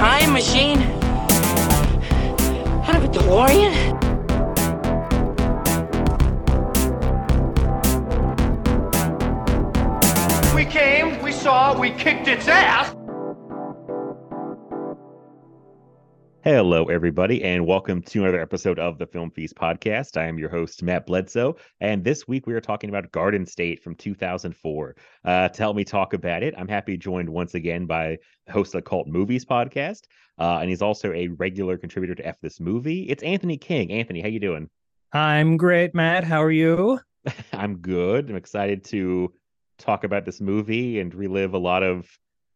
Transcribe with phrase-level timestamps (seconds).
[0.00, 0.80] Time machine?
[2.88, 3.74] Out of a DeLorean?
[10.54, 12.96] We came, we saw, we kicked its ass.
[16.42, 20.16] Hello, everybody, and welcome to another episode of the Film Feast podcast.
[20.16, 23.82] I am your host, Matt Bledsoe, and this week we are talking about Garden State
[23.82, 24.96] from 2004.
[25.22, 28.16] Uh, to help me talk about it, I'm happy joined once again by
[28.50, 30.02] the host of the Cult Movies podcast,
[30.38, 33.02] uh, and he's also a regular contributor to F This Movie.
[33.04, 33.92] It's Anthony King.
[33.92, 34.68] Anthony, how you doing?
[35.12, 36.24] I'm great, Matt.
[36.24, 37.00] How are you?
[37.52, 38.28] I'm good.
[38.28, 39.32] I'm excited to
[39.78, 42.08] talk about this movie and relive a lot of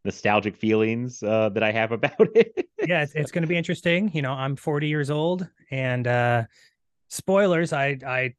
[0.05, 2.69] nostalgic feelings uh, that I have about it.
[2.87, 4.11] Yeah, it's, it's going to be interesting.
[4.13, 6.45] You know, I'm 40 years old, and uh,
[7.09, 8.35] spoilers, I I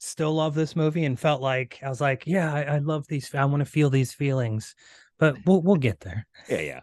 [0.00, 3.34] still love this movie and felt like I was like, yeah, I, I love these.
[3.34, 4.74] I want to feel these feelings,
[5.24, 6.26] but we'll we'll get there.
[6.48, 6.80] Yeah, yeah.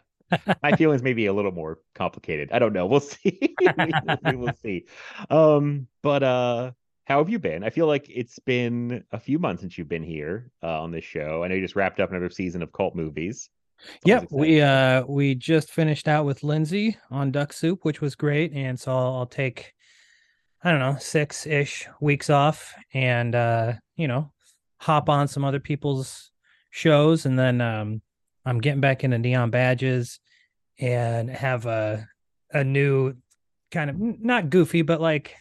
[0.64, 2.50] My feelings may be a little more complicated.
[2.52, 2.86] I don't know.
[2.88, 3.56] We'll see.
[4.26, 4.86] we will see.
[5.30, 6.72] Um, but uh,
[7.06, 7.64] how have you been?
[7.64, 11.04] I feel like it's been a few months since you've been here uh, on this
[11.04, 11.44] show.
[11.44, 13.50] I know you just wrapped up another season of cult movies.
[14.06, 18.54] Yep, we uh we just finished out with Lindsay on Duck Soup, which was great,
[18.54, 19.74] and so I'll, I'll take
[20.64, 24.32] I don't know six ish weeks off, and uh you know
[24.78, 26.32] hop on some other people's
[26.70, 28.04] shows, and then um
[28.46, 30.20] I'm getting back into Neon Badges,
[30.80, 32.08] and have a
[32.52, 33.16] a new
[33.72, 35.36] kind of not goofy, but like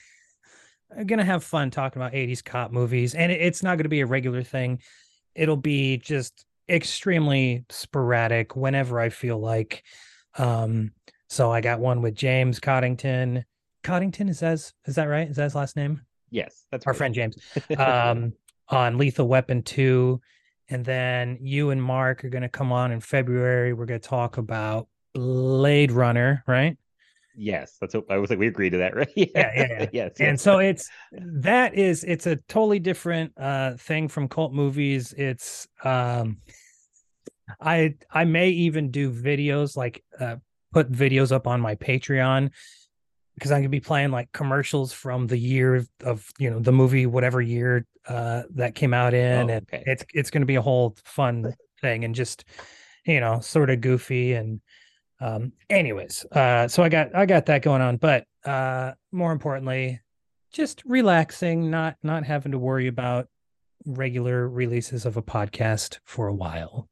[0.96, 4.06] I'm gonna have fun talking about 80s cop movies, and it's not gonna be a
[4.06, 4.80] regular thing.
[5.34, 9.82] It'll be just extremely sporadic whenever I feel like.
[10.36, 10.92] Um,
[11.28, 13.44] so I got one with James Coddington.
[13.82, 14.54] Coddington is that
[14.86, 15.28] is that right?
[15.28, 16.02] Is that his last name?
[16.30, 16.98] Yes, that's Our right.
[16.98, 17.38] friend James.
[17.78, 18.34] Um,
[18.68, 20.20] on Lethal Weapon 2.
[20.70, 23.72] And then you and Mark are going to come on in February.
[23.72, 26.76] We're going to talk about Blade Runner, right?
[27.40, 28.38] yes, that's what I was like.
[28.38, 29.08] We agreed to that, right?
[29.16, 29.86] Yeah, yeah, yeah.
[29.92, 30.42] yes, and yes.
[30.42, 36.38] so it's that is it's a totally different uh thing from cult movies it's um
[37.60, 40.36] i i may even do videos like uh
[40.72, 42.50] put videos up on my patreon
[43.40, 47.06] because i'm gonna be playing like commercials from the year of you know the movie
[47.06, 49.82] whatever year uh that came out in Oh, and okay.
[49.86, 52.44] it's it's gonna be a whole fun thing and just
[53.06, 54.60] you know sort of goofy and
[55.20, 60.00] um anyways uh so i got i got that going on but uh more importantly
[60.52, 63.28] just relaxing not not having to worry about
[63.86, 66.88] regular releases of a podcast for a while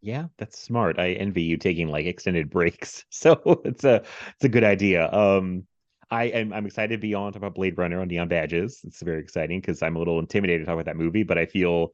[0.00, 0.98] Yeah, that's smart.
[1.00, 3.04] I envy you taking like extended breaks.
[3.10, 3.96] So it's a
[4.34, 5.10] it's a good idea.
[5.10, 5.66] Um
[6.10, 8.80] I am I'm excited to be on talk about Blade Runner on Neon Badges.
[8.84, 11.46] It's very exciting because I'm a little intimidated to talk about that movie, but I
[11.46, 11.92] feel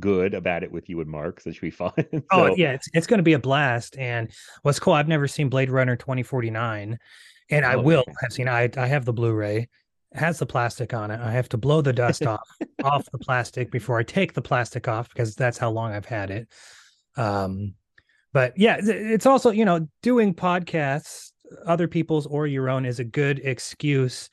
[0.00, 1.92] good about it with you and Mark, so it should be fun.
[2.32, 4.30] oh yeah it's it's going to be a blast and
[4.62, 6.98] what's cool i've never seen blade runner 2049
[7.50, 8.12] and i Oh, will okay.
[8.22, 9.68] have seen i i have the blu-ray
[10.12, 12.40] it has the plastic on it i have to blow the dust off
[12.84, 16.30] off the plastic before i take the plastic off because that's how long i've had
[16.30, 16.48] it
[17.18, 17.74] um
[18.32, 21.31] but yeah it's also you know doing podcasts
[21.66, 24.30] other people's or your own is a good excuse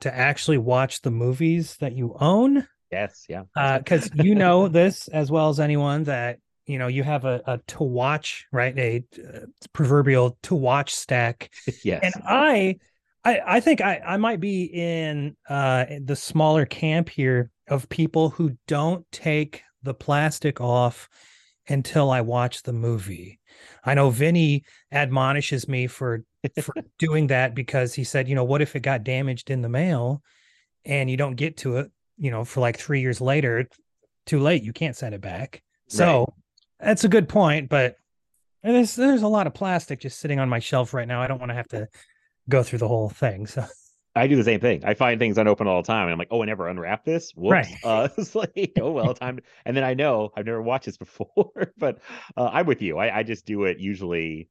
[0.00, 3.42] to actually watch the movies that you own Yes, yeah.
[3.78, 7.42] because what- you know this as well as anyone that you know you have a,
[7.46, 9.40] a to watch right a uh,
[9.72, 11.50] proverbial to watch stack
[11.82, 12.00] yes.
[12.02, 12.76] and i
[13.24, 18.30] i i think i i might be in uh the smaller camp here of people
[18.30, 21.08] who don't take the plastic off
[21.68, 23.38] until i watch the movie
[23.84, 26.24] i know vinny admonishes me for
[26.60, 29.68] for doing that because he said you know what if it got damaged in the
[29.68, 30.22] mail
[30.84, 33.68] and you don't get to it you know for like three years later
[34.26, 36.32] too late you can't send it back so
[36.80, 37.96] that's a good point but
[38.62, 41.40] there's there's a lot of plastic just sitting on my shelf right now i don't
[41.40, 41.86] want to have to
[42.48, 43.64] go through the whole thing so
[44.16, 44.84] I do the same thing.
[44.84, 47.32] I find things unopened all the time, and I'm like, "Oh, I never unwrapped this."
[47.32, 47.50] Whoops.
[47.50, 47.76] Right.
[47.82, 49.40] Uh, it's like, oh well, time.
[49.64, 51.98] And then I know I've never watched this before, but
[52.36, 52.98] uh, I'm with you.
[52.98, 54.48] I, I just do it usually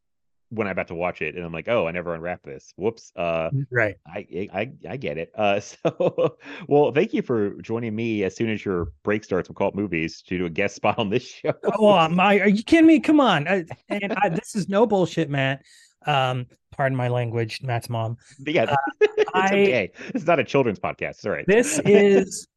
[0.54, 2.74] when I'm about to watch it, and I'm like, oh, I never unwrapped this.
[2.78, 3.12] Whoops.
[3.16, 3.96] Uh, right.
[4.08, 5.32] I I I get it.
[5.36, 9.58] Uh, so well, thank you for joining me as soon as your break starts with
[9.58, 11.54] Cult Movies to do a guest spot on this show.
[11.78, 13.00] Oh, my, are you kidding me?
[13.00, 13.48] Come on.
[13.48, 15.64] I, and I, this is no bullshit, Matt.
[16.06, 18.18] Um, pardon my language, Matt's mom.
[18.40, 19.92] But yeah, Uh, it's I- okay.
[20.14, 21.26] It's not a children's podcast.
[21.30, 21.46] Right.
[21.48, 22.48] This is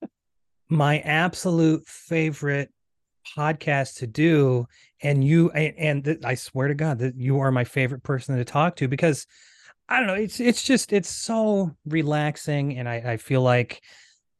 [0.68, 2.70] my absolute favorite
[3.36, 4.66] podcast to do
[5.02, 8.44] and you and, and I swear to god that you are my favorite person to
[8.44, 9.26] talk to because
[9.88, 13.82] I don't know it's it's just it's so relaxing and I I feel like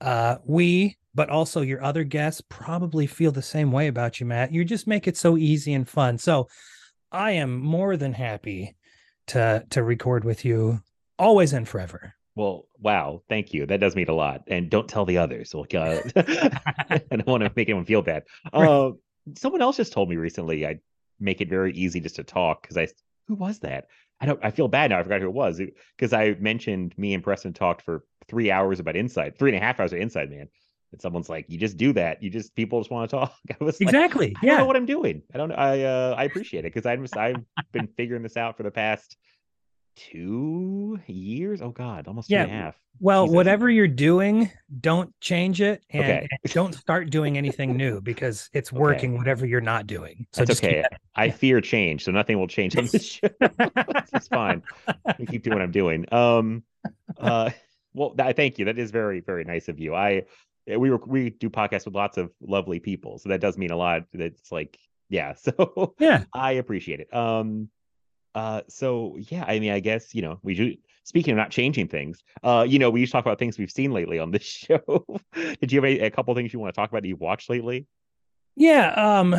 [0.01, 4.53] uh we but also your other guests probably feel the same way about you Matt.
[4.53, 6.19] You just make it so easy and fun.
[6.19, 6.47] So
[7.11, 8.77] I am more than happy
[9.29, 10.81] to to record with you
[11.19, 13.67] always and forever Well, wow, thank you.
[13.67, 14.43] That does mean a lot.
[14.47, 15.55] And don't tell the others.
[15.55, 18.25] Like, uh, I don't want to make anyone feel bad.
[18.53, 18.91] Uh,
[19.37, 20.79] someone else just told me recently I
[21.19, 22.89] make it very easy just to talk because I
[23.27, 23.87] who was that?
[24.21, 24.39] I don't.
[24.45, 24.99] I feel bad now.
[24.99, 25.61] I forgot who it was
[25.97, 29.65] because I mentioned me and Preston talked for three hours about Inside, three and a
[29.65, 30.49] half hours of Inside Man.
[30.93, 32.23] And someone's like, "You just do that.
[32.23, 34.67] You just people just want to talk." I was like, exactly I don't yeah know
[34.67, 35.23] what I'm doing.
[35.35, 35.53] I don't.
[35.53, 37.43] I uh, I appreciate it because I'm just I've
[37.73, 39.17] been figuring this out for the past
[39.97, 41.61] two years.
[41.63, 42.81] Oh God, almost two and a Yeah, half.
[42.99, 43.35] Well, Jesus.
[43.37, 44.51] whatever you're doing,
[44.81, 46.29] don't change it and, Okay.
[46.31, 48.81] and don't start doing anything new because it's Okay.
[48.81, 50.27] working whatever you're not doing.
[50.33, 50.85] So That's okay.
[51.15, 53.29] I fear change, so nothing will change on this show.
[53.41, 54.63] it's fine.
[55.07, 56.07] I keep doing what I'm doing.
[56.13, 56.63] Um,
[57.19, 57.51] uh,
[57.95, 58.65] well, th- thank you.
[58.67, 59.95] That is very, very nice of you.
[59.95, 60.23] I
[60.67, 63.71] eh, we were we do podcasts with lots of lovely people, so that does mean
[63.73, 64.05] a lot.
[64.13, 64.79] It's like,
[65.11, 65.35] yeah.
[65.37, 66.25] So yeah.
[66.33, 67.13] I appreciate it.
[67.15, 67.69] Um,
[68.37, 70.77] uh, so yeah, I mean, I guess you know we do.
[71.05, 73.71] Speaking of not changing things, uh, you know, we used to talk about things we've
[73.71, 75.07] seen lately on this show.
[75.35, 77.49] Did you have a, a couple things you want to talk about that you've watched
[77.49, 77.87] lately?
[78.57, 78.89] Yeah.
[78.91, 79.37] Um,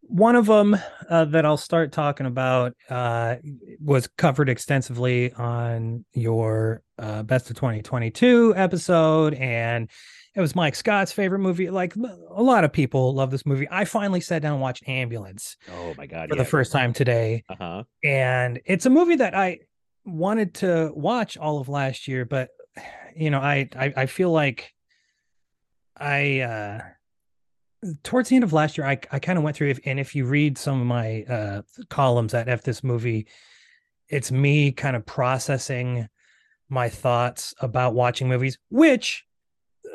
[0.00, 0.76] one of them
[1.10, 3.36] uh, that I'll start talking about uh,
[3.80, 9.90] was covered extensively on your uh, best of 2022 episode, and
[10.36, 11.70] it was Mike Scott's favorite movie.
[11.70, 13.66] Like a lot of people love this movie.
[13.70, 16.42] I finally sat down and watched Ambulance Oh my god, for yeah.
[16.42, 17.42] the first time today.
[17.48, 17.82] Uh huh.
[18.04, 19.60] and it's a movie that I
[20.04, 22.50] wanted to watch all of last year, but
[23.16, 24.72] you know, I I, I feel like
[25.96, 26.80] I uh
[28.02, 30.26] towards the end of last year, I I kind of went through, and if you
[30.26, 33.26] read some of my uh columns at F this movie,
[34.08, 36.08] it's me kind of processing
[36.68, 39.24] my thoughts about watching movies, which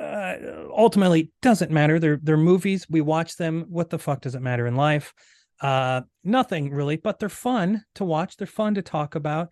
[0.01, 1.99] uh, ultimately doesn't matter.
[1.99, 2.87] They're they're movies.
[2.89, 3.65] We watch them.
[3.69, 5.13] What the fuck does it matter in life?
[5.61, 8.35] Uh, nothing really, but they're fun to watch.
[8.37, 9.49] They're fun to talk about.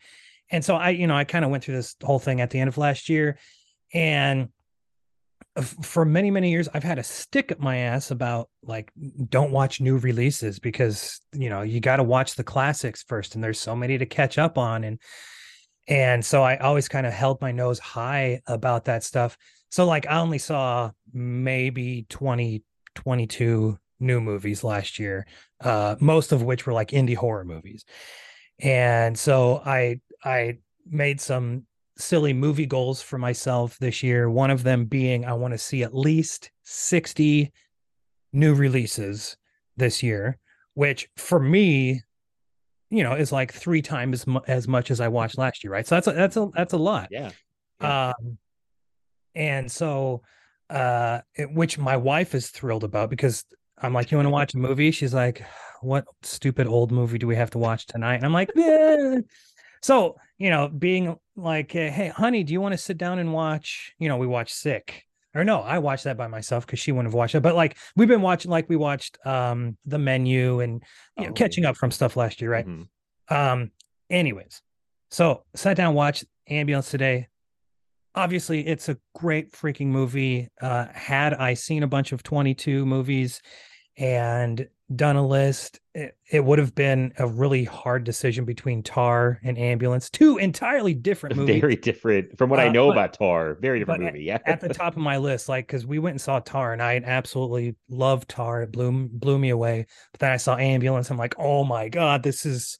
[0.50, 2.60] And so I, you know, I kind of went through this whole thing at the
[2.60, 3.38] end of last year,
[3.94, 4.50] and
[5.82, 8.92] for many many years I've had a stick up my ass about like
[9.30, 13.44] don't watch new releases because you know you got to watch the classics first, and
[13.44, 15.00] there's so many to catch up on, and
[15.88, 19.38] and so I always kind of held my nose high about that stuff.
[19.70, 22.64] So like I only saw maybe 20
[22.96, 25.26] 22 new movies last year,
[25.62, 27.86] uh most of which were like indie horror movies.
[28.60, 31.66] And so I I made some
[31.98, 35.84] silly movie goals for myself this year, one of them being I want to see
[35.84, 37.52] at least 60
[38.32, 39.38] new releases
[39.78, 40.38] this year,
[40.74, 42.02] which for me
[42.90, 45.72] you know is like three times as, mu- as much as I watched last year,
[45.72, 45.86] right?
[45.86, 47.10] So that's a, that's a that's a lot.
[47.12, 47.32] Yeah.
[47.82, 48.38] Um,
[49.40, 50.22] and so,
[50.70, 53.44] uh, it- which my wife is thrilled about because
[53.82, 54.92] I'm like, you want to watch a movie?
[54.92, 55.42] She's like,
[55.82, 58.16] what stupid old movie do we have to watch tonight?
[58.16, 59.20] And I'm like, yeah.
[59.82, 63.94] So, you know, being like, hey, honey, do you want to sit down and watch?
[63.98, 65.06] You know, we watch Sick.
[65.36, 67.42] Or no, I watched that by myself because she wouldn't have watched it.
[67.42, 70.84] But like we've been watching, like we watched um the menu and
[71.18, 72.66] you know, Oh, catching up from stuff last year, right?
[72.68, 72.88] Mhm.
[73.30, 73.72] Um,
[74.10, 74.62] anyways,
[75.12, 77.28] so sat down, watched Ambulance today.
[78.20, 80.50] Obviously, it's a great freaking movie.
[80.62, 83.42] Uh, had I seen a bunch of 22 movies
[83.98, 89.40] and done a list, it, it would have been a really hard decision between Tar
[89.44, 91.62] and Ambulance, two entirely different movies.
[91.62, 93.56] Very different from what I Uh, know but- about Tar.
[93.62, 94.24] Very different movie.
[94.24, 94.40] Yeah.
[94.46, 97.02] at the top of my list, like because we went and saw Tar, and I
[97.06, 98.64] absolutely loved Tar.
[98.64, 99.86] It blew blew me away.
[100.12, 101.10] But then I saw Ambulance.
[101.10, 102.78] I'm like, oh my god, this is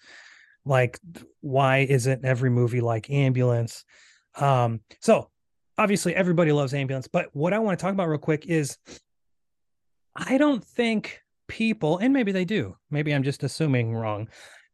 [0.66, 1.00] like,
[1.42, 3.86] why isn't every movie like Ambulance?
[4.36, 5.30] Um, so
[5.78, 8.78] obviously everybody loves Ambulance, but what I want to talk about real quick is,
[10.16, 14.28] I don't think people, and maybe they do, maybe I'm just assuming wrong.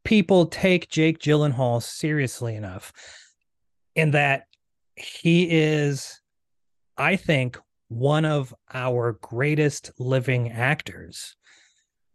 [0.03, 2.93] People take Jake Gyllenhaal seriously enough,
[3.95, 4.45] in that
[4.95, 6.21] he is
[6.97, 7.57] i think
[7.89, 11.35] one of our greatest living actors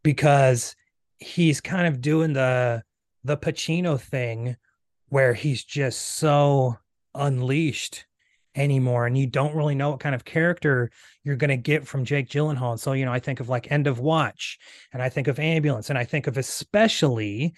[0.02, 0.75] because
[1.18, 2.82] he's kind of doing the
[3.23, 4.56] the Pacino thing
[5.11, 6.76] where he's just so
[7.14, 8.07] unleashed
[8.55, 10.90] anymore and you don't really know what kind of character
[11.23, 12.73] you're going to get from Jake Gyllenhaal.
[12.73, 14.59] And so, you know, I think of like End of Watch
[14.93, 17.55] and I think of Ambulance and I think of especially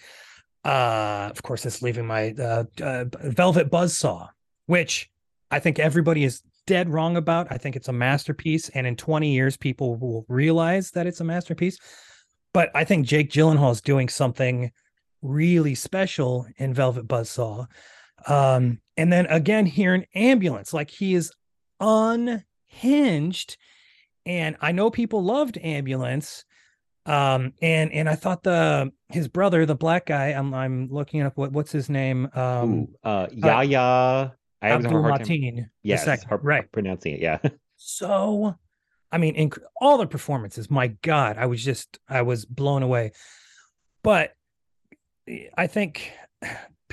[0.65, 4.29] uh of course it's leaving my uh, uh Velvet Buzzsaw,
[4.67, 5.09] which
[5.51, 7.47] I think everybody is dead wrong about.
[7.51, 11.25] I think it's a masterpiece and in 20 years people will realize that it's a
[11.25, 11.79] masterpiece.
[12.53, 14.71] But I think Jake Gyllenhaal is doing something
[15.21, 17.67] really special in Velvet Buzzsaw.
[18.27, 21.31] Um, and then again here in Ambulance, like he is
[21.79, 23.57] unhinged.
[24.25, 26.45] And I know people loved Ambulance.
[27.05, 31.35] Um, and and I thought the his brother, the black guy, I'm I'm looking up
[31.37, 32.29] what what's his name?
[32.33, 34.33] Um Ooh, uh, Yahya.
[34.61, 35.27] I have a Abdul hard time.
[35.27, 35.69] Mateen.
[35.81, 36.71] Yes, second, right.
[36.71, 37.19] pronouncing it.
[37.19, 37.39] Yeah.
[37.85, 38.55] so
[39.11, 43.11] i mean inc- all the performances my god i was just i was blown away
[44.03, 44.33] but
[45.57, 46.13] i think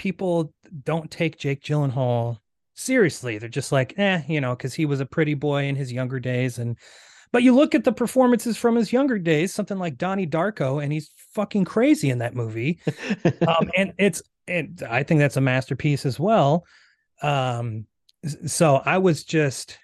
[0.01, 0.53] people
[0.85, 2.39] don't take jake gyllenhaal
[2.75, 5.93] seriously they're just like eh you know because he was a pretty boy in his
[5.93, 6.77] younger days and
[7.33, 10.93] but you look at the performances from his younger days something like donnie darko and
[10.93, 12.81] he's fucking crazy in that movie
[13.47, 16.67] um, and it's and I think that's a masterpiece as well.
[17.23, 17.87] Um,
[18.47, 19.79] so I was just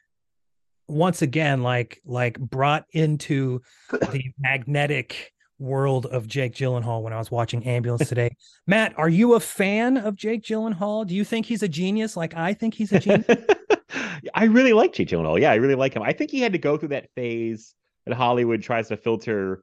[0.88, 7.30] once again like like brought into the magnetic world of Jake Gyllenhaal when I was
[7.30, 8.36] watching Ambulance today.
[8.66, 11.06] Matt, are you a fan of Jake Gyllenhaal?
[11.06, 13.26] Do you think he's a genius like I think he's a genius?
[14.34, 15.40] I really like Jake Gyllenhaal.
[15.40, 16.02] Yeah, I really like him.
[16.02, 19.62] I think he had to go through that phase that Hollywood tries to filter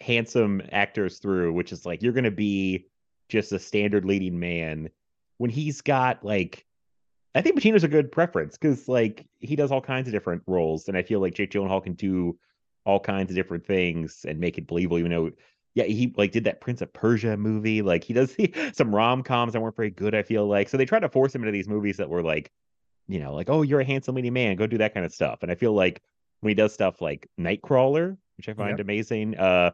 [0.00, 2.86] handsome actors through, which is like you're going to be
[3.28, 4.90] just a standard leading man
[5.38, 6.66] when he's got like
[7.34, 10.88] I think Pacino's a good preference because like he does all kinds of different roles,
[10.88, 12.36] and I feel like Jake Gyllenhaal can do
[12.84, 14.98] all kinds of different things and make it believable.
[14.98, 15.30] Even though,
[15.74, 17.82] yeah, he like did that Prince of Persia movie.
[17.82, 18.36] Like he does
[18.72, 20.14] some rom coms that weren't very good.
[20.14, 22.50] I feel like so they tried to force him into these movies that were like,
[23.08, 25.40] you know, like oh you're a handsome leading man, go do that kind of stuff.
[25.42, 26.02] And I feel like
[26.40, 28.80] when he does stuff like Nightcrawler, which I find Yep.
[28.80, 29.72] amazing, uh,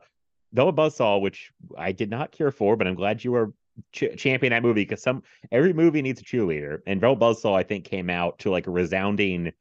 [0.52, 3.52] Velvet Buzzsaw, which I did not care for, but I'm glad you were
[3.92, 5.22] ch- champion that movie because some
[5.52, 8.70] every movie needs a cheerleader, and Velvet Buzzsaw I think came out to like a
[8.70, 9.52] resounding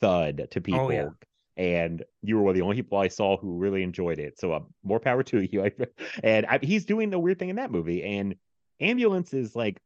[0.00, 0.80] thud to people.
[0.80, 1.08] Oh, yeah.
[1.56, 4.38] And you were one of the only people I saw who really enjoyed it.
[4.38, 5.70] So uh, more power to you.
[6.22, 8.02] and I, he's doing the weird thing in that movie.
[8.02, 8.34] And
[8.80, 9.80] Ambulance is like,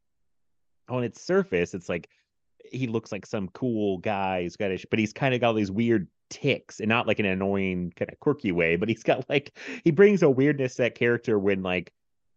[0.88, 2.08] on its surface, it's like
[2.64, 4.42] he looks like some cool guy.
[4.42, 7.18] He's got, a, but he's kind of got all these weird ticks, and not like
[7.18, 8.76] an annoying kind of quirky way.
[8.76, 11.92] But he's got like he brings a weirdness to that character when like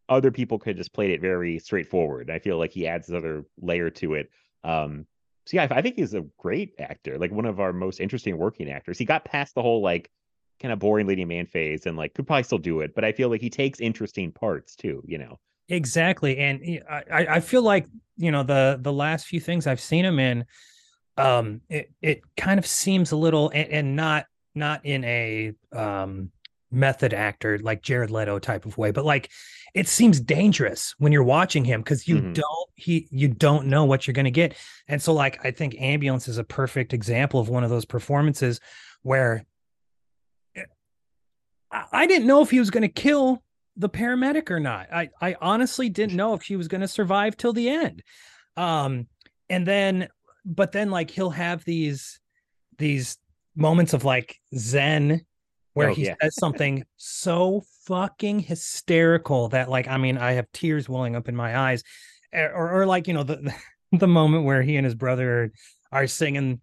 [0.10, 2.30] other people could just played it very straightforward.
[2.30, 4.30] I feel like he adds another layer to it.
[4.64, 5.06] Um,
[5.45, 8.69] so yeah, I, think he's a great actor, like one of our most interesting working
[8.69, 8.98] actors.
[8.98, 10.12] He got past the whole like
[10.62, 13.12] kind of boring leading man phase and like could probably still do it, but I
[13.12, 15.03] feel like he takes interesting parts too.
[15.05, 15.39] You know.
[15.69, 19.79] Exactly, and I I I feel like you know the the last few things I've
[19.79, 20.45] seen him in,
[21.17, 26.29] um, it it kind of seems a little and, and not not in a um
[26.72, 29.30] method actor like Jared Leto type of way, but like
[29.74, 32.34] it seems dangerous when you're watching him because you Mhm.
[32.34, 34.56] don't he you don't know what you're gonna get,
[34.88, 38.60] and so like I think Ambulance is a perfect example of one of those performances
[39.04, 39.46] where
[40.56, 40.63] eh,
[41.72, 43.44] I, I didn't know if he was gonna kill
[43.78, 44.92] the paramedic or not.
[44.94, 48.04] I I honestly didn't know if he was going to survive till the end.
[48.58, 49.08] Um
[49.50, 50.10] and then
[50.46, 52.20] but then like he'll have these
[52.78, 53.18] these
[53.56, 55.25] moments of like zen
[55.74, 56.16] where Oh, he yeah.
[56.22, 61.36] says something so fucking hysterical that like I mean I have tears welling up in
[61.36, 61.84] my eyes
[62.34, 63.54] Eh, or or like you know the
[63.92, 65.51] the moment where he and his brother
[65.92, 66.62] are, are singing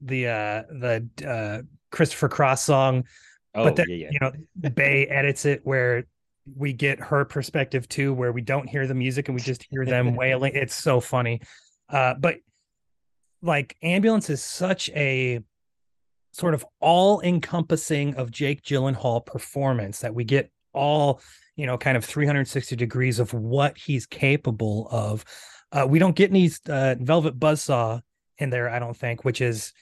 [0.00, 3.04] the uh the uh Christopher Cross song
[3.54, 4.08] Oh but then yeah, yeah.
[4.12, 6.04] you know bay edits it where
[6.56, 9.84] we get her perspective too where we don't hear the music and we just hear
[9.84, 11.40] them wailing it's so funny
[11.90, 12.36] uh but
[13.42, 15.40] like ambulance is such a
[16.32, 21.20] sort of all encompassing of jake gyllenhaal performance that we get all
[21.56, 25.24] you know kind of 360 degrees of what he's capable of.
[25.72, 28.00] Uh we don't get any uh velvet buzzsaw
[28.38, 29.72] in there i don't think which is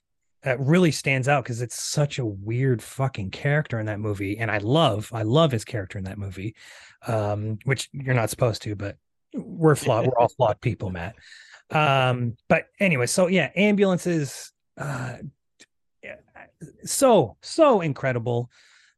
[0.46, 4.50] uh, really stands out because it's such a weird fucking character in that movie and
[4.50, 6.54] i love i love his character in that movie
[7.06, 8.96] um which you're not supposed to but
[9.34, 11.14] we're flawed we're all flawed people matt.
[11.70, 15.16] Um but anyway so yeah ambulances uh
[16.84, 18.50] so so incredible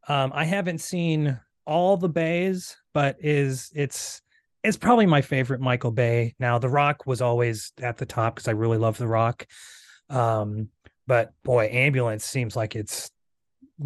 [0.09, 4.23] um i haven't seen all the bays but is it's
[4.65, 8.49] it's probably my favorite michael bay now the rock was always at the top because
[8.49, 9.47] i really love the rock
[10.09, 10.69] um
[11.07, 13.11] but boy ambulance seems like it's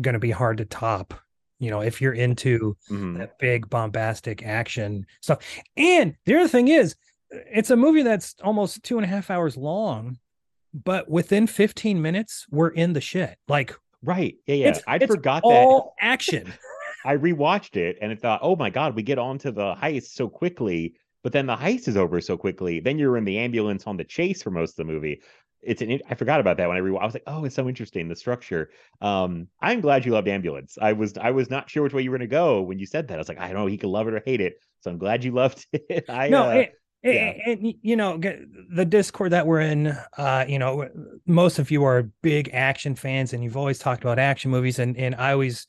[0.00, 1.14] going to be hard to top
[1.60, 3.16] you know, if you're into Mhm.
[3.18, 5.38] that big bombastic action stuff.
[5.76, 6.96] And the other thing is,
[7.30, 10.18] it's a movie that's almost two and a half hours long,
[10.74, 13.38] but within 15 minutes, we're in the shit.
[13.48, 14.36] Like Right.
[14.46, 14.68] Yeah, yeah.
[14.86, 15.48] It's forgot that.
[15.48, 16.52] all action.
[17.06, 20.14] I rewatched it and I thought, oh my god, we get on to the heist
[20.14, 22.80] so quickly, but then the heist is over so quickly.
[22.80, 25.22] Then you're in the ambulance on the chase for most of the movie.
[25.62, 27.00] It's an I forgot about that when I rewatched.
[27.02, 28.70] I was like, oh, it's so interesting the structure.
[29.00, 30.76] Um, I'm glad you loved ambulance.
[30.80, 33.08] I was I was not sure which way you were gonna go when you said
[33.08, 33.14] that.
[33.14, 34.56] I was like, I don't know, he could love it or hate it.
[34.80, 36.04] So I'm glad you loved it.
[36.10, 36.72] I no, uh, it, it-
[37.04, 37.32] yeah.
[37.46, 39.96] and y- you know the Discord that we're in.
[40.16, 40.88] Uh, you know,
[41.26, 44.96] most of you are big action fans, and you've always talked about action movies, and
[44.96, 45.66] and I always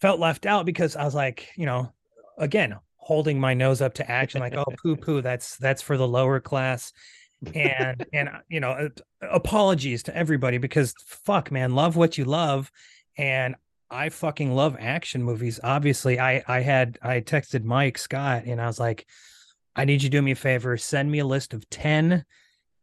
[0.00, 1.92] felt left out because I was like, you know,
[2.38, 6.08] again, holding my nose up to action, like, oh, poo poo, that's that's for the
[6.08, 6.92] lower class.
[7.54, 8.88] and and you know uh,
[9.22, 12.70] apologies to everybody because fuck man love what you love
[13.16, 13.54] and
[13.90, 18.66] i fucking love action movies obviously i i had i texted mike scott and i
[18.66, 19.06] was like
[19.76, 22.24] i need you to do me a favor send me a list of 10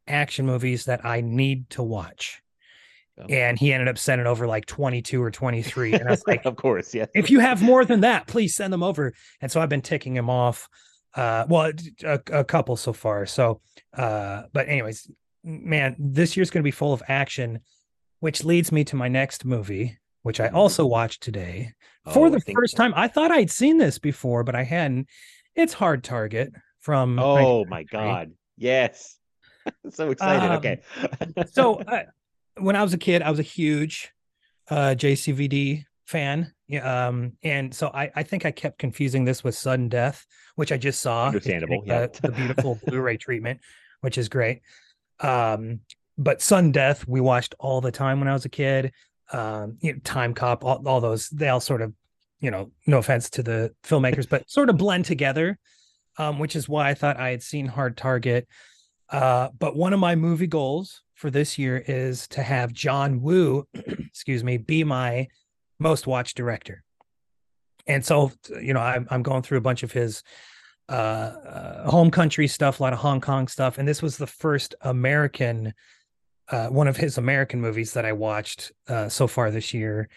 [0.07, 2.41] action movies that i need to watch
[3.19, 3.25] Oh.
[3.31, 6.55] and he ended up sending over like 22 or 23 and i was like of
[6.55, 7.07] course, yeah.
[7.15, 9.11] if you have more than that, please send them over.
[9.41, 10.69] And so I've been ticking them off.
[11.15, 11.71] Uh, well,
[12.03, 13.25] a, a couple so far.
[13.25, 13.59] So,
[13.97, 15.09] uh, but anyways,
[15.43, 17.61] man, this year's going to be full of action,
[18.19, 21.73] which leads me to my next movie, which I also watched today
[22.13, 22.93] for Oh, the I think- first time.
[22.95, 25.07] I thought I'd seen this before, but I hadn't.
[25.55, 26.53] It's Hard Target
[26.87, 27.19] from.
[27.19, 28.31] Oh my god.
[28.55, 29.17] Yes.
[29.89, 30.49] so excited.
[30.49, 30.81] Um, okay.
[31.51, 32.03] so uh,
[32.55, 34.13] when I was a kid, I was a huge
[34.69, 36.53] uh, JCVD fan.
[36.81, 40.25] Um, and so I, I think I kept confusing this with Sudden Death,
[40.55, 41.27] which I just saw.
[41.27, 42.07] Understandable, yeah.
[42.07, 43.59] The, the beautiful Blu-ray treatment,
[43.99, 44.61] which is great.
[45.19, 45.81] Um,
[46.17, 48.93] but Sudden Death, we watched all the time when I was a kid.
[49.33, 51.93] Um, you know, Time Cop, all, all those, they all sort of,
[52.39, 55.59] you know, no offense to the filmmakers, but sort of blend together.
[56.17, 58.47] Um, which is why I thought I had seen Hard Target.
[59.09, 63.67] Uh, but one of my movie goals for this year is to have John Woo,
[63.73, 65.27] excuse me, be my
[65.79, 66.83] most watched director.
[67.87, 70.23] And so, you know, I'm, I'm going through a bunch of his
[70.89, 73.77] uh, uh, home country stuff, a lot of Hong Kong stuff.
[73.77, 75.73] And this was the first American,
[76.49, 80.09] uh, one of his American movies that I watched uh, so far this year.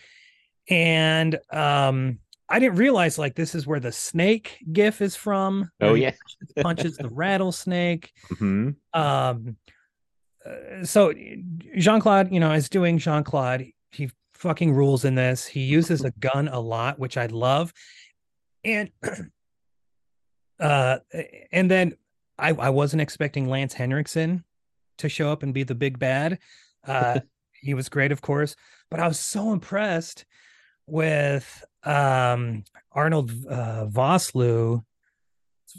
[0.68, 2.18] And um,
[2.50, 5.70] I didn't realize like this is where the snake gif is from.
[5.80, 6.10] Oh yeah.
[6.60, 8.12] punches the rattlesnake.
[8.38, 9.56] Hmm um
[10.44, 11.12] uh, so
[11.76, 15.46] jean-claude you know is doing jean-claude he fucking rules in this.
[15.46, 17.72] He uses a gun a lot which i love.
[18.64, 18.90] And
[20.60, 20.98] uh
[21.52, 21.94] and then
[22.38, 24.44] i i wasn't expecting lance henriksen
[24.98, 26.38] to show up and be the big bad.
[26.86, 27.20] Uh
[27.62, 28.56] he was great of course.
[28.90, 30.24] But i was so impressed
[30.86, 32.62] with um
[32.92, 34.84] arnold uh vosloo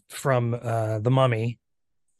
[0.10, 1.60] from uh the mummy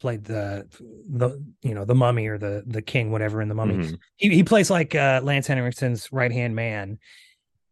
[0.00, 0.66] played the
[1.08, 3.74] the you know the mummy or the the king whatever in the mummy.
[3.76, 3.98] Mhm.
[4.16, 6.98] he, he plays like uh lance henriksen's right hand man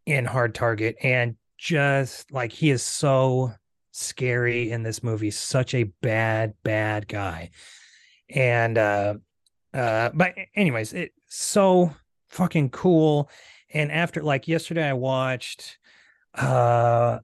[0.07, 3.53] in hard target and just like he is so
[3.93, 5.31] scary in this movie.
[5.31, 7.51] Such a bad bad guy.
[8.35, 9.15] And uh
[9.75, 11.93] uh but anyways it so
[12.29, 13.29] fucking cool.
[13.75, 15.79] And after like yesterday i watched
[16.37, 17.19] uh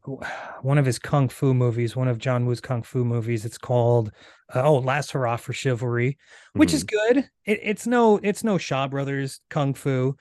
[0.62, 4.10] one of his kung fu movies one of john woo's kung fu movies it's called
[4.54, 6.18] uh, oh last hurrah for chivalry
[6.54, 10.16] which is good it, it's no it's no shaw brothers kung fu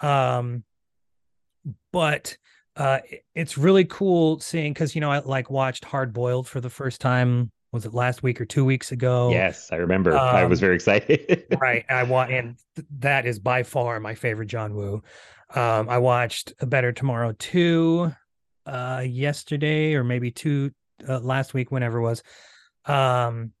[0.00, 0.64] um
[1.92, 2.36] but
[2.76, 6.62] uh it- it's really cool seeing because you know i like watched hard boiled for
[6.62, 10.16] the first time was it last week or two weeks ago Yes, I remember.
[10.16, 11.44] I was Um, very excited.
[11.60, 15.02] right i want and th- that is by far my favorite john woo
[15.54, 18.12] um i watched a better tomorrow 2
[18.70, 20.70] uh yesterday or maybe two
[21.08, 22.22] uh, last week whenever it was.
[22.86, 23.52] Um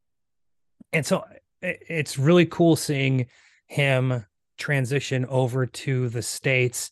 [0.92, 1.24] and so
[1.62, 3.26] i- it's really cool seeing
[3.66, 4.24] him
[4.58, 6.90] transition over to the states.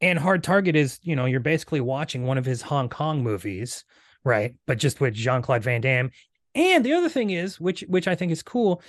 [0.00, 3.84] And hard target is you know you're basically watching one of his hong kong movies
[4.22, 4.54] right?
[4.66, 6.10] But just with jean-claude van damme.
[6.54, 8.82] And the other thing is which which i think is cool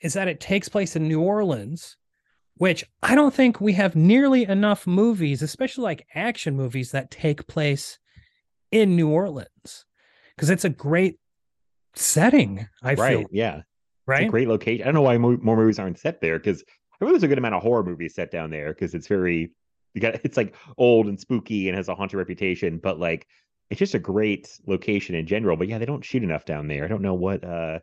[0.00, 1.96] is that it takes place in new orleans
[2.56, 7.46] which i don't think we have nearly enough movies especially like action movies that take
[7.46, 7.98] place
[8.70, 9.84] in new orleans
[10.34, 11.18] because it's a great
[11.94, 13.18] setting i right.
[13.18, 13.58] feel Yeah.
[13.58, 13.64] It's
[14.06, 14.82] right a great location.
[14.82, 16.62] I don't know why mo- more movies aren't set there because
[16.94, 19.50] I feel there's a good amount of horror movies set down there because it's very
[19.94, 23.26] you got it's like old and spooky and has a haunted reputation, but like
[23.68, 25.56] it's just a great location in general.
[25.56, 26.84] But yeah, they don't shoot enough down there.
[26.84, 27.80] I don't know what uh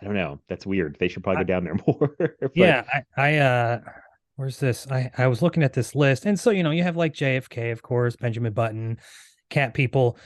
[0.00, 0.38] I don't know.
[0.48, 0.96] That's weird.
[1.00, 2.16] They should probably go down there more.
[2.40, 2.84] But- yeah
[3.16, 3.80] I, I uh
[4.36, 4.86] where's this?
[4.90, 7.72] I I was looking at this list, and so you know you have like JFK,
[7.72, 8.98] of course, Benjamin Button,
[9.50, 10.16] Cat People,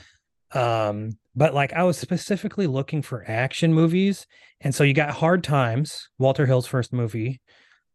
[0.53, 4.27] um, but like I was specifically looking for action movies,
[4.61, 7.41] and so you got Hard Times, Walter Hill's first movie,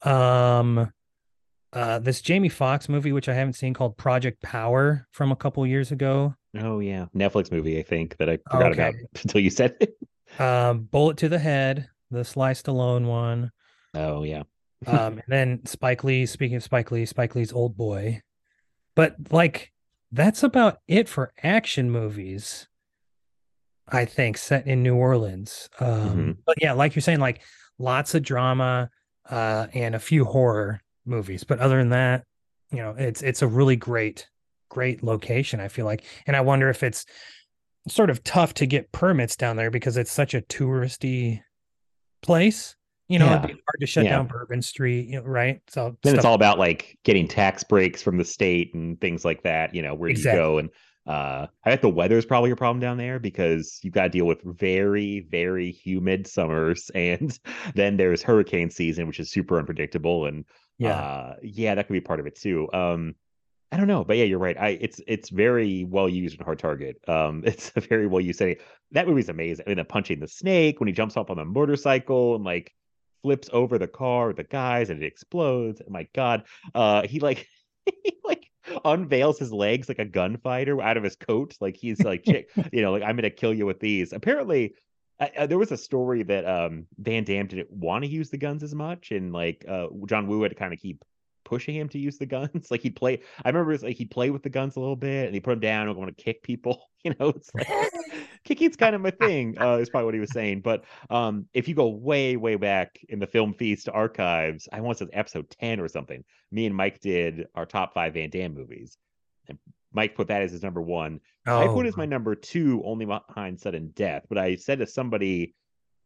[0.02, 0.90] um,
[1.72, 5.64] uh, this Jamie Foxx movie, which I haven't seen, called Project Power from a couple
[5.66, 6.34] years ago.
[6.58, 8.88] Oh yeah, Netflix movie I think that I forgot Okay.
[8.88, 9.94] about until you said it.
[10.38, 13.50] Um, Bullet to the Head, the Sly Stallone one.
[13.94, 14.42] Oh yeah.
[14.86, 16.26] um, and then Spike Lee.
[16.26, 18.22] Speaking of Spike Lee, Spike Lee's Old Boy,
[18.94, 19.72] but like
[20.12, 22.68] that's about it for action movies.
[23.88, 25.68] I think set in New Orleans.
[25.80, 26.36] Um, Mhm.
[26.46, 27.40] But yeah, like you're saying, like
[27.78, 28.90] lots of drama
[29.30, 31.42] uh, and a few horror movies.
[31.44, 32.24] But other than that,
[32.70, 34.28] you know, it's it's a really great,
[34.68, 35.58] great location.
[35.58, 37.06] I feel like, and I wonder if it's
[37.88, 41.40] sort of tough to get permits down there because it's such a touristy
[42.22, 42.76] place.
[43.08, 43.38] You know, Yeah.
[43.38, 44.10] it'd be hard to shut Yeah.
[44.10, 45.60] down Bourbon Street, you know, right?
[45.68, 49.42] So Then it's all about like getting tax breaks from the state and things like
[49.44, 49.74] that.
[49.74, 50.58] You know, where do you go?
[50.58, 50.68] And
[51.06, 54.08] uh, I bet the weather is probably a problem down there because you've got to
[54.10, 57.38] deal with very, very humid summers, and
[57.74, 60.26] then there's hurricane season, which is super unpredictable.
[60.26, 60.44] And
[60.76, 62.68] yeah, uh, yeah, that could be part of it too.
[62.74, 63.14] Um,
[63.70, 64.56] I don't know, but yeah, you're right.
[64.58, 66.96] I it's it's very well used in Hard Target.
[67.06, 68.56] Um, it's a very well used setting.
[68.92, 69.64] That movie's amazing.
[69.66, 72.72] I mean, the punching the snake when he jumps off on the motorcycle and like
[73.22, 75.82] flips over the car the guys and it explodes.
[75.86, 76.44] Oh my god.
[76.74, 77.46] Uh, he like
[78.04, 78.46] he like
[78.84, 81.54] unveils his legs like a gunfighter out of his coat.
[81.60, 84.12] Like he's like, chick, you know, like I'm gonna kill you with these.
[84.12, 84.74] Apparently.
[85.20, 88.38] I, I- there was a story that um Van Damme didn't want to use the
[88.38, 91.04] guns as much, and like uh John Woo had to kind of keep
[91.48, 92.68] pushing him to use the guns.
[92.70, 93.20] Like he'd play.
[93.44, 95.50] I remember it's like he'd play with the guns a little bit, and he put
[95.52, 96.82] them down and want to kick people.
[97.04, 97.68] You know, it's like
[98.44, 99.56] kicking's kind of my thing.
[99.56, 100.62] Uh, is probably what he was saying.
[100.62, 104.98] But um, if you go way, way back in the Film Feast archives, I want
[104.98, 106.24] to say episode ten or something.
[106.50, 108.98] Me and Mike did our top five Van Damme movies,
[109.48, 109.58] and
[109.92, 111.20] Mike put that as his number one.
[111.46, 114.24] I Oh, put as my number two, only behind Sudden Death.
[114.28, 115.54] But I said to somebody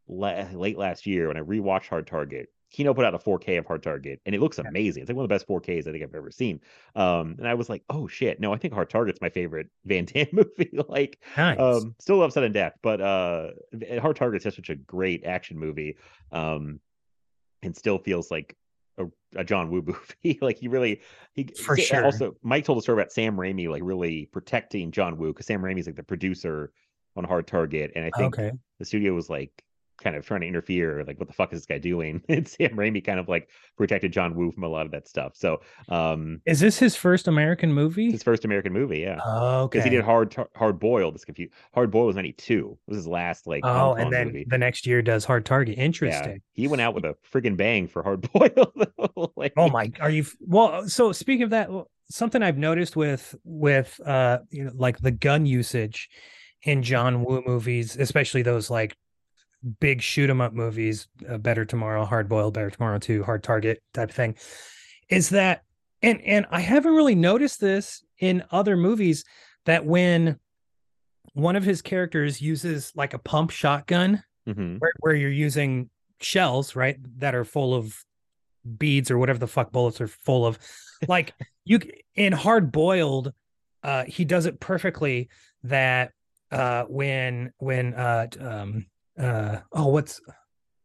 [0.07, 3.67] la- late last year when I rewatched Hard Target, Kino put out a 4K of
[3.67, 5.03] Hard Target, and it looks amazing.
[5.03, 6.61] It's like one of the best 4Ks I think I've ever seen.
[6.97, 10.07] Um, and I was like, oh shit, no, I think Hard Target's my favorite Van
[10.07, 10.71] Damme movie.
[10.89, 11.59] like, nice.
[11.59, 13.51] um, still love Sudden Death, but uh,
[14.01, 15.97] Hard Target's just such a great action movie.
[16.31, 16.81] Um,
[17.63, 18.57] and still feels like
[18.99, 19.07] a,
[19.37, 19.83] a John Woo
[20.25, 20.39] movie.
[20.41, 21.01] like he really,
[21.35, 22.05] he For sure.
[22.05, 25.63] Also, Mike told a story about Sam Raimi like really protecting John Woo because Sam
[25.63, 26.73] Raimi's like the producer
[27.17, 28.53] on Hard Target, and I think okay.
[28.79, 29.63] the studio was like
[30.03, 32.23] kind of trying to interfere, like what the fuck is this guy doing?
[32.29, 35.33] And Sam Raimi kind of like protected John Woo from a lot of that stuff.
[35.37, 38.11] So, um, Is this his first American movie?
[38.11, 39.19] his first American movie, yeah.
[39.25, 39.79] okay.
[39.79, 41.15] Because he did hard Tar- hard boiled.
[41.15, 41.53] This confused.
[41.75, 42.79] Hard boiled was ninety two.
[42.87, 44.47] It was his last like Oh, and then movie.
[44.49, 45.79] the next year does Hard Target.
[45.79, 46.43] Yeah, Interesting.
[46.53, 49.33] he went out with a friggin' bang for hard boiled.
[49.37, 50.89] like, Oh my, are you well?
[50.89, 51.69] So speaking of that,
[52.11, 56.09] something I've noticed with with uh you know like the gun usage
[56.65, 58.97] in John Woo movies, especially those like
[59.81, 63.83] big shoot 'em up movies, uh, Better Tomorrow, Hard Boiled, Better Tomorrow Two, Hard Target
[63.93, 64.37] type of thing,
[65.09, 65.63] is that
[66.03, 69.25] and and I haven't really noticed this in other movies
[69.67, 70.39] that when
[71.35, 74.81] one of his characters uses like a pump shotgun Mhm.
[74.81, 75.89] where, where you're using
[76.21, 78.05] shells, right, that are full of
[78.79, 80.59] beads or whatever the fuck bullets are full of.
[81.09, 81.81] Like you
[82.15, 83.33] in hard boiled,
[83.83, 85.29] uh, he does it perfectly.
[85.65, 86.13] That
[86.53, 88.87] uh, when when uh, um
[89.19, 90.21] uh oh what's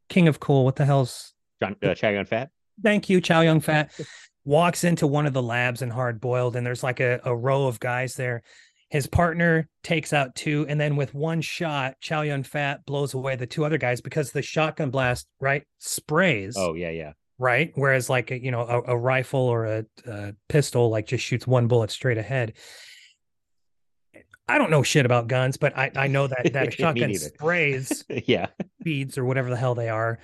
[0.10, 0.66] King of Cool?
[0.66, 2.50] What the hell's John uh, Chow Yun Fat.
[2.82, 3.92] thank you, Chow Yun Fat
[4.46, 7.68] walks into one of the labs in hard boiled, and there's like a, a row
[7.68, 8.44] of guys there.
[8.90, 13.36] His partner takes out two, and then with one shot, Chow Yun Fat blows away
[13.36, 17.12] the two other guys because the shotgun blast right sprays Oh yeah, yeah.
[17.38, 21.26] right, whereas like a, you know a, a rifle or a, a pistol like just
[21.26, 22.54] shoots one bullet straight ahead.
[24.48, 28.48] I don't know shit about guns, but I, I know that that shotgun sprays yeah.
[28.82, 30.20] beads or whatever the hell they are.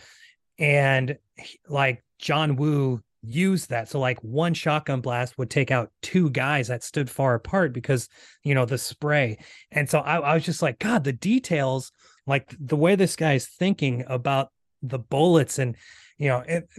[0.57, 3.89] And he- like John Woo used that.
[3.89, 8.09] So like one shotgun blast would take out two guys that stood far apart because
[8.43, 9.39] you know the spray.
[9.71, 11.91] And so I, I was just like, God, the details,
[12.27, 14.49] like the way this guy's thinking about
[14.81, 15.75] the bullets and
[16.17, 16.69] you know, it,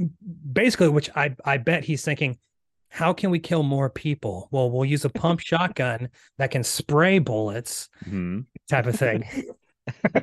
[0.52, 2.38] basically, which I I bet he's thinking,
[2.94, 4.46] how can we kill more people?
[4.52, 9.24] Well, we'll use a pump shotgun that can spray bullets hmm type of thing.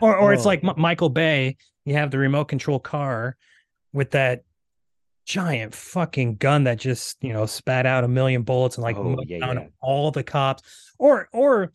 [0.00, 0.48] or or it's Oh.
[0.48, 3.36] like M- Michael Bay, you have the remote control car
[3.94, 4.42] with that
[5.24, 9.16] giant fucking gun that just, you know, spat out a million bullets and like Oh,
[9.26, 9.66] yeah, down yeah.
[9.80, 10.92] all the cops.
[10.98, 11.72] Or or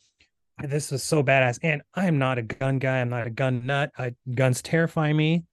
[0.62, 1.58] this is so badass.
[1.63, 3.00] And I'm not a gun guy.
[3.00, 3.89] I'm not a gun nut.
[3.98, 5.44] I, guns terrify me.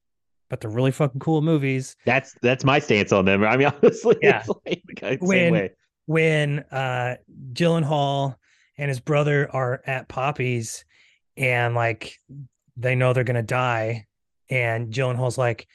[0.48, 1.96] But they're really fucking cool movies.
[2.04, 3.44] That's that's my stance on them.
[3.44, 4.44] I mean, honestly, Yeah.
[4.64, 5.70] it's like When-
[6.08, 7.16] when uh
[7.52, 8.36] Gyllenhaal
[8.78, 10.84] and his brother are at Poppy's
[11.36, 12.18] and like
[12.76, 14.06] they know they're gonna die,
[14.50, 15.66] and Gyllenhaal's like,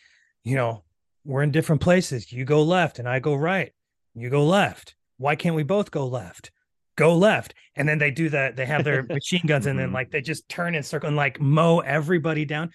[0.44, 0.84] you know,
[1.26, 2.32] we're in different places.
[2.32, 3.74] You go left and I go right.
[4.16, 4.96] You go left.
[5.18, 6.52] Why can't we both go left?
[6.96, 7.54] Go left.
[7.76, 8.56] And then they do that.
[8.56, 9.94] They have their machine guns and then Mhm.
[9.94, 12.72] like they just turn and circle and like mow everybody down.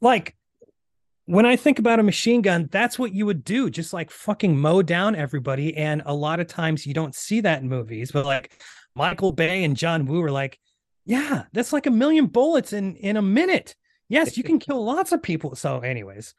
[0.00, 0.36] Like
[1.26, 4.58] when I think about a machine gun, that's what you would do, just like fucking
[4.58, 5.76] mow down everybody.
[5.76, 8.52] And a lot of times you don't see that in movies, but like
[8.94, 10.58] Michael Bay and John Woo were like,
[11.06, 13.74] yeah, that's like a million bullets in in a minute.
[14.08, 15.54] Yes, you can kill lots of people.
[15.56, 16.34] So, anyways,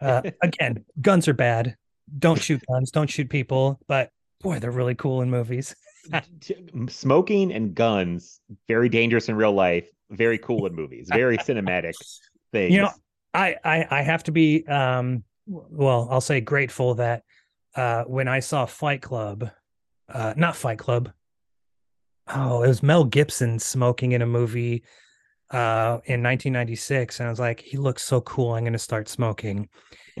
[0.00, 1.76] uh, again, guns are bad.
[2.18, 2.90] Don't shoot guns.
[2.90, 3.80] Don't shoot people.
[3.86, 5.74] But boy, they're really cool in movies.
[6.88, 11.94] Smoking and guns, very dangerous in real life, very cool in movies, very cinematic
[12.52, 12.74] things.
[12.74, 12.90] You know,
[13.34, 17.22] I, I I have to be um well, I'll say grateful that
[17.74, 19.50] uh when I saw Fight Club,
[20.08, 21.12] uh not Fight Club.
[22.28, 24.82] Oh, it was Mel Gibson smoking in a movie
[25.50, 28.52] uh in 1996 and I was like, he looks so cool.
[28.52, 29.68] I'm going to start smoking.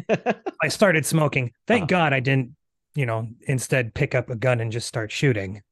[0.62, 1.52] I started smoking.
[1.66, 1.86] Thank Uh-huh.
[2.00, 2.56] God I didn't,
[2.94, 5.62] you know, instead pick up a gun and just start shooting.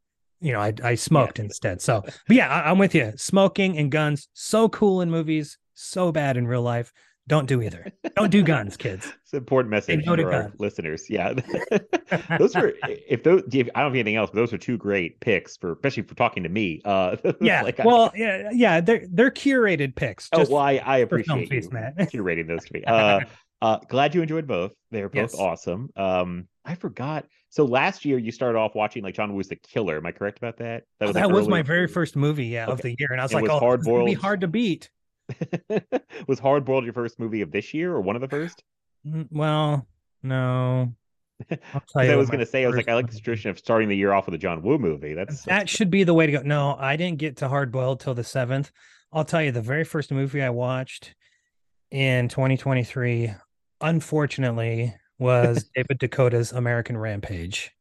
[0.41, 1.81] You know, I I smoked instead.
[1.81, 3.15] So, but yeah, I, I'm with you.
[3.17, 6.93] Smoking and guns, so cool in movies, so bad in real life.
[7.29, 7.93] Don't do either.
[8.15, 9.13] Don't do guns, kids.
[9.25, 10.55] It's an important message to for our guns.
[10.61, 11.07] listeners.
[11.11, 11.33] Yeah,
[12.39, 12.75] those were
[13.09, 13.43] if those.
[13.53, 16.15] If, I don't have anything else, but those are two great picks for, especially for
[16.15, 16.81] talking to me.
[16.85, 17.63] Uh, Yeah.
[17.63, 18.81] like I- well, yeah, yeah.
[18.81, 20.29] They're they're curated picks.
[20.33, 22.85] oh well, I, I appreciate you feast, curating those to me.
[22.85, 23.21] Uh,
[23.61, 24.73] uh, glad you enjoyed both.
[24.93, 25.35] They're both Yes.
[25.35, 25.89] awesome.
[25.97, 27.27] Um, I forgot.
[27.49, 29.97] So last year you started off watching like John Woo's The Killer.
[29.97, 30.85] Am I correct about that?
[31.01, 33.45] that like, was my very first movie, yeah, of the year, and I was like,
[33.45, 34.91] was oh, is gonna be hard to beat.
[36.29, 38.63] was Hard Boiled your first movie of this year or one of the first?
[39.07, 39.87] Mm, Well,
[40.23, 40.93] no.
[41.51, 43.19] I'll tell 'Cause you I was going to say, I was like, I like the
[43.21, 45.15] tradition of starting the year off with a John Woo movie.
[45.15, 46.43] That's, That that's should be the way to go.
[46.43, 48.71] No, I didn't get to Hard Boiled till the seventh.
[49.13, 51.15] I'll tell you, the very first movie I watched
[51.91, 53.33] in 2023,
[53.81, 57.73] unfortunately, was David DeCoteau's American Rampage,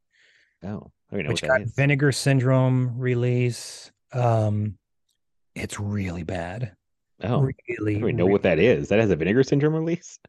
[0.64, 1.72] oh, I know which got is.
[1.74, 3.92] Vinegar Syndrome release.
[4.14, 4.78] Um,
[5.56, 6.74] it's really bad.
[7.24, 8.90] Oh, really, I don't even know really what that is.
[8.90, 10.20] That has a Vinegar Syndrome release.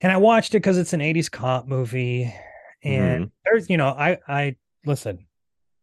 [0.00, 2.34] and I watched it because it's an 80s cop movie.
[2.82, 3.34] And mm-hmm.
[3.44, 5.26] there's, you know, I I listen,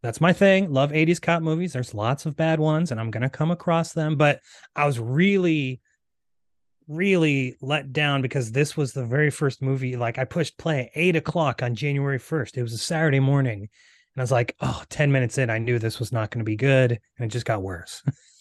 [0.02, 0.72] that's my thing.
[0.72, 1.72] Love 80s cop movies.
[1.72, 4.16] There's lots of bad ones, and I'm gonna come across them.
[4.16, 4.40] But
[4.76, 5.80] I was really,
[6.86, 9.96] really let down because this was the very first movie.
[9.96, 12.56] Like I pushed play at eight o'clock on January 1st.
[12.56, 13.68] It was a Saturday morning.
[14.14, 16.44] And I was like, oh, 10 minutes in, I knew this was not going to
[16.44, 17.00] be good.
[17.16, 18.02] And it just got worse.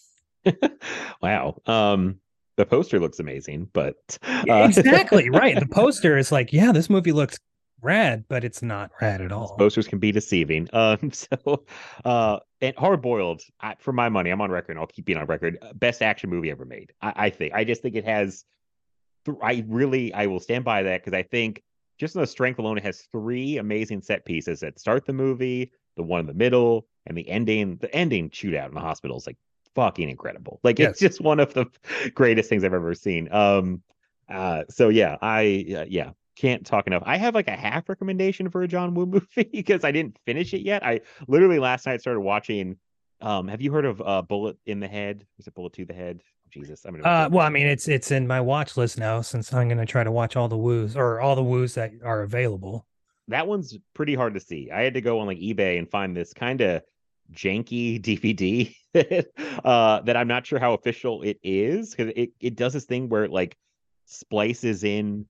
[1.21, 1.60] wow.
[1.65, 2.19] Um,
[2.58, 5.30] the poster looks amazing, but uh, exactly.
[5.30, 5.60] right.
[5.60, 7.39] The poster is like, yeah, this movie looks
[7.82, 9.56] rad, but it's not rad at all.
[9.58, 10.67] posters can be deceiving.
[10.73, 11.65] Um, so,
[12.06, 13.41] uh, and Hard Boiled,
[13.80, 14.71] for my money, I'm on record.
[14.73, 15.58] and I'll keep being on record.
[15.62, 16.91] uh, Best action movie ever made.
[17.01, 17.54] I, I think.
[17.54, 18.45] I just think it has.
[19.25, 21.63] th- I really, I will stand by that because I think
[21.97, 25.71] just on the strength alone, it has three amazing set pieces that start the movie,
[25.97, 27.77] the one in the middle, and the ending.
[27.77, 29.38] The ending shootout in the hospital is like
[29.75, 30.60] fucking incredible.
[30.63, 31.65] Like it's just one of the
[32.13, 33.31] greatest things I've ever seen.
[33.31, 33.81] Um,
[34.29, 37.03] uh, so yeah, I uh, yeah can't talk enough.
[37.05, 39.05] I have like a half recommendation for a John Woo
[39.38, 40.86] movie because I didn't finish it yet.
[40.86, 42.77] I literally last night started watching.
[43.21, 45.27] Um, have you heard of uh, Bullet in the Head?
[45.38, 46.21] Is it Bullet to the Head?
[46.49, 47.07] Jesus, I'm gonna.
[47.07, 49.86] Uh, well, I mean, it's it's in my watch list now since I'm going to
[49.86, 52.86] try to watch all the woos or all the woos that are available.
[53.27, 54.69] that one's pretty hard to see.
[54.71, 56.81] I had to go on like eBay and find this kind of
[57.31, 58.75] janky DVD
[59.63, 63.10] uh, that I'm not sure how official it is because it, it does this thing
[63.10, 63.58] where it like
[64.06, 65.25] splices in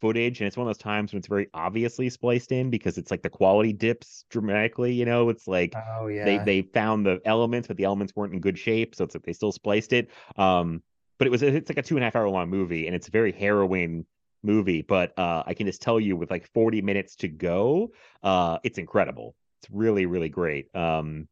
[0.00, 3.10] footage and it's one of those times when it's very obviously spliced in because it's
[3.10, 5.28] like the quality dips dramatically you know?
[5.28, 8.58] It's like Oh yeah, they they found the elements but the elements weren't in good
[8.58, 10.10] shape so it's like they still spliced it.
[10.36, 10.82] Um
[11.18, 13.08] but it was it's like a two and a half hour long movie and it's
[13.08, 14.06] a very harrowing
[14.42, 17.90] movie but uh i can just tell you with like 40 minutes to go
[18.22, 19.34] uh it's incredible.
[19.62, 20.74] It's really really great.
[20.74, 21.28] Um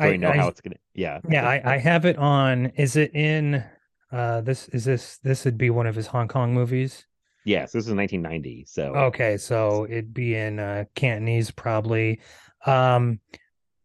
[0.00, 1.48] i know I- how it's gonna yeah yeah.
[1.48, 2.66] I, I have it on.
[2.76, 3.64] Is it in?
[4.12, 7.06] Uh, this is this this would be one of his Hong Kong movies.
[7.44, 12.20] yes this is 1990 so Okay, so it'd be in uh, Cantonese probably.
[12.66, 13.20] Um,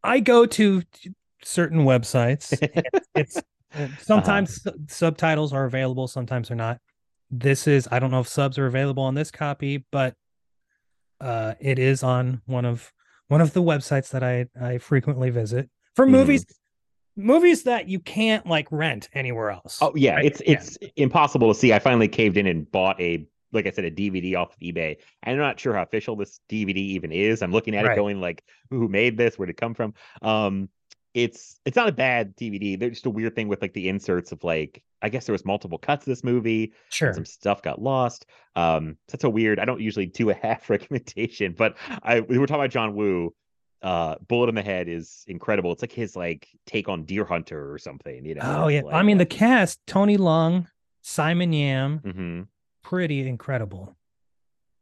[0.03, 0.81] I go to
[1.43, 2.57] certain websites.
[3.15, 3.41] it's
[4.01, 6.79] sometimes su- subtitles are available, sometimes they're not.
[7.31, 10.15] This is I don't know if subs are available on this copy, but
[11.21, 12.91] uh, it is on one of
[13.27, 16.11] one of the websites that I I frequently visit for Mhm.
[16.11, 16.45] movies.
[17.17, 19.79] movies that you can't like rent anywhere else.
[19.81, 20.25] Oh yeah, right?
[20.25, 20.53] it's Yeah.
[20.53, 21.71] it's impossible to see.
[21.73, 24.97] I finally caved in and bought a like I said a DVD off of eBay.
[25.23, 27.41] I'm not sure how official this DVD even is.
[27.41, 27.93] I'm looking at Right.
[27.93, 29.39] it going like who made this?
[29.39, 29.93] Where did it come from?
[30.21, 30.67] Um
[31.13, 32.75] it's it's not a bad DVD.
[32.77, 35.45] There's just a weird thing with like the inserts of like I guess there was
[35.45, 36.73] multiple cuts of this movie.
[36.89, 37.13] sure.
[37.13, 38.25] Some stuff got lost.
[38.57, 39.57] Um that's a weird.
[39.59, 43.33] I don't usually do a half recommendation, but I we were talking about John Woo.
[43.85, 45.71] Uh Bullet in the Head is incredible.
[45.71, 48.41] It's like his like take on Deer Hunter or something, you know.
[48.63, 48.81] Oh yeah.
[48.81, 50.65] Like, I mean the cast, Tony Leung,
[51.03, 52.47] Simon Yam, Mhm.
[52.83, 53.95] pretty incredible.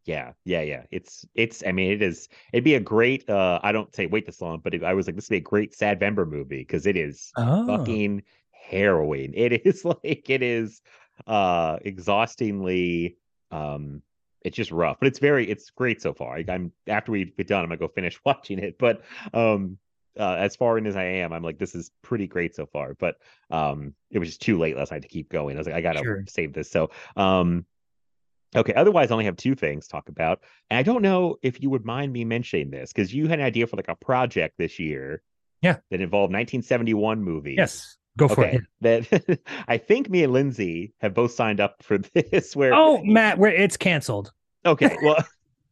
[0.05, 0.83] Yeah, yeah, yeah.
[0.91, 1.63] It's it's.
[1.65, 2.27] I mean, it is.
[2.53, 3.29] It'd be a great.
[3.29, 5.37] uh I don't say wait this long, but it, I was like, this would be
[5.37, 7.67] a great Sad Vember movie because it is Oh.
[7.67, 9.33] fucking harrowing.
[9.45, 10.81] It is like it is
[11.27, 13.17] uh exhaustingly.
[13.51, 14.01] Um,
[14.43, 15.49] it's just rough, but it's very.
[15.49, 16.35] It's great so far.
[16.37, 18.77] I, I'm after we get done, I'm gonna go finish watching it.
[18.77, 19.03] But
[19.33, 19.77] um,
[20.19, 22.93] uh, as far in as I am, I'm like, this is pretty great so far.
[22.93, 23.15] But
[23.49, 25.55] um, it was just too late last night to keep going.
[25.55, 26.23] I was like, I gotta Sure.
[26.27, 26.69] save this.
[26.69, 27.65] So um.
[28.55, 30.43] Okay, otherwise I only have two things to talk about.
[30.69, 33.45] And I don't know if you would mind me mentioning this because you had an
[33.45, 35.23] idea for like a project this year.
[35.63, 35.77] Yeah.
[35.89, 37.55] That involved 1971 movies.
[37.57, 37.97] Yes.
[38.17, 38.59] Go for Okay.
[38.81, 39.07] it.
[39.09, 43.37] That I think me and Lindsay have both signed up for this where Oh, Matt,
[43.37, 44.31] where it's canceled.
[44.65, 45.23] okay, well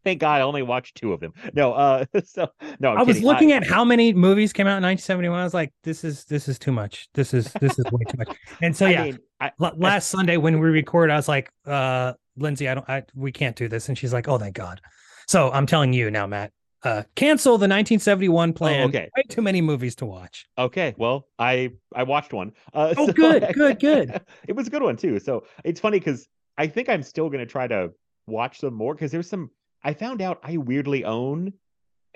[0.04, 1.34] thank God I only watched two of them.
[1.54, 2.47] No, uh so
[2.80, 3.27] no, I'm i was kidding.
[3.27, 5.39] looking at how many movies came out in 1971.
[5.39, 7.08] I was like, this is this is too much.
[7.13, 8.30] This is this is way too much.
[8.62, 11.51] And so I yeah, mean, I, la- last Sunday when we record, I was like,
[11.67, 13.88] uh, Lindsay, I don't I we can't do this.
[13.89, 14.82] And she's like, Oh, thank God.
[15.27, 16.51] So I'm telling you now, Matt,
[16.84, 18.82] uh, cancel the 1971 plan.
[18.82, 19.10] Oh, okay.
[19.15, 20.46] Way too many movies to watch.
[20.58, 22.54] Okay, well, I I watched one.
[22.74, 24.22] Uh, Oh, good, good, good.
[24.48, 25.20] it was a good one too.
[25.20, 27.91] So it's funny because I think I'm still gonna try to
[28.28, 29.52] watch them more because there's some.
[29.84, 31.54] I found out I weirdly own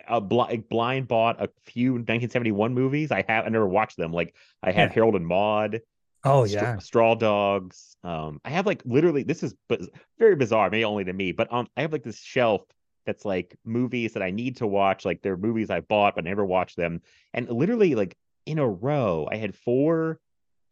[0.07, 3.11] a bl- blind bought a few 1971 movies.
[3.11, 4.11] I have I never watched them.
[4.11, 4.93] Like I have Yeah.
[4.95, 5.81] Harold and Maude.
[6.23, 6.77] Oh yeah.
[6.79, 7.95] Straw Dogs.
[8.03, 11.51] Um, I have like literally this is biz- very bizarre, maybe only to me, but
[11.51, 12.61] on I have like this shelf
[13.05, 15.05] that's like movies that I need to watch.
[15.05, 17.01] Like they're movies I bought but never watched them,
[17.33, 18.15] and literally like
[18.45, 20.19] in a row, I had four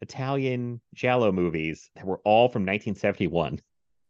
[0.00, 3.60] Italian Giallo movies that were all from 1971.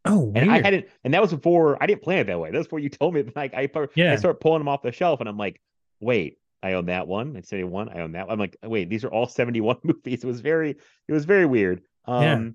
[0.06, 0.36] Oh, weird.
[0.36, 2.50] And I hadn't, and that was before I didn't plan it that way.
[2.50, 3.24] That's before you told me.
[3.36, 4.12] Like I, Yeah.
[4.12, 5.60] I start pulling them off the shelf, and I'm like,
[6.00, 7.36] wait, I own that one.
[7.36, 7.88] It's 71.
[7.88, 8.26] I own that.
[8.26, 8.32] One.
[8.34, 10.22] I'm like, wait, these are all 71 movies.
[10.24, 11.82] It was very, it was very weird.
[12.06, 12.48] Um, Yeah.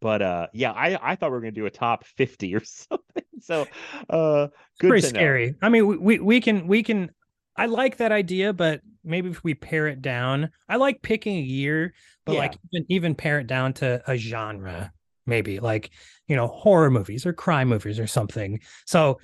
[0.00, 2.98] but uh, yeah, I I thought we were gonna do a top 50 or something.
[3.40, 3.68] So,
[4.08, 4.48] uh,
[4.78, 5.54] good pretty scary.
[5.62, 7.10] I mean, we, we we can we can.
[7.56, 11.40] I like that idea, but maybe if we pare it down, I like picking a
[11.42, 11.92] year,
[12.24, 12.38] but Yeah.
[12.38, 14.92] like even even pare it down to a genre,
[15.26, 15.90] maybe like
[16.28, 18.60] you know horror movies or crime movies or something.
[18.86, 19.18] So,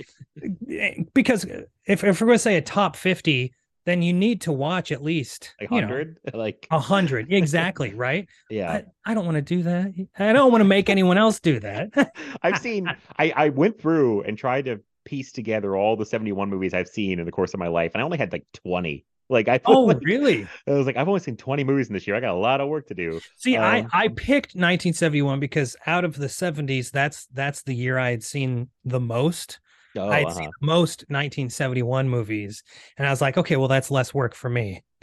[0.71, 1.45] eh, because
[1.87, 3.55] if if we're going to say a top fifty,
[3.89, 7.95] then you need to watch at least Like you know 100, like a hundred exactly,
[7.95, 8.29] right?
[8.51, 8.73] yeah.
[8.73, 9.95] I, I don't want to do that.
[10.19, 12.15] I don't want to make anyone else do that.
[12.43, 16.75] I've seen I I went through and tried to piece together all the 71 movies
[16.75, 19.05] I've seen in the course of my life, and I only had like 20.
[19.31, 20.47] Like I oh, like, really?
[20.67, 22.17] I was like, I've only seen 20 movies in this year.
[22.17, 23.21] I got a lot of work to do.
[23.37, 27.99] See, I Um, I picked 1971 because out of the 70s, that's that's the year
[27.99, 29.61] I had seen the most.
[29.97, 30.35] Oh, I had uh-huh.
[30.37, 32.63] seen most 1971 movies,
[32.97, 34.83] and I was like, okay, well, that's less work for me.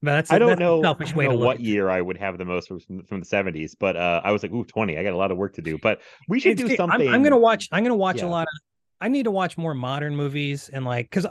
[0.00, 2.16] But that's I don't that's know, I don't way know to what year I would
[2.18, 4.96] have the most from, from the 70s, but uh, I was like, ooh, 20.
[4.96, 5.76] I got a lot of work to do.
[5.76, 7.08] But we should It's- do it- I'm- something.
[7.08, 7.68] I'm, gonna watch.
[7.72, 8.26] I'm gonna watch Yeah.
[8.26, 8.60] a lot of.
[9.00, 11.26] I need to watch more modern movies and like because,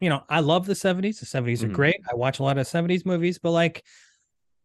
[0.00, 1.18] you know, I love the 70s.
[1.18, 1.64] The 70s Mhm.
[1.64, 1.96] are great.
[2.08, 3.82] I watch a lot of 70s movies, but like,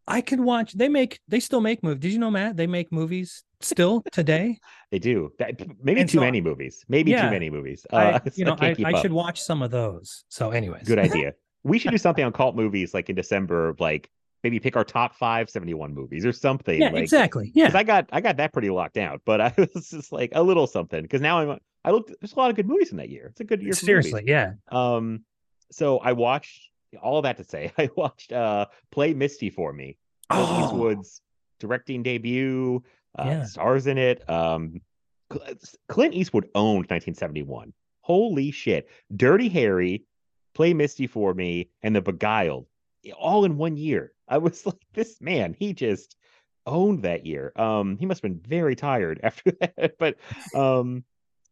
[0.08, 0.74] I could watch.
[0.74, 1.20] They make.
[1.28, 2.02] They still make movies.
[2.02, 2.58] Did you know, Matt?
[2.58, 4.60] They make movies still today.
[4.92, 5.32] They do.
[5.40, 6.86] That, maybe And too so- many movies.
[6.88, 7.24] Maybe Yeah.
[7.26, 7.86] too many movies.
[7.92, 10.24] I, Uh, you know, I, can't I should watch some of those.
[10.30, 11.34] So, anyways, Good idea.
[11.64, 14.10] we should do something on cult movies like in December like
[14.44, 16.80] maybe pick our top five 71 movies or something.
[16.80, 17.52] Yeah, like, exactly.
[17.56, 20.44] Yeah, I got I got that pretty locked out, but I was just like a
[20.44, 22.12] little something because now I'm I looked.
[22.22, 23.28] There's a lot of good movies in that year.
[23.32, 23.74] It's a good year.
[23.74, 24.24] for seriously.
[24.28, 24.54] Yeah.
[24.72, 25.24] Um,
[25.72, 26.70] so I watched
[27.02, 29.98] all that to say I watched uh Play Misty for me.
[30.30, 31.22] Oh, Eastwood's
[31.60, 32.84] directing debut.
[33.18, 33.44] Uh, Yeah.
[33.44, 34.28] stars in it.
[34.30, 34.82] Um,
[35.88, 37.74] Clint Eastwood owned 1971.
[38.02, 38.90] Holy shit!
[39.16, 40.04] Dirty Harry,
[40.54, 42.68] Play Misty for me, and The Beguiled,
[43.18, 44.12] all in one year.
[44.28, 46.16] I was like, this man, he just
[46.68, 47.52] owned that year.
[47.56, 50.18] Um, he must have been very tired after that, but
[50.54, 51.04] um,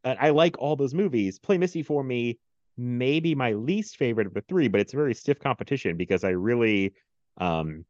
[0.04, 1.40] I like all those movies.
[1.40, 2.40] Play Misty for me,
[2.78, 6.30] maybe my least favorite of the three, but it's a very stiff competition because I
[6.32, 6.94] really,
[7.38, 7.86] um,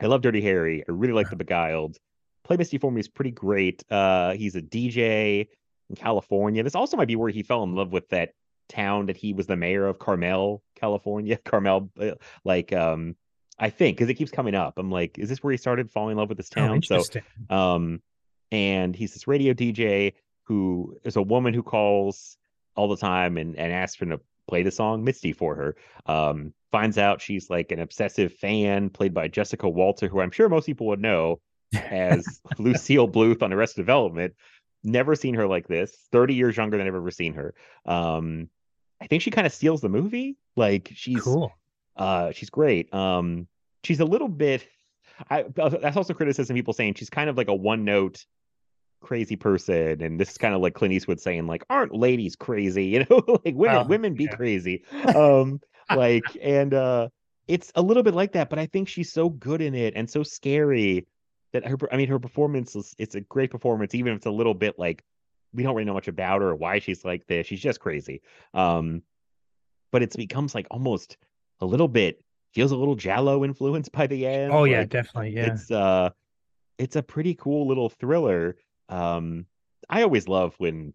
[0.00, 0.82] I love Dirty Harry.
[0.88, 1.96] I really like The Beguiled.
[2.48, 3.84] Play Misty for me is pretty great.
[3.90, 5.48] Uh, he's a DJ
[5.90, 6.62] in California.
[6.62, 8.30] This also might be where he fell in love with that
[8.68, 12.12] town that he was the mayor of, Carmel, California, Carmel, uh,
[12.44, 13.14] like um,
[13.58, 14.78] I think because it keeps coming up.
[14.78, 16.82] I'm like, is this where he started falling in love with this Oh, town?
[16.82, 17.02] so
[17.50, 18.00] um,
[18.50, 22.38] and he's this radio DJ who is a woman who calls
[22.76, 25.76] all the time and, and asks him to play the song Misty for her.
[26.06, 30.48] Um, finds out she's like an obsessive fan played by Jessica Walter, who I'm sure
[30.48, 31.40] most people would know
[31.74, 34.34] as Lucille Bluth on Arrested Development.
[34.84, 35.96] Never seen her like this.
[36.12, 37.54] 30 years younger than I've ever seen her.
[37.84, 38.48] Um,
[39.00, 40.36] I think she kind of steals the movie.
[40.56, 41.52] Like she's cool.
[41.96, 42.92] uh, she's great.
[42.94, 43.46] Um,
[43.84, 44.66] she's a little bit.
[45.30, 46.54] I that's also criticism.
[46.54, 48.24] People saying she's kind of like a one note
[49.00, 52.84] crazy person, and this is kind of like Clint Eastwood saying like, "Aren't ladies crazy?"
[52.86, 54.36] You know, like women Well, women be yeah.
[54.36, 54.84] crazy.
[55.14, 55.60] Um,
[55.90, 57.08] like and uh,
[57.48, 60.08] it's a little bit like that, but I think she's so good in it and
[60.08, 61.06] so scary
[61.52, 61.76] that her.
[61.92, 64.78] I mean, her performance is it's a great performance, even if it's a little bit
[64.78, 65.04] like
[65.52, 67.46] we don't really know much about her or why she's like this.
[67.46, 68.20] She's just crazy.
[68.54, 69.02] Um,
[69.90, 71.16] but it becomes like almost
[71.60, 72.22] a little bit
[72.54, 74.52] feels a little Giallo influenced by the end.
[74.52, 75.30] Oh yeah, definitely.
[75.30, 75.52] Yeah.
[75.52, 76.10] it's uh
[76.78, 78.56] it's a pretty cool little thriller
[78.88, 79.44] um
[79.90, 80.94] i always love when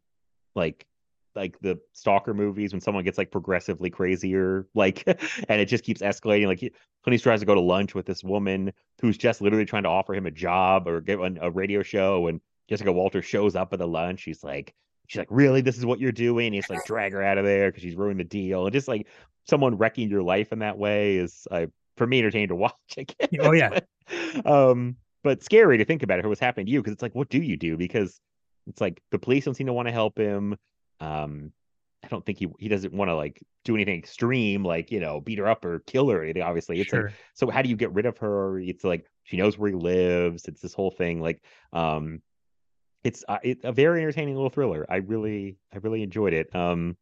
[0.55, 0.87] like
[1.35, 5.03] like the stalker movies when someone gets like progressively crazier like
[5.49, 6.71] and it just keeps escalating like he,
[7.03, 8.71] Clint Eastwood tries to go to lunch with this woman
[9.01, 12.27] who's just literally trying to offer him a job or give a, a radio show
[12.27, 14.73] and jessica walter shows up at the lunch she's like
[15.07, 15.61] she's like really?
[15.61, 16.53] This is what you're doing?
[16.53, 18.65] He's like drag her out of there because she's ruined the deal.
[18.65, 19.07] And just like
[19.47, 21.67] someone wrecking your life in that way is uh,
[21.97, 23.29] for me entertaining to watch I guess.
[23.39, 23.69] Oh, yeah.
[23.69, 27.15] But, um but scary to think about it what's happening to you because it's like
[27.15, 27.77] what do you do?
[27.77, 28.19] Because
[28.67, 30.55] it's like the police don't seem to want to help him
[30.99, 31.51] um
[32.03, 35.21] i don't think he he doesn't want to like do anything extreme like you know
[35.21, 37.05] beat her up or kill her anything obviously it's sure.
[37.05, 39.75] like so how do you get rid of her it's like she knows where he
[39.75, 41.41] lives it's this whole thing like
[41.71, 42.21] um
[43.03, 46.95] it's uh, it's a very entertaining little thriller i really i really enjoyed it um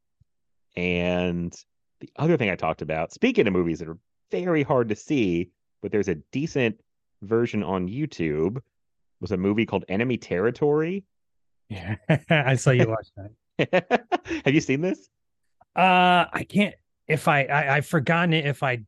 [0.76, 1.56] and
[2.00, 3.98] the other thing i talked about speaking of movies that are
[4.32, 5.50] very hard to see
[5.82, 6.80] but there's a decent
[7.22, 8.62] version on youtube
[9.20, 11.04] was a movie called enemy territory
[11.72, 11.96] yeah.
[12.30, 13.32] I saw you watch that.
[14.46, 15.10] have you seen this
[15.76, 16.76] Uh, I can't.
[17.08, 18.46] If I, I I've forgotten it.
[18.46, 18.80] If I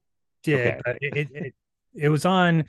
[0.43, 0.79] did, Okay.
[0.85, 1.53] but it, it it
[1.95, 2.65] it was on.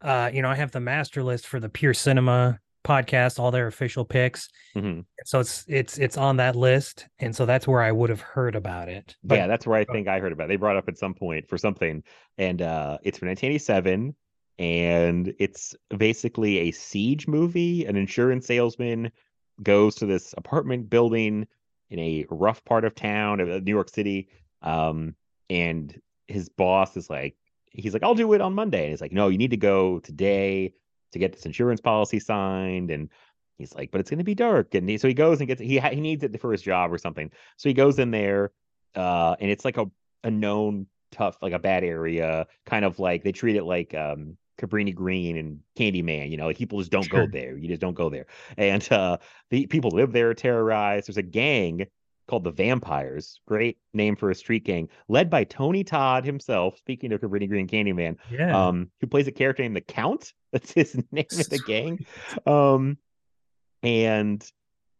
[0.00, 3.68] Uh, you know, I have the master list for the Pure Cinema podcast, all their
[3.68, 4.48] official picks.
[4.76, 5.04] Mhm.
[5.24, 8.56] So it's it's it's on that list, and so that's where I would have heard
[8.56, 9.14] about it.
[9.22, 10.44] But yeah, that's where I think I heard about.
[10.44, 10.48] It.
[10.48, 12.02] They brought up at some point for something,
[12.38, 14.14] and uh, it's from 1987,
[14.58, 17.84] and it's basically a siege movie.
[17.86, 19.10] An insurance salesman
[19.62, 21.46] goes to this apartment building
[21.90, 24.28] in a rough part of town of uh, New York City,
[24.62, 25.14] um,
[25.50, 27.36] and his boss is like,
[27.72, 29.98] he's like, "I'll do it on Monday," and he's like, "No, you need to go
[30.00, 30.74] today
[31.12, 33.10] to get this insurance policy signed," and
[33.62, 35.60] He's like, but it's going to be dark, and he, so he goes and gets
[35.60, 37.30] he he needs it for his job or something.
[37.56, 38.50] So he goes in there,
[38.96, 39.86] uh, and it's like a
[40.24, 44.36] a known tough, like a bad area, kind of like they treat it like um
[44.62, 46.30] Cabrini Green and Candyman.
[46.30, 47.26] You know, people just don't Sure.
[47.26, 47.56] go there.
[47.56, 49.18] You just don't go there, and uh,
[49.50, 51.08] the people live there terrorized.
[51.08, 51.86] There's a gang
[52.28, 56.78] called the Vampires, great name for a street gang, led by Tony Todd himself.
[56.78, 60.32] Speaking of Cabrini Green Candyman, yeah, um, who plays a character named the Count.
[60.52, 62.06] That's his name in the gang.
[62.46, 62.98] Um,
[63.82, 64.44] and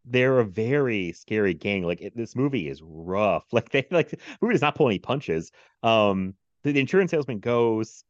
[0.05, 1.83] they're a very scary gang.
[1.83, 3.45] Like it, this movie is rough.
[3.53, 5.51] Like they like the movie does not pull any punches.
[5.83, 6.33] Um,
[6.63, 8.03] the, the insurance salesman goes,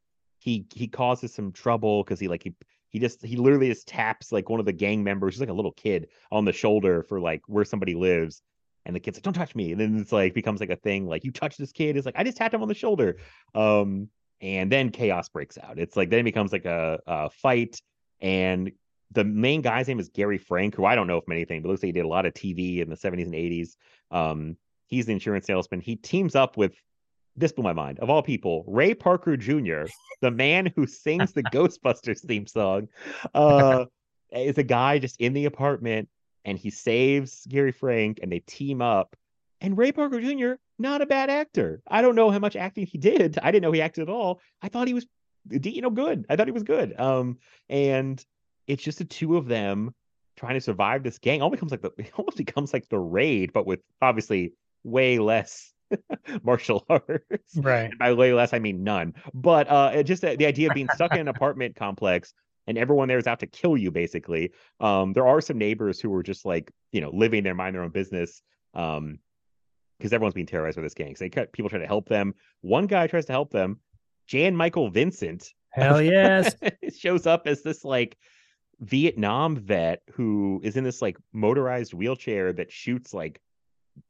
[0.44, 2.54] he he causes some trouble because he like he
[2.90, 5.54] he just he literally just taps like one of the gang members, who's like a
[5.54, 8.42] little kid, on the shoulder for like where somebody lives.
[8.86, 11.08] And the kid's like, "Don't touch me!" And then it's like becomes like a thing.
[11.08, 13.18] Like you touch this kid, it's like I just tapped him on the shoulder.
[13.56, 14.10] Um,
[14.42, 15.80] and then chaos breaks out.
[15.80, 17.82] It's like then it becomes like a, a fight,
[18.20, 18.70] and
[19.12, 21.82] the main guy's name is Gary Frank, who I don't know from anything, but looks
[21.84, 23.76] like he did a lot of TV in the 70s and 80s.
[24.12, 25.80] Um, he's the insurance salesman.
[25.80, 26.74] He teams up with
[27.36, 29.84] this blew my mind of all people, Ray Parker Jr.,
[30.22, 32.88] the man who sings the Ghostbusters theme song.
[33.34, 33.86] Uh,
[34.32, 36.10] is a guy just in the apartment
[36.46, 39.16] and he saves Gary Frank and they team up.
[39.62, 41.82] And Ray Parker Jr., not a bad actor.
[41.88, 43.40] I don't know how much acting he did.
[43.42, 44.42] I didn't know he acted at all.
[44.62, 45.06] I thought he was,
[45.50, 46.26] you know, good.
[46.30, 47.00] I thought he was good.
[47.00, 47.38] Um,
[47.70, 48.24] and
[48.68, 49.94] it's just the two of them
[50.36, 51.42] trying to survive this gang.
[51.42, 54.54] Almost becomes like the it almost becomes like the raid, but with obviously
[54.84, 55.73] way less
[56.44, 57.56] martial arts.
[57.58, 57.90] right.
[57.90, 59.14] And by way less, I mean none.
[59.34, 62.34] But uh, it just the, the idea of being stuck in an apartment complex
[62.68, 64.52] and everyone there is out to kill you, basically.
[64.80, 67.84] Um, there are some neighbors who are just like you know living there, mind their
[67.84, 68.42] own business.
[68.74, 69.20] Um,
[70.00, 71.16] because everyone's being terrorized by this gang.
[71.16, 72.34] So they cut, people try to help them.
[72.60, 73.80] One guy tries to help them.
[74.28, 76.56] Jan Michael Vincent Hell yes.
[76.98, 78.18] shows up as this like
[78.80, 83.42] Vietnam vet who is in this like motorized wheelchair that shoots like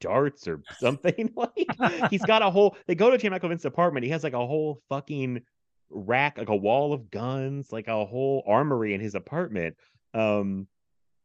[0.00, 1.32] darts or something.
[1.36, 2.76] like he's got a whole.
[2.86, 3.30] They go to.
[3.30, 4.04] Michael Vincent's apartment.
[4.04, 5.42] He has like a whole fucking
[5.90, 9.76] rack, like a wall of guns, like a whole armory in his apartment.
[10.12, 10.66] Um,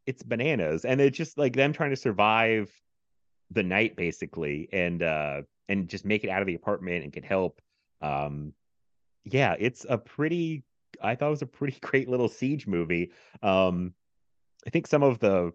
[0.06, 2.72] it's bananas, and it's just like them trying to survive
[3.52, 7.26] the night basically, and uh, and just make it out of the apartment and get
[7.26, 7.62] help.
[8.02, 8.54] Um,
[9.26, 10.64] yeah, it's a pretty.
[11.02, 13.12] I thought it was a pretty great little siege movie.
[13.42, 13.94] Um,
[14.66, 15.52] I think some of the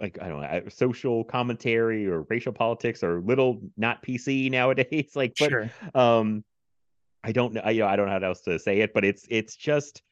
[0.00, 5.12] like I don't know social commentary or racial politics are little not PC nowadays.
[5.16, 5.70] like, but Sure.
[5.94, 6.44] um,
[7.24, 7.60] I don't know.
[7.64, 10.02] I, you know, I don't know how else to say it, but it's it's just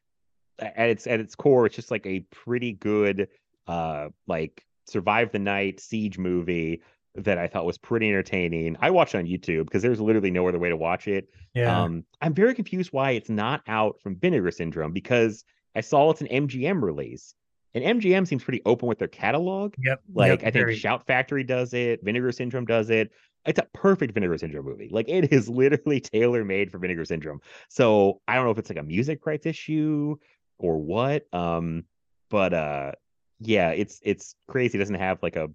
[0.59, 3.29] at its at its core, it's just like a pretty good
[3.67, 6.83] uh like survive the night siege movie
[7.17, 8.77] that I thought was pretty entertaining.
[8.81, 11.29] I watched on YouTube because there's literally no other way to watch it.
[11.55, 11.83] Yeah.
[11.83, 16.21] Um, I'm very confused why it's not out from Vinegar Syndrome because I saw it's
[16.21, 17.35] an MGM release.
[17.77, 19.75] And MGM seems pretty open with their catalog.
[19.85, 20.01] yep.
[20.15, 23.13] Like yep, I think Shout Factory does it, Vinegar Syndrome does it.
[23.45, 24.89] It's a perfect Vinegar Syndrome movie.
[24.91, 27.41] Like it is literally tailor made for Vinegar Syndrome.
[27.69, 30.17] So I don't know if it's like a music rights issue
[30.59, 31.27] or what.
[31.35, 31.85] Um,
[32.31, 32.93] but uh,
[33.41, 34.79] yeah, it's it's crazy.
[34.79, 35.51] It doesn't have like a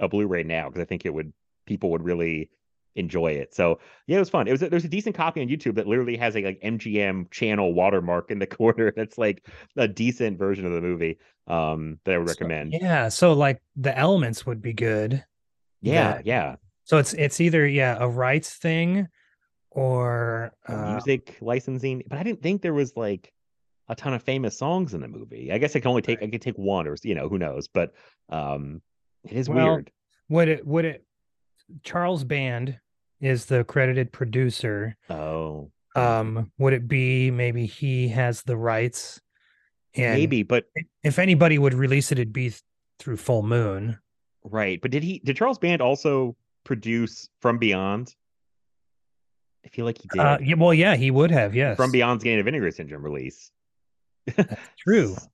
[0.00, 1.34] a Blu-ray now because I think it would
[1.66, 2.48] people would really
[2.98, 3.54] enjoy it.
[3.54, 4.48] So yeah, it was fun.
[4.48, 7.72] It was there's a decent copy on YouTube that literally has a like MGM channel
[7.74, 8.92] watermark in the corner.
[8.96, 9.46] That's like
[9.76, 11.18] a decent version of the movie.
[11.46, 12.72] Um, that I would So, recommend.
[12.74, 13.08] yeah.
[13.08, 15.24] So like the elements would be good.
[15.80, 16.56] yeah, yeah.
[16.84, 19.08] So it's it's either yeah a rights thing
[19.70, 23.32] or uh, music licensing, but I didn't think there was like
[23.88, 25.50] a ton of famous songs in the movie.
[25.52, 27.68] I guess I can only take I could take one or you know who knows,
[27.68, 27.92] but
[28.28, 28.82] um,
[29.24, 29.90] it is Well, weird.
[30.28, 31.04] would it would it
[31.82, 32.78] Charles Band
[33.20, 34.96] is the credited producer.
[35.10, 39.20] Oh, Um, would it be maybe he has the rights?
[39.94, 40.66] And maybe, but
[41.02, 42.62] if anybody would release it, it'd be th-
[42.98, 43.98] through Full Moon.
[44.44, 44.80] right.
[44.80, 45.20] But did he?
[45.24, 48.14] Did Charles Band also produce From Beyond?
[49.64, 50.20] I feel like he did.
[50.20, 51.54] Uh, yeah, well, yeah, he would have.
[51.54, 53.50] Yes, From Beyond's Gain of Vinegar Syndrome release.
[54.78, 55.16] true.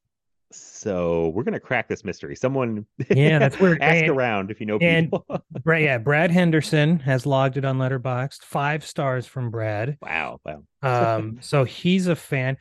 [0.54, 2.36] So we're gonna crack this mystery.
[2.36, 3.80] Someone, Yeah, that's weird.
[3.82, 5.26] ask And- around if you know and- people.
[5.66, 5.98] Yeah.
[5.98, 8.42] Brad Henderson has logged it on Letterboxd.
[8.42, 9.96] Five stars from Brad.
[10.02, 10.62] wow, wow.
[10.82, 12.56] Um, so he's a fan.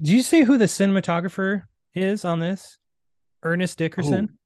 [0.00, 1.62] Do you see who the cinematographer
[1.94, 2.76] is on this?
[3.42, 4.38] Ernest Dickerson.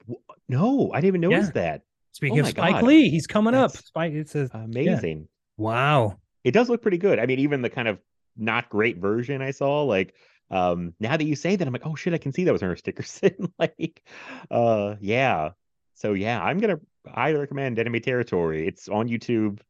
[0.00, 1.82] W- No, I didn't even notice that.
[2.12, 2.82] Speaking oh of Spike God.
[2.84, 3.70] Lee, he's coming up.
[3.72, 5.28] Spike, it's a Amazing.
[5.56, 6.18] wow.
[6.42, 7.18] It does look pretty good.
[7.18, 7.98] I mean, even the kind of
[8.36, 10.14] not great version I saw, like
[10.54, 12.62] um now that you say that, I'm like, oh shit, I can see that was
[12.62, 13.52] Ernest Dickerson.
[13.58, 14.02] like,
[14.50, 15.50] uh yeah.
[15.94, 16.80] So yeah, I'm gonna
[17.12, 18.66] I recommend Enemy Territory.
[18.66, 19.60] It's on YouTube.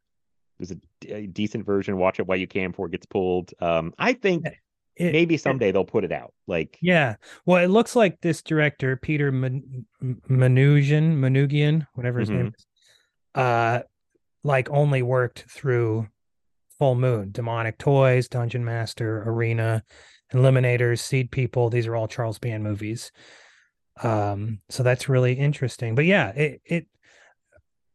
[0.59, 1.97] There's a, d- a decent version.
[1.97, 3.53] Watch it while you can before it gets pulled.
[3.61, 4.47] Um, I think
[4.95, 6.33] It- maybe someday they'll put it out.
[6.47, 7.17] Like, Yeah.
[7.45, 9.85] Well, it looks like this director, Peter Man-
[10.31, 12.67] Manoogian, Manoogian, whatever his name is,
[13.35, 13.81] uh,
[14.45, 16.07] like only worked through
[16.79, 19.83] Full Moon, Demonic Toys, Dungeon Master, Arena,
[20.35, 21.71] Eliminators, Seed People.
[21.71, 23.13] These are all Charles Band movies.
[24.03, 25.95] Um, so that's really interesting.
[25.95, 26.87] But yeah, it it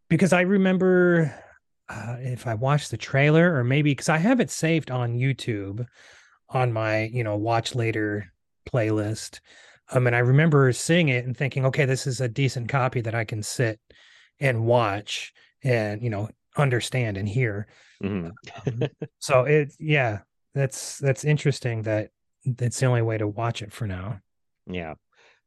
[0.09, 1.33] because I remember
[1.89, 5.85] uh, if I watched the trailer or maybe because I have it saved on YouTube
[6.49, 8.31] on my you know watch later
[8.71, 9.39] playlist.
[9.91, 13.15] Um, and I remember seeing it and thinking, okay, this is a decent copy that
[13.15, 13.79] I can sit
[14.39, 15.33] and watch
[15.63, 17.67] and you know understand and hear.
[18.03, 18.31] mhm.
[18.65, 18.83] Um,
[19.19, 20.19] so it, yeah,
[20.53, 22.11] that's that's interesting that
[22.45, 24.21] that's the only way to watch it for now.
[24.67, 24.95] Yeah.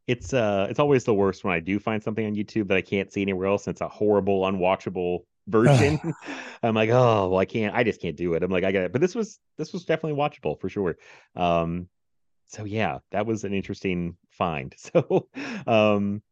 [0.07, 2.83] It's uh it's always the worst when I do find something on YouTube that I
[2.83, 6.01] can't see anywhere else and it's a horrible, unwatchable version.
[6.63, 8.43] I'm like, oh well I can't I just can't do it.
[8.43, 8.93] I'm like, I got it.
[8.93, 10.97] But this was this was definitely watchable for sure.
[11.37, 11.89] Um
[12.49, 14.75] so yeah, that was an interesting find.
[14.79, 15.29] So
[15.67, 16.23] um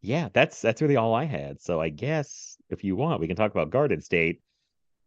[0.00, 1.60] yeah, that's that's really all I had.
[1.62, 4.40] So I guess if you want, we can talk about Garden State.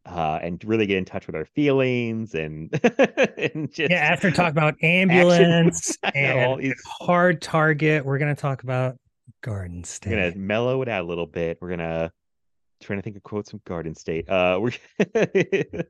[0.06, 2.70] Uh, and really get in touch with our feelings and
[3.38, 8.98] and just yeah, after talking about ambulance and hard target, we're gonna talk about
[9.42, 10.12] Garden State.
[10.12, 11.58] We're gonna mellow it out a little bit.
[11.60, 12.12] We're gonna
[12.84, 14.30] trying to think of quotes from Garden State.
[14.30, 14.72] Uh, we're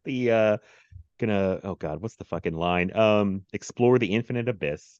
[0.06, 0.58] the uh
[1.20, 2.96] gonna oh god, what's the fucking line?
[2.96, 5.00] Um, explore the infinite abyss.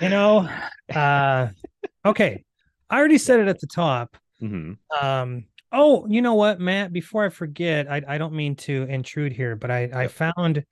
[0.00, 0.48] You know,
[0.94, 1.48] uh,
[2.04, 2.44] okay.
[2.90, 4.16] I already said it at the top.
[4.40, 5.44] hmm Um,
[5.76, 6.92] oh, you know what, Matt?
[6.92, 10.64] Before I forget, I, I don't mean to intrude here, but I, I found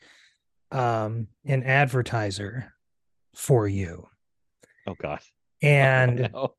[0.73, 2.73] um an advertiser
[3.35, 4.09] for you.
[4.87, 5.21] Oh god.
[5.63, 6.55] And no.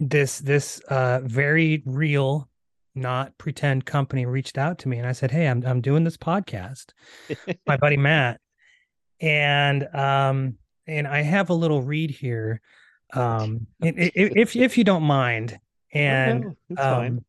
[0.00, 2.48] this this uh very real,
[2.96, 6.16] not pretend company reached out to me and I said, Hey, I'm I'm doing this
[6.16, 6.86] podcast.
[7.66, 8.40] my buddy Matt.
[9.20, 10.58] And um
[10.88, 12.60] and I have a little read here.
[13.12, 15.60] Um if if you don't mind,
[15.96, 17.24] And No, it's fine.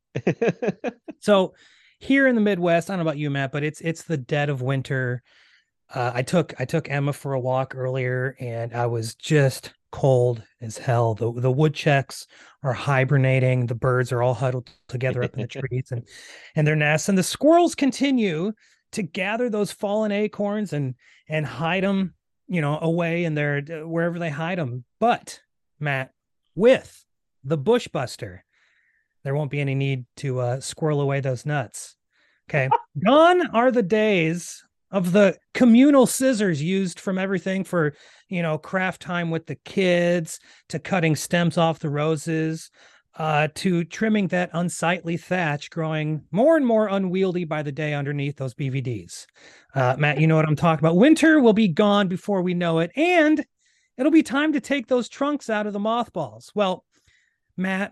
[0.86, 1.54] um, so
[2.00, 4.50] here in the Midwest, I don't know about you, Matt, but it's it's the dead
[4.50, 5.24] of winter.
[5.94, 10.44] Uh, I took I took Emma for a walk earlier, and I was just cold
[10.62, 11.16] as hell.
[11.16, 12.28] The the woodchucks
[12.64, 13.66] are hibernating.
[13.68, 16.06] The birds are all huddled together up in the trees and
[16.56, 18.52] and their nests, and the squirrels continue
[18.92, 20.96] to gather those fallen acorns and
[21.30, 22.14] and hide them,
[22.48, 24.84] you know, away in their wherever they hide them.
[25.00, 25.40] But
[25.80, 26.12] Matt,
[26.56, 27.06] with
[27.44, 28.40] the bushbuster,
[29.28, 31.98] there won't be any need to uh, squirrel away those nuts.
[32.50, 32.70] Okay,
[33.06, 37.94] gone are the days of the communal scissors used from everything for
[38.30, 42.72] you know craft time with the kids to cutting stems off the roses
[43.18, 48.38] uh, to trimming that unsightly thatch growing more and more unwieldy by the day underneath
[48.38, 49.26] those bvds
[49.76, 50.96] uh, matt you know what i'm talking about.
[50.96, 53.46] Winter will be gone before we know it and
[53.98, 56.50] it'll be time to take those trunks out of the mothballs.
[56.56, 56.86] Well
[57.58, 57.92] matt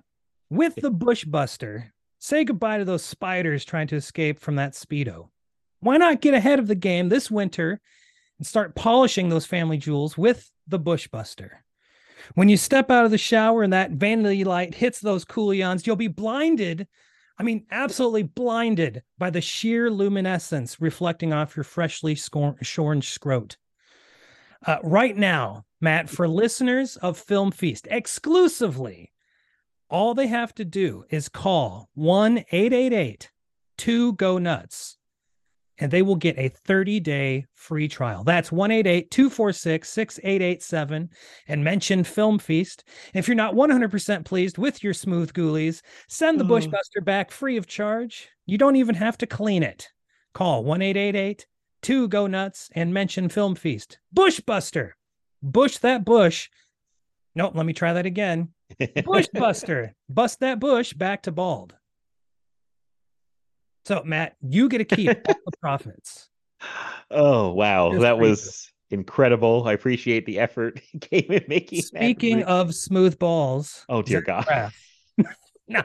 [0.49, 5.29] with the bushbuster say goodbye to those spiders trying to escape from that speedo.
[5.79, 7.79] Why not get ahead of the game this winter
[8.37, 11.49] and start polishing those family jewels with the bushbuster
[12.33, 15.95] when you step out of the shower and that vanity light hits those coolions you'll
[15.95, 16.87] be blinded
[17.37, 23.57] i mean absolutely blinded by the sheer luminescence reflecting off your freshly shorn scrot.
[24.65, 29.11] Uh, right now matt for listeners of film feast exclusively
[29.89, 33.27] all they have to do is call 1-888
[33.77, 34.97] 2 go nuts
[35.77, 38.23] and they will get a 30 day free trial.
[38.23, 41.09] That's 188 246 6887
[41.47, 42.83] and mention Film Feast.
[43.13, 46.47] If you're not 100% pleased with your smooth ghoulies, send the Oh.
[46.47, 48.29] Bushbuster back free of charge.
[48.45, 49.89] You don't even have to clean it.
[50.33, 51.45] Call 1 888
[51.81, 53.99] 2 Go Nuts and mention Film Feast.
[54.15, 54.91] Bushbuster.
[55.41, 56.49] Bush that bush.
[57.35, 58.49] Nope, let me try that again.
[58.79, 59.91] Bushbuster.
[60.09, 61.75] Bust that bush back to bald.
[63.85, 66.29] So, Matt, you get to keep all the profits.
[67.11, 68.21] oh wow, that you.
[68.21, 69.63] was incredible.
[69.67, 71.81] I appreciate the effort you gave in making.
[71.81, 74.71] Speaking of smooth balls, oh dear God.
[75.67, 75.81] No,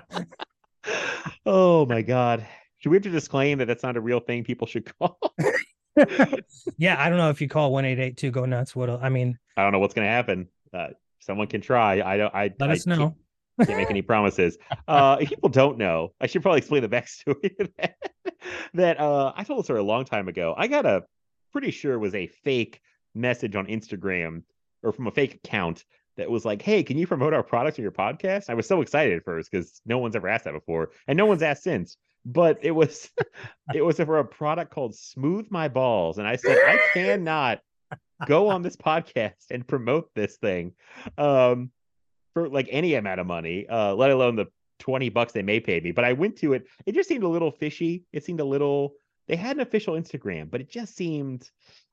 [1.46, 2.46] oh my God.
[2.78, 5.18] Should we have to disclaim that that's not a real thing people should call?
[6.78, 8.74] yeah, I don't know if you call one eight eight two go nuts.
[8.74, 10.48] What I mean, I don't know what's going to happen.
[10.72, 10.88] Uh,
[11.20, 12.02] someone can try.
[12.02, 12.34] I don't.
[12.34, 12.96] I let I us know.
[12.96, 14.58] Can't, can't make any promises.
[14.88, 17.96] Uh, people don't know, I should probably explain the backstory to that.
[18.74, 20.54] that uh, I told this story a long time ago.
[20.56, 21.04] I got a
[21.52, 22.80] pretty sure it was a fake
[23.14, 24.42] message on Instagram
[24.82, 25.84] or from a fake account
[26.16, 28.80] that was like, "Hey, can you promote our product on your podcast?" I was so
[28.80, 31.96] excited at first because no one's ever asked that before, and no one's asked since.
[32.24, 33.10] But it was
[33.74, 37.60] it was for a product called Smooth My Balls, and I said I cannot
[38.26, 40.72] go on this podcast and promote this thing
[41.18, 41.70] um
[42.34, 44.46] for like any amount of money, uh, let alone the
[44.78, 45.90] 20 bucks they may pay me.
[45.90, 48.04] But I went to it, it just seemed a little fishy.
[48.12, 48.94] It seemed a little
[49.26, 51.50] they had an official Instagram, but it just seemed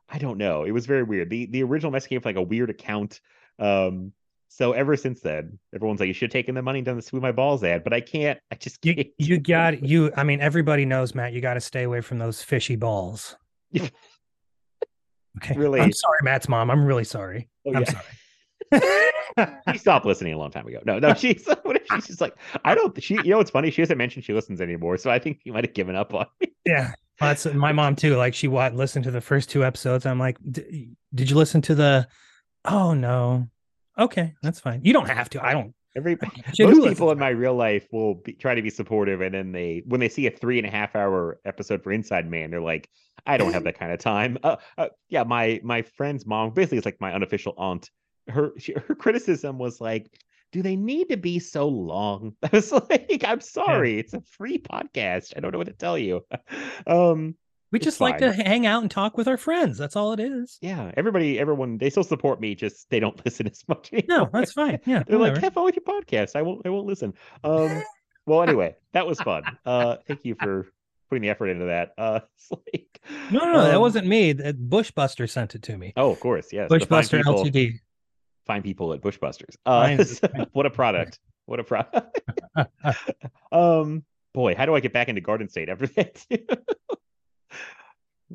[0.10, 0.64] I don't know.
[0.64, 1.30] It was very weird.
[1.30, 3.20] The the original message came from like a weird account.
[3.60, 4.14] Um
[4.50, 7.02] so ever since then, everyone's like, you should have taken the money and done the
[7.02, 8.40] smooth my balls ad, but I can't.
[8.50, 9.08] I just You can't.
[9.18, 10.12] you got you.
[10.16, 11.34] I mean, everybody knows, Matt.
[11.34, 13.36] You got to stay away from those fishy balls.
[15.38, 15.80] Okay, Really?
[15.80, 16.70] I'm sorry, Matt's mom.
[16.72, 17.50] I'm really sorry.
[17.66, 17.92] Oh, I'm yeah.
[17.92, 18.04] sorry.
[19.72, 20.80] she stopped listening a long time ago.
[20.86, 22.36] No, no, she's what if she's just like
[22.66, 23.02] I don't.
[23.02, 23.72] She, you know, what's funny.
[23.72, 26.26] She hasn't mentioned she listens anymore, so I think she might have given up on
[26.42, 26.54] me.
[26.66, 28.16] Yeah, well, that's my mom too.
[28.16, 30.06] Like she listened to the first two episodes.
[30.06, 32.08] I'm like, "D- did you listen to the?
[32.66, 33.48] Oh no.
[33.98, 34.82] Okay, that's fine.
[34.84, 35.44] You don't have to.
[35.44, 35.74] I don't.
[35.98, 36.18] Every
[36.60, 39.84] most people in my real life will be, try to be supportive, and then they
[39.86, 42.90] when they see a three and a half hour episode for Inside Man, they're like,
[43.26, 44.38] I don't have that kind of time.
[44.44, 47.90] Uh, uh, yeah, my my friend's mom basically is like my unofficial aunt.
[48.28, 50.12] Her she, her criticism was like,
[50.52, 52.36] do they need to be so long?
[52.44, 55.34] I was like, I'm sorry, it's a free podcast.
[55.36, 56.26] I don't know what to tell you.
[56.86, 57.36] Um,
[57.72, 59.78] We just like to hang out and talk with our friends.
[59.78, 60.58] That's all it is.
[60.62, 62.56] yeah, everybody, everyone, they still support me.
[62.56, 64.18] Just they don't listen as much anymore.
[64.20, 64.80] No, that's fine.
[64.86, 65.40] Yeah, They're like, whatever.
[65.42, 66.36] have fun with your podcast.
[66.36, 67.14] I won't I won't listen.
[67.44, 67.84] Um
[68.26, 69.44] well anyway, that was fun.
[69.66, 70.68] Uh thank you for
[71.10, 71.92] putting the effort into that.
[71.98, 73.02] Uh it's like
[73.32, 74.32] no, no, no, that um, wasn't me.
[74.34, 75.94] That Bushbuster sent it to me.
[75.98, 76.70] Oh, of course, yes.
[76.70, 77.74] fine Bushbuster people, Ltd.
[78.46, 79.56] fine people at Bushbusters.
[79.66, 81.20] Uh so- what a product.
[81.48, 82.22] What a product.
[83.52, 84.04] um
[84.34, 86.26] boy, how do I get back into Garden State after that?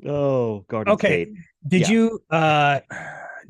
[0.07, 1.25] Oh, Garden Okay.
[1.27, 1.37] State.
[1.69, 1.91] Did Yeah.
[1.91, 2.81] you uh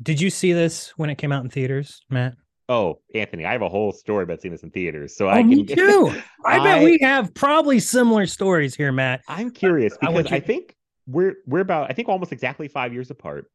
[0.01, 2.35] did you see this when it came out in theaters, Matt?
[2.69, 5.15] Oh, Anthony, I have a whole story about seeing this in theaters.
[5.15, 6.11] So Oh, I can me too.
[6.45, 9.21] I bet we have probably similar stories here, Matt.
[9.27, 10.75] I'm curious because I, you- think
[11.07, 13.49] we're we're about I think almost exactly five years apart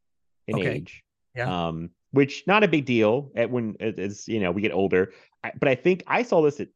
[0.46, 0.70] in Okay.
[0.70, 1.02] age.
[1.34, 1.68] Yeah.
[1.68, 5.12] Um, which not a big deal at when as you know we get older.
[5.44, 6.68] I, but I think I saw this at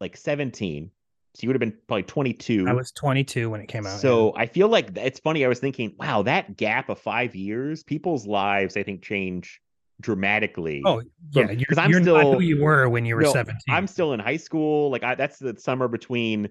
[0.00, 0.90] like 17.
[1.34, 2.66] So you would have been probably 22.
[2.68, 3.98] I was 22 when it came out.
[3.98, 5.44] So I feel like it's funny.
[5.44, 9.60] I was thinking, wow, that gap of five years, people's lives, I think, change
[10.00, 10.76] dramatically.
[10.84, 10.90] yeah.
[10.90, 13.56] oh yeah, from- you're, 'cause I'm still- who you were when you were No, 17.
[13.68, 14.90] I'm still in high school.
[14.90, 16.50] Like I, that's the summer between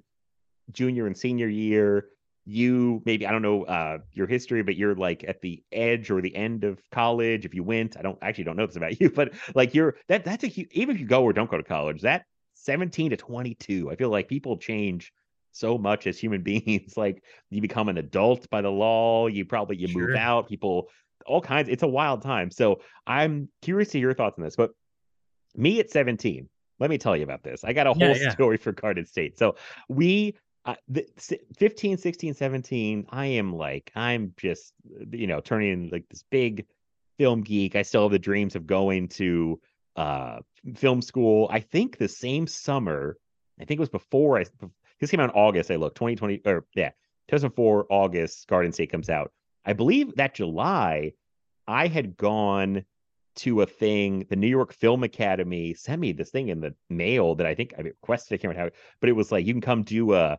[0.72, 2.08] junior and senior year.
[2.46, 6.20] You maybe I don't know uh, your history, but you're like at the edge or
[6.20, 7.46] the end of college.
[7.46, 10.26] If you went, I don't actually don't know this about you, but like you're that
[10.26, 12.26] that's a huge, even if you go or don't go to college, that
[12.64, 15.11] 17 to 22, I feel like people change
[15.51, 16.97] so much as human beings.
[16.97, 19.28] Like you become an adult by the law.
[19.28, 20.47] You probably you move out.
[20.47, 20.89] People
[21.26, 21.70] all kinds.
[21.70, 22.51] It's a wild time.
[22.51, 24.55] So I'm curious to hear your thoughts on this.
[24.55, 24.72] But
[25.55, 26.49] me at 17,
[26.80, 27.64] let me tell you about this.
[27.64, 28.32] I got a Yeah, whole yeah.
[28.32, 29.38] story for Garden State.
[29.38, 29.55] So
[29.88, 30.36] we,
[30.66, 31.05] uh, the,
[31.57, 34.74] 15, 16, 17, I am like, I'm just,
[35.11, 36.66] you know, turning like this big
[37.18, 37.76] film geek.
[37.76, 39.59] I still have the dreams of going to
[39.96, 40.39] uh
[40.76, 41.48] film school.
[41.52, 43.18] I think the same summer,
[43.60, 44.46] I think it was before I,
[45.00, 45.72] this came out in August.
[45.72, 46.91] I looked 2020 or yeah,
[47.28, 48.48] 2004 August.
[48.48, 49.32] Garden State comes out.
[49.66, 51.14] I believe that July,
[51.68, 52.86] I had gone
[53.36, 54.26] to a thing.
[54.30, 57.74] The New York Film Academy sent me this thing in the mail that I think
[57.78, 58.36] I requested.
[58.36, 60.38] I can't remember how, but it was like you can come do a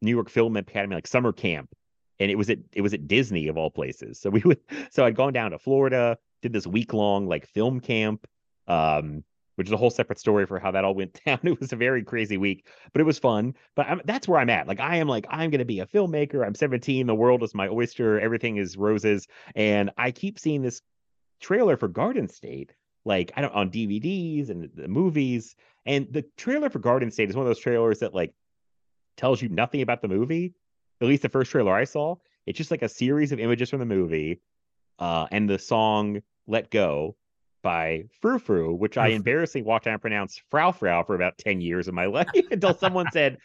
[0.00, 1.74] New York Film Academy like summer camp,
[2.18, 4.20] and it was at it was at Disney of all places.
[4.20, 7.80] So we would so I'd gone down to Florida, did this week long like film
[7.80, 8.26] camp,
[8.72, 9.22] um,
[9.56, 11.38] which is a whole separate story for how that all went down.
[11.42, 13.54] It was a very crazy week, but it was fun.
[13.76, 14.66] But I'm, that's where I'm at.
[14.66, 16.44] Like I am like I'm going to be a filmmaker.
[16.44, 17.06] I'm 17.
[17.06, 18.18] The world is my oyster.
[18.18, 20.80] Everything is roses, and I keep seeing this
[21.40, 22.72] trailer for Garden State,
[23.04, 25.54] like I don't on DVDs and the movies.
[25.84, 28.32] And the trailer for Garden State is one of those trailers that like
[29.16, 30.54] tells you nothing about the movie.
[31.00, 32.14] At least the first trailer I saw,
[32.46, 34.40] it's just like a series of images from the movie,
[35.00, 37.16] uh, and the song "Let Go"
[37.62, 41.60] by Frou Frou, which I embarrassingly walked out and pronounced Frau Frau for about ten
[41.60, 43.38] years of my life until someone said.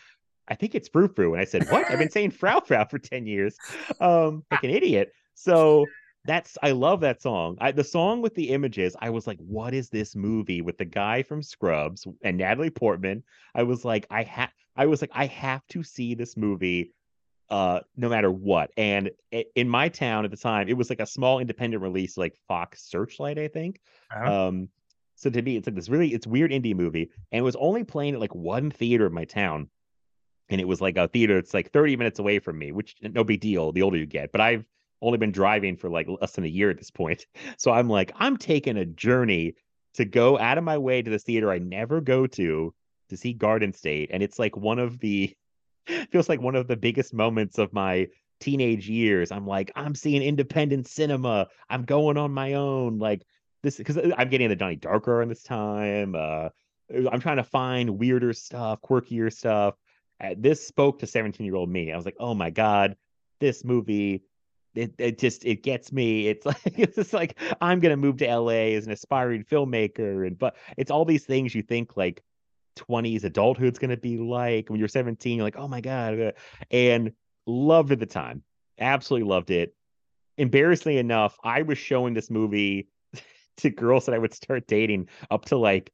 [0.49, 1.33] I think it's Frou Frou.
[1.33, 1.91] And I said, What?
[1.91, 3.57] I've been saying Frau Frau for 10 years.
[3.99, 5.11] Um, like an idiot.
[5.33, 5.85] So
[6.27, 7.57] that's I love that song.
[7.59, 10.85] I, the song with the images, I was like, what is this movie with the
[10.85, 13.23] guy from Scrubs and Natalie Portman?
[13.55, 16.91] I was like, I have I was like, I have to see this movie
[17.49, 18.71] uh no matter what.
[18.77, 22.37] And in my town at the time, it was like a small independent release, like
[22.47, 23.79] Fox Searchlight, I think.
[24.11, 24.47] Uh-huh.
[24.47, 24.69] Um,
[25.15, 27.83] so to me, it's like this really it's weird indie movie, and it was only
[27.83, 29.69] playing at like one theater in my town,
[30.49, 33.23] and it was like a theater that's like 30 minutes away from me, which no
[33.23, 34.31] big deal the older you get.
[34.31, 34.65] But I've
[35.01, 37.25] only been driving for like less than a year at this point,
[37.57, 39.55] so I'm like I'm taking a journey
[39.95, 42.73] to go out of my way to this theater I never go to
[43.09, 45.35] to see Garden State, and it's like one of the
[46.11, 48.07] feels like one of the biggest moments of my
[48.39, 49.31] teenage years.
[49.31, 51.47] I'm like, I'm seeing independent cinema.
[51.69, 52.99] I'm going on my own.
[52.99, 53.23] Like
[53.63, 56.15] this because I'm getting the Donnie Darko in this time.
[56.15, 56.49] Uh,
[57.11, 59.75] I'm trying to find weirder stuff, quirkier stuff.
[60.19, 61.91] Uh, this spoke to 17 year old me.
[61.91, 62.95] I was like, oh my god,
[63.39, 64.23] this movie.
[64.75, 66.27] It, it just it gets me.
[66.27, 70.37] It's like it's just like I'm gonna move to LA as an aspiring filmmaker, and
[70.37, 72.21] but it's all these things you think like
[72.77, 75.37] 20s adulthood's gonna be like when you're 17.
[75.37, 76.31] You're like, oh my god, uh,
[76.71, 77.11] and
[77.45, 78.43] loved at the time.
[78.79, 79.75] Absolutely loved it.
[80.37, 82.89] Embarrassingly enough, I was showing this movie
[83.57, 85.91] to girls that I would start dating up to like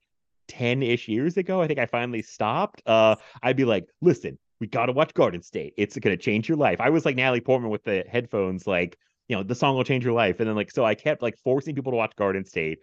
[0.49, 1.61] 10-ish years ago.
[1.61, 2.81] I think I finally stopped.
[2.85, 5.73] Uh I'd be like, listen, we gotta watch Garden State.
[5.77, 6.81] It's gonna change your life.
[6.81, 8.97] I was like Natalie Portman with the headphones, like,
[9.29, 10.39] you know, the song will change your life.
[10.39, 12.79] And then like so I kept like forcing people to watch Garden State.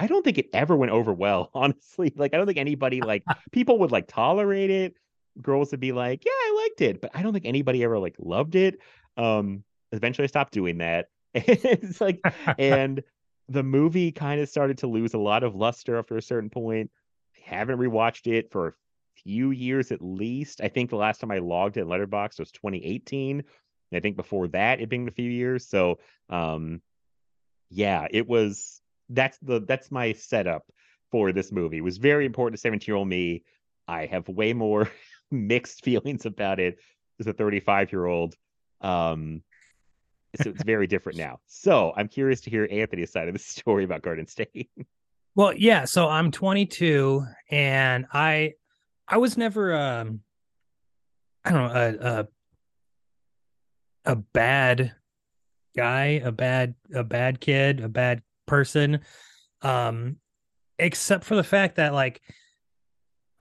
[0.00, 2.12] I don't think it ever went over well, honestly.
[2.16, 3.22] Like I don't think anybody like
[3.52, 4.94] people would like tolerate it.
[5.40, 8.16] Girls would be like, yeah, I liked it, but I don't think anybody ever like
[8.18, 8.78] loved it.
[9.16, 11.08] Um eventually I stopped doing that.
[11.34, 12.20] it's like
[12.58, 13.02] and
[13.48, 16.90] the movie kind of started to lose a lot of luster after a certain point.
[17.36, 18.72] I haven't rewatched it for a
[19.22, 20.62] few years at least.
[20.62, 23.40] I think the last time I logged in Letterboxd was 2018.
[23.40, 23.44] And
[23.92, 25.68] I think before that it'd been a few years.
[25.68, 25.98] So
[26.30, 26.80] um
[27.68, 28.80] yeah, it was
[29.10, 30.70] that's the that's my setup
[31.10, 31.78] for this movie.
[31.78, 33.44] It was very important to 17 year old me.
[33.88, 34.90] I have way more
[35.30, 36.78] mixed feelings about it
[37.18, 38.34] as a 35 year old.
[38.80, 39.42] Um
[40.40, 41.40] so it's very different now.
[41.46, 44.70] So I'm curious to hear Anthony's side of the story about Garden State.
[45.36, 45.84] Well, yeah.
[45.84, 48.54] So I'm 22, and I,
[49.06, 50.22] I was never, um,
[51.44, 52.20] I don't know, a,
[54.06, 54.92] a, a bad
[55.76, 59.00] guy, a bad, a bad kid, a bad person,
[59.62, 60.16] um,
[60.78, 62.20] except for the fact that like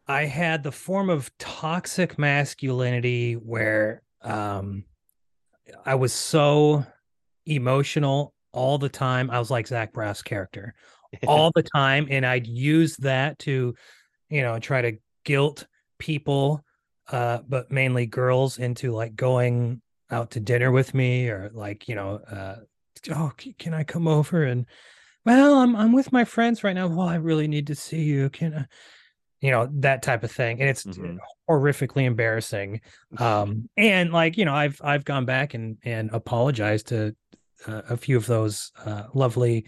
[0.07, 4.85] I had the form of toxic masculinity where, um,
[5.85, 6.85] I was so
[7.45, 9.29] emotional all the time.
[9.29, 10.73] I was like Zach Braff's character
[11.27, 13.73] all the time and i'd use that to
[14.29, 15.65] you know try to guilt
[15.99, 16.63] people,
[17.11, 21.93] uh, but mainly girls into like going out to dinner with me or like, you
[21.93, 22.55] know, uh,
[23.11, 24.43] oh, can I come over?
[24.43, 24.65] And
[25.25, 26.87] well, I'm I'm with my friends right now.
[26.87, 28.29] Well, I really need to see you.
[28.29, 28.65] Can I?
[29.41, 30.59] You know, that type of thing.
[30.59, 31.17] And it's Mhm.
[31.49, 32.81] horrifically embarrassing.
[33.17, 37.15] Um, and like, you know, I've I've gone back and and apologized to
[37.67, 39.65] uh, a few of those uh, lovely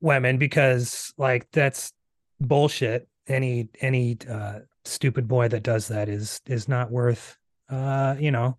[0.00, 1.92] women because like that's
[2.40, 3.08] bullshit.
[3.26, 7.36] Any any uh, stupid boy that does that is is not worth
[7.68, 8.56] uh, you know,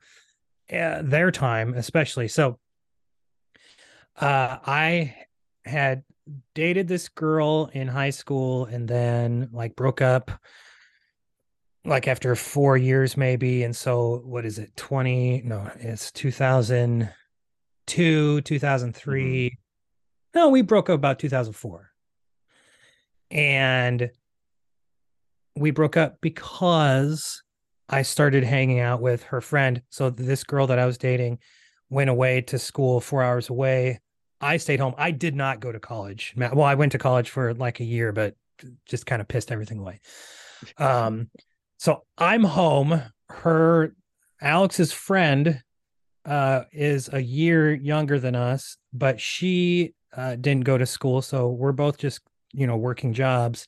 [0.74, 2.28] uh, their time, especially.
[2.28, 2.60] So
[4.20, 5.16] uh I
[5.68, 6.04] had
[6.54, 10.32] dated this girl in high school and then like broke up
[11.86, 13.64] like after 4 years maybe.
[13.64, 19.56] And so what is it 20 no it's 2002 2003 mm-hmm.
[20.38, 21.90] no we broke up about 2004
[23.32, 24.12] and
[25.56, 27.42] we broke up because
[27.90, 29.82] I started hanging out with her friend.
[29.90, 31.40] So this girl that I was dating
[31.90, 34.02] went away to school 4 hours away
[34.40, 34.94] I stayed home.
[34.98, 36.34] I did not go to college.
[36.38, 38.36] Well, I went to college for like a year, but
[38.86, 40.00] just kind of pissed everything away.
[40.78, 41.30] Um,
[41.78, 43.02] so I'm home.
[43.30, 43.96] Her
[44.42, 45.62] Alex's friend
[46.26, 51.50] uh is a year younger than us, but she uh didn't go to school, so
[51.50, 52.22] we're both just,
[52.54, 53.68] you know, working jobs.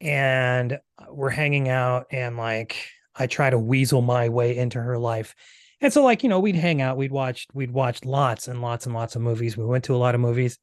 [0.00, 2.76] And we're hanging out and like
[3.14, 5.34] I try to weasel my way into her life.
[5.84, 8.86] And so like, you know, we'd hang out, we'd watch we'd watch lots and lots
[8.86, 9.54] and lots of movies.
[9.54, 10.58] We went to a lot of movies.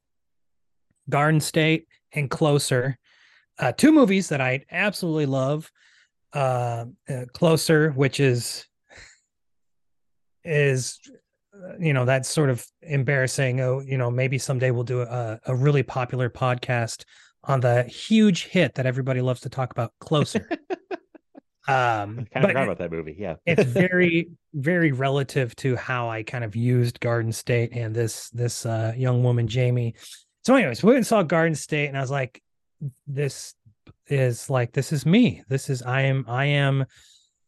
[1.09, 2.97] Garden State and Closer.
[3.59, 5.71] Uh two movies that I absolutely love.
[6.33, 8.65] Uh, uh Closer, which is
[10.43, 10.99] is
[11.53, 13.61] uh, you know, that's sort of embarrassing.
[13.61, 17.03] Oh, you know, maybe someday we'll do a, a really popular podcast
[17.43, 20.49] on the huge hit that everybody loves to talk about, Closer.
[21.67, 23.15] um I kind of forgot about that movie.
[23.17, 23.35] Yeah.
[23.45, 28.65] it's very very relative to how i kind of used garden state and this this
[28.65, 29.95] uh young woman jamie
[30.43, 32.41] so anyways we went and saw garden state and i was like
[33.07, 33.53] this
[34.07, 36.85] is like this is me this is i am i am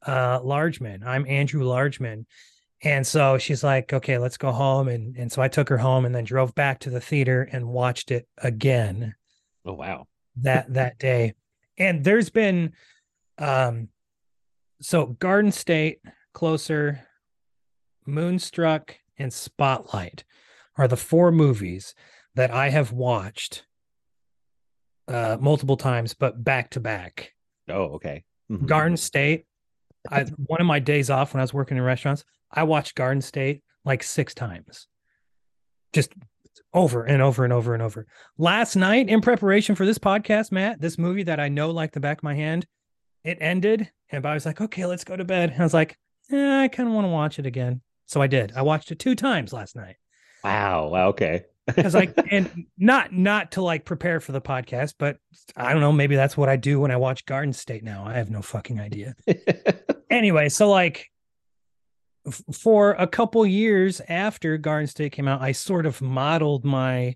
[0.06, 2.26] uh largeman i'm andrew largeman
[2.84, 6.06] and so she's like okay let's go home and and so i took her home
[6.06, 9.14] and then drove back to the theater and watched it again
[9.66, 10.06] oh wow.
[10.38, 11.34] that that day
[11.78, 12.72] and there's been
[13.40, 13.90] um
[14.84, 16.00] so garden state
[16.34, 17.08] closer
[18.06, 20.24] moonstruck and spotlight
[20.78, 21.96] are the four movies
[22.36, 23.66] that i have watched
[25.08, 27.32] uh multiple times but back to back
[27.70, 28.26] Oh, okay.
[28.52, 28.66] Mhm.
[28.66, 29.46] garden state
[30.12, 33.22] i one of my days off when i was working in restaurants i watched garden
[33.22, 34.88] state like six times
[35.94, 36.12] just
[36.74, 38.06] over and over and over and over
[38.38, 42.00] last night in preparation for this podcast matt this movie that i know like the
[42.02, 42.66] back of my hand
[43.24, 45.52] it ended and i was like okay let's go to bed.
[45.52, 45.98] And i was like
[46.32, 47.82] eh, i kind of want to watch it again.
[48.06, 48.54] So i did.
[48.56, 49.96] I watched it two times last night.
[50.44, 50.92] Wow.
[51.10, 51.46] Okay.
[51.68, 55.16] because like and not not to like prepare for the podcast but
[55.56, 58.04] i don't know maybe that's what i do when i watch garden state now.
[58.06, 59.16] I have no fucking idea.
[60.10, 61.10] Anyway so like
[62.28, 67.16] f- for a couple years after garden state came out i sort of modeled my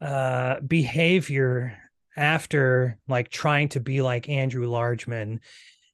[0.00, 1.76] uh behavior
[2.18, 5.38] after like trying to be like andrew largeman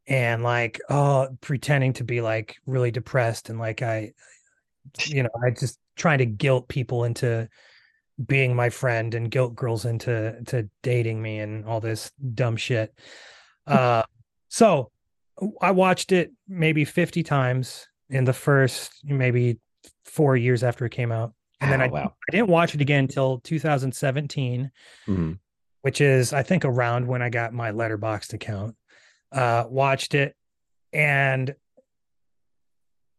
[0.08, 4.10] and like oh pretending to be like really depressed and like i
[5.06, 7.48] you know i just trying to guilt people into
[8.26, 12.94] being my friend and guilt girls into to dating me and all this dumb shit
[13.66, 14.02] uh
[14.48, 14.90] so
[15.60, 19.58] i watched it maybe 50 times in the first maybe
[20.04, 22.14] four years after it came out and then Oh, I, wow.
[22.28, 24.70] I didn't watch it again until 2017
[25.08, 25.38] Mhm.
[25.84, 28.74] Which is I think around when I got my Letterboxd account.
[29.30, 30.34] Uh watched it
[30.94, 31.54] and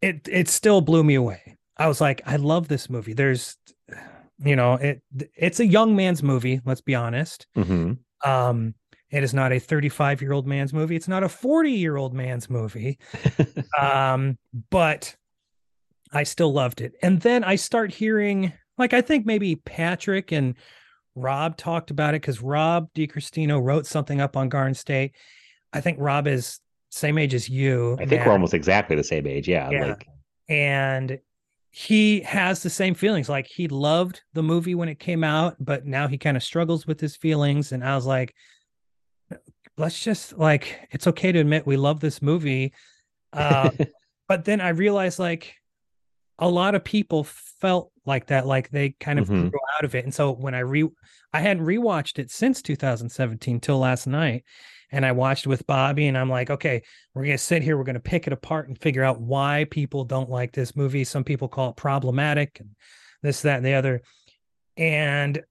[0.01, 1.57] it it still blew me away.
[1.77, 3.13] I was like, I love this movie.
[3.13, 3.55] There's
[4.43, 5.03] you know, it
[5.35, 7.45] it's a young man's movie, let's be honest.
[7.55, 7.99] Mhm.
[8.23, 8.73] Um
[9.11, 10.95] it is not a 35 year old man's movie.
[10.95, 12.97] It's not a 40 year old man's movie.
[13.79, 14.39] um,
[14.71, 15.15] but
[16.11, 16.93] I still loved it.
[17.03, 20.55] And then I start hearing, like, I think maybe Patrick and
[21.15, 25.15] Rob talked about it because Rob DiCristino wrote something up on Garden State.
[25.73, 26.59] I think Rob is
[26.89, 27.93] same age as you.
[27.93, 29.47] I think Matt we're almost exactly the same age.
[29.47, 29.69] Yeah.
[29.69, 29.85] Yeah.
[29.87, 30.07] Like,
[30.47, 31.19] and
[31.77, 35.85] he has the same feelings like he loved the movie when it came out but
[35.85, 38.33] now he kind of struggles with his feelings and i was like
[39.77, 42.73] let's just like it's okay to admit we love this movie
[43.33, 43.69] uh,
[44.29, 45.55] but then i realized like
[46.39, 49.49] a lot of people felt like that like they kind of Mhm.
[49.51, 50.87] grew out of it and so when i re
[51.33, 54.43] i hadn't rewatched it since 2017 till last night
[54.91, 56.83] and I watched with Bobby, and I'm like, okay,
[57.13, 60.29] we're gonna sit here, we're gonna pick it apart and figure out why people don't
[60.29, 61.03] like this movie.
[61.03, 62.69] Some people call it problematic, and
[63.23, 64.03] this, that, and the other.
[64.77, 65.43] And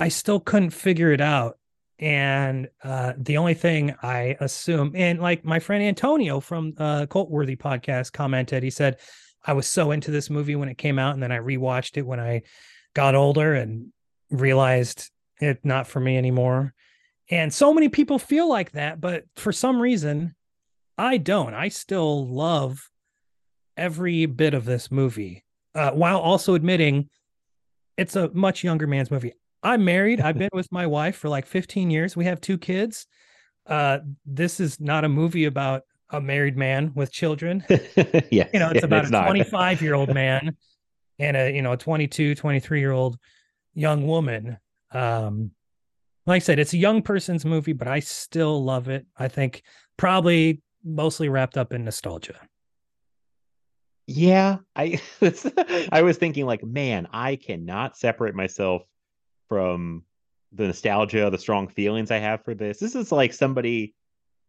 [0.00, 1.58] I still couldn't figure it out.
[1.98, 7.30] And uh, the only thing I assume, and like my friend Antonio from uh, Cult
[7.30, 8.96] Worthy podcast commented, he said,
[9.44, 12.06] I was so into this movie when it came out, and then I rewatched it
[12.06, 12.42] when I
[12.94, 13.92] got older and
[14.30, 15.10] realized
[15.40, 16.74] it not for me anymore.
[17.30, 20.34] And so many people feel like that, but for some reason,
[20.96, 21.54] I don't.
[21.54, 22.90] I still love
[23.76, 27.08] every bit of this movie, uh, while also admitting
[27.96, 29.34] it's a much younger man's movie.
[29.62, 30.20] I'm married.
[30.20, 32.16] I've been with my wife for like 15 years.
[32.16, 33.06] We have two kids.
[33.66, 37.64] Uh, this is not a movie about a married man with children.
[38.30, 38.48] yeah.
[38.52, 40.56] You know, it's about it's a 25 year old man
[41.18, 43.18] and a, you know, a 22, 23 year old
[43.74, 44.58] young woman.
[44.92, 45.52] Um,
[46.26, 49.06] like I said, it's a young person's movie, but I still love it.
[49.16, 49.62] I think
[49.96, 52.36] probably mostly wrapped up in nostalgia.
[54.06, 55.00] Yeah, I
[55.92, 58.82] I was thinking like, man, I cannot separate myself
[59.48, 60.04] from
[60.52, 62.78] the nostalgia, the strong feelings I have for this.
[62.78, 63.94] This is like somebody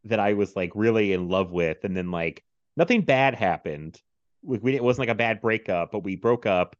[0.05, 2.43] that I was like really in love with, and then like
[2.77, 4.01] nothing bad happened.
[4.43, 6.75] We, we it wasn't like a bad breakup, but we broke up,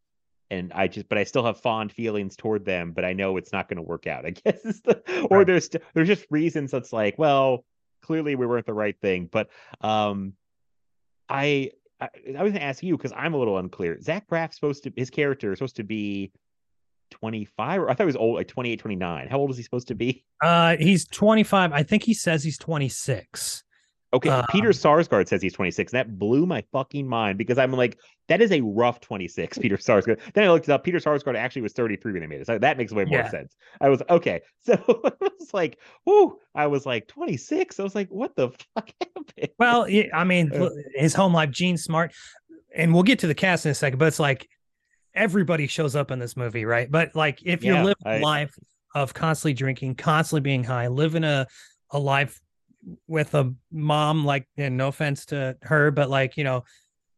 [0.49, 3.51] and I just but I still have fond feelings toward them, but I know it's
[3.51, 4.25] not going to work out.
[4.25, 7.65] I guess the or there's there's just reasons that's like, well,
[8.01, 9.49] clearly we weren't the right thing, but
[9.81, 10.33] um,
[11.27, 13.99] I I, I was gonna ask you because I'm a little unclear.
[14.01, 16.31] Zach Braff's supposed to his character is supposed to be
[17.11, 19.27] 25 or I thought he was old like 28 29.
[19.29, 20.23] How old is he supposed to be?
[20.43, 21.71] Uh, he's 25.
[21.73, 23.63] I think he says he's 26.
[24.11, 25.91] Okay, Um, Peter Sarsgaard says he's 26.
[25.91, 30.19] That blew my fucking mind because I'm like, that is a rough 26, Peter Sarsgaard.
[30.33, 30.83] Then I looked it up.
[30.83, 32.47] Peter Sarsgaard actually was 33 when they made it.
[32.47, 33.29] So that makes way more Yeah.
[33.29, 33.55] sense.
[33.79, 34.41] I was okay.
[34.63, 37.79] So I was like, whoo, I was like 26.
[37.79, 39.49] I was like, what the fuck happened?
[39.59, 40.69] Well, I mean, Uh.
[40.95, 42.11] his home life, Jean Smart,
[42.75, 44.49] and we'll get to the cast in a second, but it's like
[45.19, 46.89] everybody shows up in this movie, right?
[46.89, 48.57] But like if Yeah, living I- a life
[48.95, 51.45] of constantly drinking, constantly being high, living a
[51.91, 52.39] a life
[53.07, 56.63] with a mom, like, and no offense to her, but like, you know,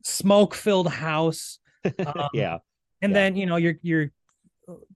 [0.03, 1.59] smoke filled house.
[1.85, 2.57] um, yeah.
[3.01, 3.19] And yeah.
[3.19, 4.11] then, you know, you're you're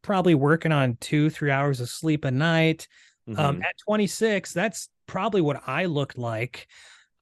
[0.02, 2.88] probably working on two, three hours of sleep a night.
[3.28, 3.64] Um, Mhm.
[3.64, 6.68] at 26, that's probably what I looked like.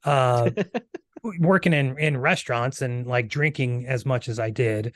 [0.03, 0.49] Uh,
[1.39, 4.93] working in in restaurants and like drinking as much as I did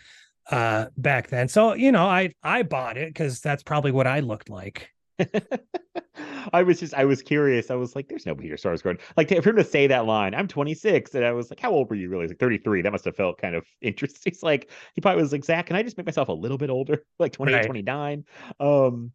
[0.52, 1.48] uh back then.
[1.48, 4.92] So, you know, I I bought it cuz that's probably what I looked like.
[6.54, 7.70] I was just I was curious.
[7.72, 9.00] I was like, there's no Peter Sarsgaard.
[9.18, 11.14] Like to, for him to say that line, I'm 26.
[11.16, 12.28] And I was like, how old were you really?
[12.28, 12.82] Like 33.
[12.82, 14.32] That must have felt kind of interesting.
[14.32, 16.70] He's like, he probably was like, Zach, can I just make myself a little bit
[16.70, 17.04] older?
[17.20, 17.66] Like 28, Right.
[17.66, 18.26] 29.
[18.60, 19.12] Um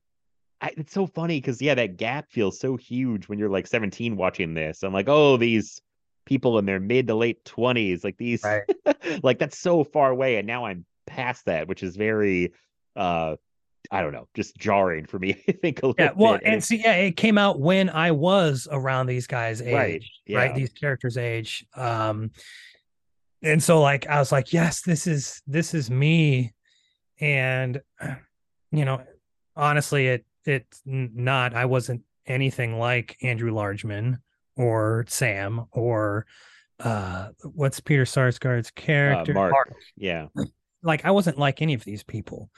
[0.60, 4.16] I, it's so funny because yeah, that gap feels so huge when you're like 17
[4.16, 4.82] watching this.
[4.82, 5.80] I'm like, oh, these
[6.24, 8.62] people in their mid to late 20s, like these Right.
[9.22, 10.36] like that's so far away.
[10.36, 12.52] And now I'm past that, which is very
[12.96, 13.36] uh
[13.90, 15.42] I don't know, just jarring for me.
[15.48, 16.42] I think a little Yeah, well, bit.
[16.44, 19.74] and it's- see, yeah, it came out when I was around these guys' age,
[20.28, 20.54] Right, right?
[20.54, 21.66] These characters' age.
[21.74, 22.30] Um,
[23.42, 26.52] and so like I was like, yes, this is this is me,
[27.20, 27.80] and
[28.70, 29.02] you know,
[29.56, 31.52] honestly, it it's not.
[31.54, 34.18] I wasn't anything like Andrew Largeman
[34.56, 36.24] or Sam or
[36.78, 39.74] uh what's Peter Sarsgaard's uh, character Mark.
[39.96, 40.26] Yeah.
[40.82, 42.50] Like I wasn't like any of these people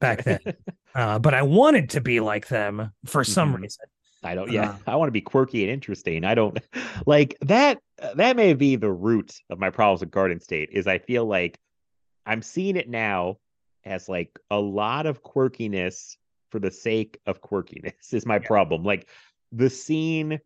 [0.00, 0.40] back then.
[0.94, 3.60] uh, but I wanted to be like them for some Mhm.
[3.62, 3.86] reason.
[4.24, 4.50] I don't.
[4.52, 6.24] Yeah, Uh, I want to be quirky and interesting.
[6.24, 6.58] I don't
[7.06, 7.80] like that.
[8.14, 10.68] That may be the root of my problems with Garden State.
[10.72, 11.58] Is I feel like
[12.24, 13.38] I'm seeing it now
[13.84, 16.16] as like a lot of quirkiness
[16.50, 18.84] for the sake of quirkiness is my problem.
[18.84, 19.08] Like
[19.50, 20.38] the scene,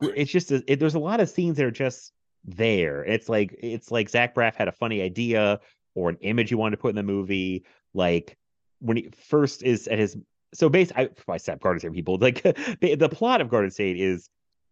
[0.00, 2.12] it's just a, it, there's a lot of scenes that are just
[2.44, 3.04] there.
[3.04, 5.60] It's like it's like Zach Braff had a funny idea
[5.94, 7.64] or an image he wanted to put in the movie.
[7.94, 8.36] Like
[8.80, 10.16] when he first is at his
[10.52, 12.42] so basically, I, I said Garden State people like
[12.80, 14.28] the, the plot of Garden State is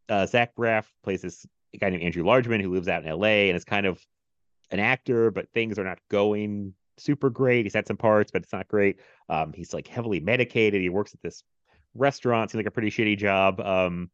[0.09, 1.47] uh, Zach Braff plays this
[1.79, 3.49] guy named Andrew Largeman who lives out in L.A.
[3.49, 4.01] and is kind of
[4.71, 7.65] an actor, but things are not going super great.
[7.65, 8.99] He's had some parts, but it's not great.
[9.29, 10.81] Um, he's like heavily medicated.
[10.81, 11.43] He works at this
[11.95, 13.61] restaurant, seems like a pretty shitty job.
[13.61, 14.11] Um,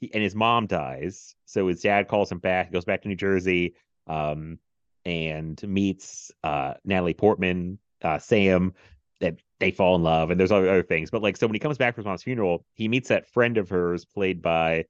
[0.00, 2.66] he, and his mom dies, so his dad calls him back.
[2.66, 3.74] He goes back to New Jersey,
[4.06, 4.58] um,
[5.06, 8.74] and meets uh, Natalie Portman, uh, Sam.
[9.20, 11.10] That they fall in love, and there's other, other things.
[11.10, 13.56] But like, so when he comes back from his mom's funeral, he meets that friend
[13.56, 14.84] of hers, played by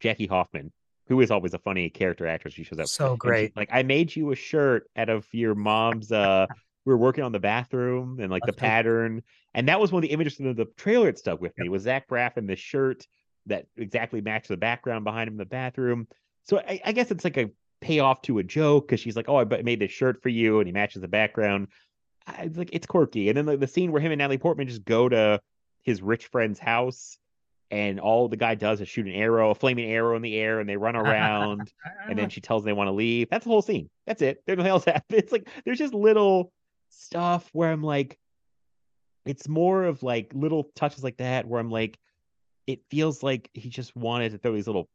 [0.00, 0.72] Jackie Hoffman,
[1.08, 2.54] who is always a funny character actress.
[2.54, 3.56] She shows up So and she- great.
[3.56, 6.46] like I made you a shirt out of your mom's uh
[6.86, 8.68] we were working on the bathroom and like the That's so cool.
[8.70, 9.22] pattern.
[9.52, 11.68] And that was one of the images from the, the trailer that stuck with me
[11.68, 13.06] was Zach Braff in the shirt
[13.44, 16.08] that exactly matched the background behind him in the bathroom.
[16.44, 17.50] So I, I guess it's like a
[17.80, 20.66] payoff to a joke because she's like, "Oh, I made this shirt for you," and
[20.66, 21.68] he matches the background.
[22.26, 23.28] I, it's like it's quirky.
[23.28, 25.40] And then like, the scene where him and Natalie Portman just go to
[25.82, 27.18] his rich friend's house,
[27.70, 30.60] and all the guy does is shoot an arrow, a flaming arrow in the air,
[30.60, 31.72] and they run around.
[32.08, 33.28] and then she tells them they want to leave.
[33.30, 33.88] That's the whole scene.
[34.06, 34.42] That's it.
[34.46, 35.22] There's nothing else happens.
[35.22, 36.52] It's like there's just little
[36.90, 38.18] stuff where I'm like,
[39.24, 41.98] it's more of like little touches like that where I'm like,
[42.66, 44.88] it feels like he just wanted to throw these little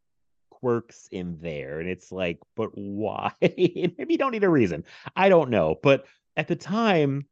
[0.64, 1.82] quirks in there.
[1.82, 3.34] And it's like, but why?
[3.41, 4.86] Maybe you don't need a reason.
[5.14, 5.78] I don't know.
[5.84, 6.05] But
[6.38, 7.26] at the time,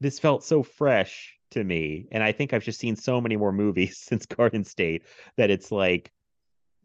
[0.00, 2.06] this felt so fresh to me.
[2.12, 5.02] And I think I've just seen so many more movies since Garden State
[5.36, 6.12] that it's like,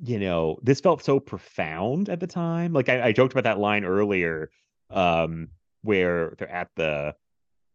[0.04, 2.74] you know, this felt so profound at the time.
[2.74, 4.50] Like I, I joked about that line earlier,
[4.90, 5.50] um,
[5.84, 7.16] where they're at the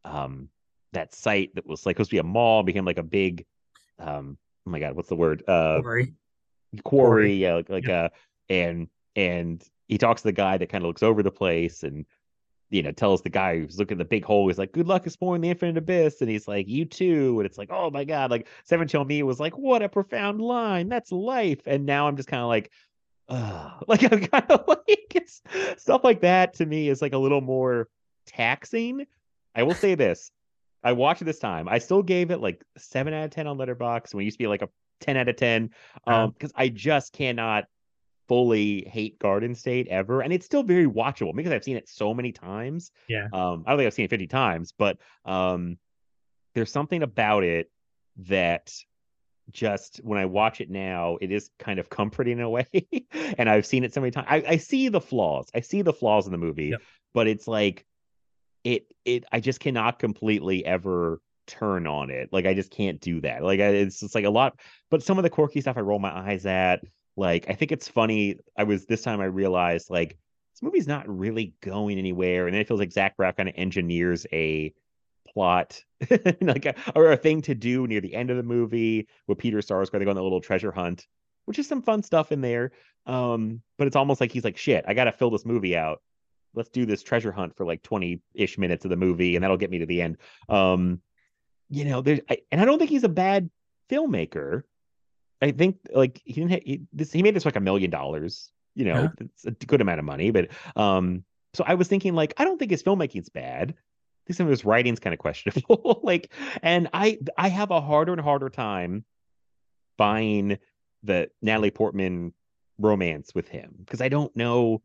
[0.05, 0.49] um
[0.93, 3.45] that site that was like supposed to be a mall became like a big
[3.99, 4.37] um
[4.67, 5.45] oh my god, what's the word?
[5.47, 5.81] Uh.
[6.85, 8.11] Quarry, yeah, like, like uh
[8.49, 12.07] and and he talks to the guy that kind of looks over the place and
[12.71, 15.05] you know tells the guy who's looking at the big hole he's like good luck
[15.05, 16.21] exploring the infinite abyss.
[16.21, 17.41] And he's like you too.
[17.41, 20.41] And it's like oh my god like seven Chill me was like what a profound
[20.41, 21.61] line that's life.
[21.67, 22.71] And now i'm just kind of like
[23.29, 25.43] uh like i'm kind of like it's
[25.77, 27.89] stuff like that to me is like a little more
[28.27, 29.07] taxing.
[29.55, 30.31] I will say this
[30.83, 33.59] i watched it this time i still gave it like seven out of ten on
[33.59, 34.69] Letterboxd when it used to be like a
[35.01, 35.71] 10 out of 10
[36.07, 37.65] um because i just cannot
[38.29, 42.15] fully hate Garden State ever, and it's still very watchable because I've seen it so
[42.15, 42.93] many times.
[43.09, 43.27] Yeah.
[43.33, 45.79] Um, I don't think I've seen it 50 times, but um,
[46.55, 47.73] there's something about it
[48.19, 48.73] that
[49.51, 52.69] just when I watch it now, it is kind of comforting in a way.
[53.37, 54.29] and I've seen it so many times.
[54.31, 55.49] I, I see the flaws.
[55.53, 56.83] I see the flaws in the movie, Yep.
[57.13, 57.85] but it's like
[58.63, 61.21] it it I just cannot completely ever
[61.51, 62.29] turn on it.
[62.33, 63.43] Like I just can't do that.
[63.43, 64.59] Like I, it's just like a lot.
[64.91, 66.83] But some of the quirky stuff I roll my eyes at.
[67.17, 68.39] Like I think it's funny.
[68.57, 70.17] I was this time I realized like
[70.55, 73.55] this movie's not really going anywhere, and then it feels like Zach Braff kind of
[73.57, 74.73] engineers a
[75.33, 75.83] plot
[76.41, 79.59] like a, or a thing to do near the end of the movie with Peter
[79.59, 79.99] Sarsgaard.
[79.99, 81.07] They go on the little treasure hunt,
[81.45, 82.73] which is some fun stuff in there.
[83.07, 86.03] Um, but it's almost like he's like, shit, I gotta fill this movie out.
[86.55, 89.71] Let's do this treasure hunt for like 20-ish minutes of the movie, and that'll get
[89.71, 90.17] me to the end.
[90.49, 91.01] Um,
[91.71, 93.49] you know, there's I, and I don't think he's a bad
[93.89, 94.63] filmmaker.
[95.41, 98.51] I think like he didn't ha- he, this he made this like a million dollars.
[98.75, 102.35] You know, it's a good amount of money, but um, so I was thinking like
[102.37, 103.71] I don't think his filmmaking's bad.
[103.71, 106.01] I think some of his writing's kind of questionable.
[106.05, 109.05] like, and I I have a harder and harder time
[109.97, 110.59] buying
[111.03, 112.35] the Natalie Portman
[112.79, 114.83] romance with him because I don't know.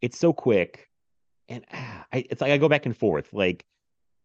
[0.00, 0.88] It's so quick,
[1.48, 3.32] and ah, I, it's like I go back and forth.
[3.32, 3.64] Like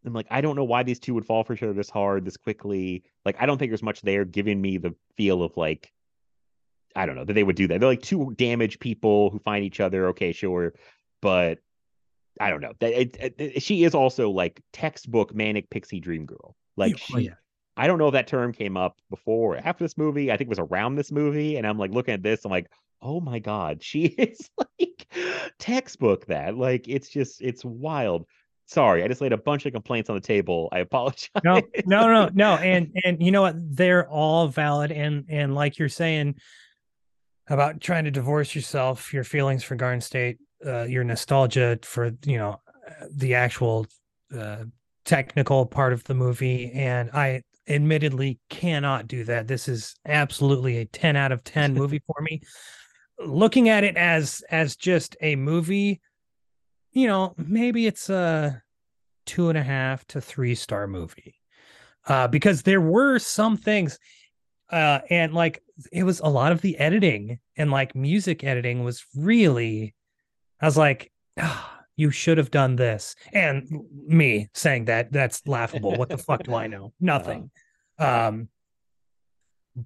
[0.06, 2.24] I'm like I don't know why these two would fall for each other this hard,
[2.24, 3.04] this quickly.
[3.24, 5.92] Like I don't think there's much there giving me the feel of like
[6.94, 7.80] I don't know that they would do that.
[7.80, 10.08] They're like two damaged people who find each other.
[10.08, 10.74] Okay, sure,
[11.20, 11.58] but
[12.40, 12.72] I don't know.
[12.80, 16.56] That she is also like textbook manic pixie dream girl.
[16.76, 17.34] Like Yeah, she, oh, yeah.
[17.76, 20.32] I don't know if that term came up before or after this movie.
[20.32, 22.44] I think it was around this movie, and I'm like looking at this.
[22.44, 22.70] I'm like,
[23.02, 25.06] oh my god, she is like
[25.58, 26.56] textbook that.
[26.56, 28.26] Like it's just it's wild.
[28.66, 30.68] Sorry, I just laid a bunch of complaints on the table.
[30.72, 31.30] I apologize.
[31.44, 35.78] no no no no and and you know what they're all valid and and like
[35.78, 36.34] you're saying
[37.48, 42.38] about trying to divorce yourself your feelings for garden state uh, your nostalgia for you
[42.38, 42.60] know
[43.14, 43.86] the actual
[44.36, 44.64] uh,
[45.04, 50.84] technical part of the movie and i admittedly cannot do that this is absolutely a
[50.84, 52.40] 10 out of 10 movie for me
[53.18, 56.00] looking at it as as just a movie
[56.96, 58.62] you know maybe it's a
[59.26, 61.36] two and a half to three star movie
[62.06, 63.98] uh because there were some things
[64.70, 65.62] uh and like
[65.92, 69.94] it was a lot of the editing and like music editing was really
[70.60, 73.16] i was like ah, you should have done this.
[73.32, 75.94] And me saying that that's laughable.
[75.96, 76.92] What the fuck do i know?
[77.00, 77.50] Nothing.
[77.98, 78.48] Um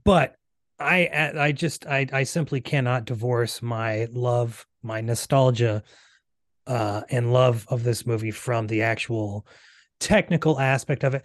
[0.05, 0.37] but
[0.79, 5.83] i i just i i simply cannot divorce my love my nostalgia
[6.71, 9.45] uh and love of this movie from the actual
[9.99, 11.23] technical aspect of it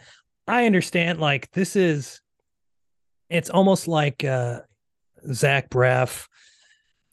[0.47, 2.19] i understand like this is
[3.29, 4.59] it's almost like uh
[5.31, 6.27] zach braff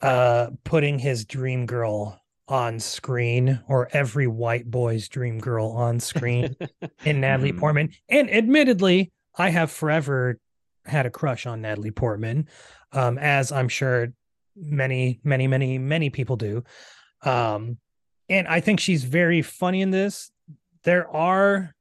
[0.01, 2.19] uh putting his dream girl
[2.49, 6.53] on screen or every white boy's dream girl on screen
[7.05, 7.59] in Natalie Mhm.
[7.59, 7.89] Portman.
[8.09, 10.37] And admittedly, I have forever
[10.85, 12.49] had a crush on Natalie Portman,
[12.91, 14.11] um, as I'm sure
[14.57, 16.65] many, many, many, many people do.
[17.21, 17.77] Um,
[18.29, 20.31] and I think she's very funny in this.
[20.83, 21.73] There are,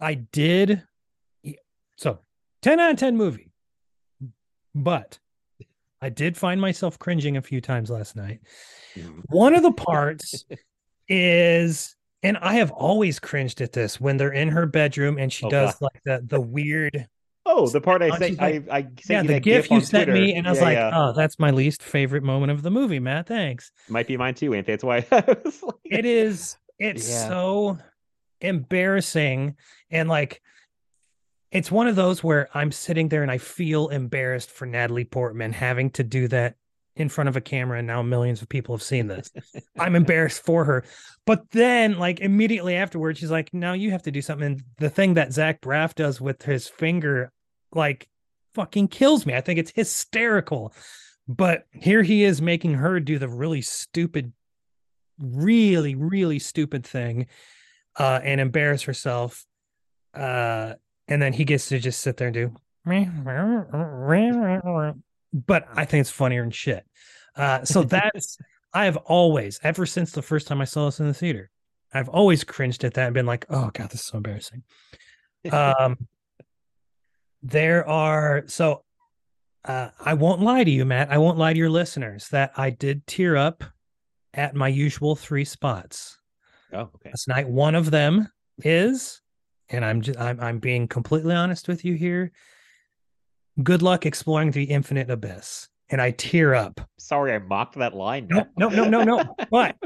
[0.00, 0.82] I did,
[1.96, 2.18] so
[2.62, 3.50] 10 out of 10 movie.
[4.74, 5.18] but
[6.02, 8.40] I did find myself cringing a few times last night.
[8.94, 9.22] Mhm.
[9.28, 10.44] One of the parts
[11.08, 15.46] is, and I have always cringed at this when they're in her bedroom and she
[15.46, 15.90] Oh, does God.
[15.94, 17.08] like the the weird,
[17.48, 20.10] Oh, the part I sent, I, I sent yeah, you the that gif you sent
[20.12, 20.90] me, and I was Yeah, like, yeah.
[20.92, 23.28] oh, that's my least favorite moment of the movie, Matt.
[23.28, 23.70] Thanks.
[23.88, 24.72] might be mine too, Anthony.
[24.72, 26.56] That's why I was like, It is.
[26.80, 27.28] It's Yeah.
[27.28, 27.78] so
[28.40, 29.54] embarrassing,
[29.90, 30.42] and like,
[31.52, 35.52] it's one of those where I'm sitting there and I feel embarrassed for Natalie Portman
[35.52, 36.56] having to do that
[36.96, 39.30] in front of a camera, and now millions of people have seen this.
[39.78, 40.84] I'm embarrassed for her.
[41.26, 44.90] But then, like immediately afterwards, she's like, "Now you have to do something." And the
[44.90, 47.30] thing that Zach Braff does with his finger,
[47.72, 48.08] like,
[48.54, 49.34] fucking kills me.
[49.34, 50.72] I think it's hysterical.
[51.28, 54.32] But here he is making her do the really stupid,
[55.18, 57.26] really, really stupid thing,
[57.96, 59.44] uh, and embarrass herself.
[60.14, 60.74] Uh,
[61.08, 62.54] and then he gets to just sit there and do.
[65.32, 66.86] But I think it's funnier than shit.
[67.34, 68.38] Uh, so that's
[68.72, 71.50] I have always, ever since the first time I saw this in the theater,
[71.92, 74.62] I've always cringed at that and been like, oh God, this is so embarrassing.
[75.52, 76.08] Um
[77.42, 78.82] there are so
[79.64, 81.10] uh I won't lie to you, Matt.
[81.10, 83.64] I won't lie to your listeners that I did tear up
[84.34, 86.18] at my usual three spots.
[86.72, 87.10] oh, okay.
[87.10, 89.20] Last night, one of them is,
[89.70, 92.32] and I'm just I'm I'm being completely honest with you here.
[93.62, 95.68] Good luck exploring the infinite abyss.
[95.88, 98.26] And I tear up Sorry, I mocked that line.
[98.28, 99.34] no, no, no, no, no.
[99.50, 99.76] But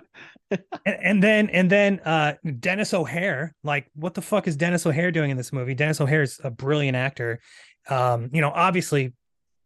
[0.51, 5.11] and, and then and then uh Denis O'Hare, like what the fuck is Denis O'Hare
[5.11, 5.75] doing in this movie?
[5.75, 7.41] Denis O'Hare is a brilliant actor.
[7.89, 9.13] Um, you know, obviously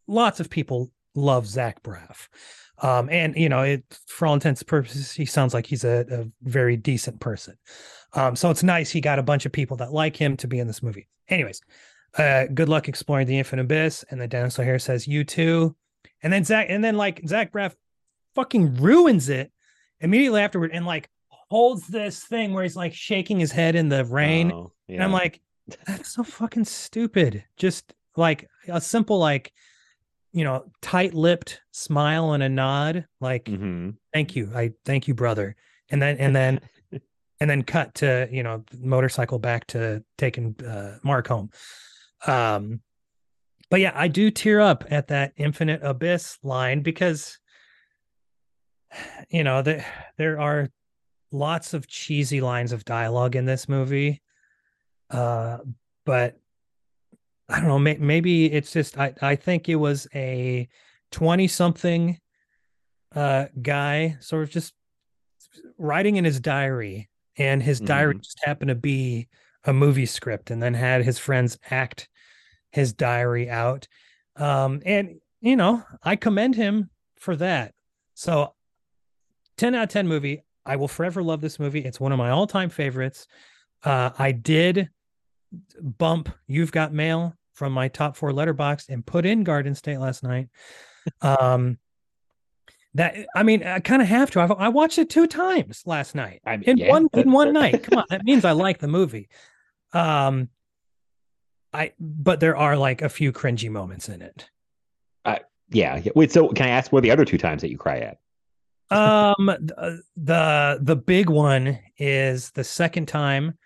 [0.07, 2.29] lots of people love Zach Braff.
[2.83, 6.05] Um, and you know, it for all intents and purposes, he sounds like he's a,
[6.11, 7.57] a very decent person.
[8.15, 10.59] Um, so it's nice he got a bunch of people that like him to be
[10.59, 11.09] in this movie.
[11.29, 11.61] Anyways,
[12.17, 14.05] uh, good luck exploring the infinite abyss.
[14.11, 15.75] And then Denis O'Hare says, You too.
[16.23, 17.75] And then Zach, and then like Zach Braff
[18.35, 19.53] fucking ruins it
[20.01, 24.05] immediately afterward and like holds this thing where he's like shaking his head in the
[24.05, 24.51] rain.
[24.53, 25.41] Oh, And I'm like,
[25.87, 27.45] that's so fucking stupid.
[27.57, 29.53] Just like a simple, like,
[30.33, 33.07] you know, tight lipped smile and a nod.
[33.21, 33.97] Like, Mhm.
[34.13, 34.51] thank you.
[34.55, 35.55] I thank you, brother.
[35.91, 36.61] And then, and then,
[37.41, 41.51] and then cut to, you know, motorcycle back to taking uh, Mark home.
[42.27, 42.81] Um,
[43.71, 47.39] but yeah, I do tear up at that infinite abyss line because,
[49.29, 49.85] you know, there,
[50.17, 50.71] there are
[51.33, 54.23] lots of cheesy lines of dialogue in this movie.
[55.11, 55.59] Uh,
[56.05, 56.39] but
[57.49, 60.69] I don't know, may, maybe it's just, I, I think it was a
[61.15, 62.19] 20 something
[63.15, 64.75] uh guy sort of just
[65.79, 69.29] writing in his diary and his diary just happened to be
[69.65, 72.09] a movie script and then had his friends act
[72.73, 73.87] his diary out
[74.37, 77.73] um and you know i commend him for that
[78.15, 78.53] so
[79.59, 82.31] 10 out of 10 movie i will forever love this movie it's one of my
[82.31, 83.27] all-time favorites
[83.85, 84.89] uh i did
[85.81, 90.23] bump you've got mail from my top four Letterboxd and put in garden state last
[90.23, 90.49] night
[91.23, 91.79] um
[92.95, 94.41] that I mean, I kind of have to.
[94.41, 97.53] I've, I watched it two times last night I mean, in yeah, one in one
[97.53, 97.83] night.
[97.83, 99.29] Come on, that means I like the movie.
[99.93, 100.49] Um,
[101.73, 104.49] I but there are like a few cringy moments in it.
[105.71, 105.97] Yeah.
[105.97, 106.13] yeah.
[106.15, 106.31] Wait.
[106.31, 108.19] So, can I ask where the other two times that you cry at?
[108.91, 109.47] Um,
[110.17, 113.59] the the big one is the second time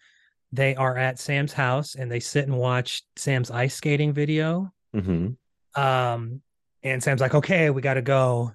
[0.52, 4.72] they are at Sam's house and they sit and watch Sam's ice skating video.
[4.94, 5.30] hmm
[5.74, 6.40] Um,
[6.82, 8.52] and Sam's like, "Okay, we got to go,"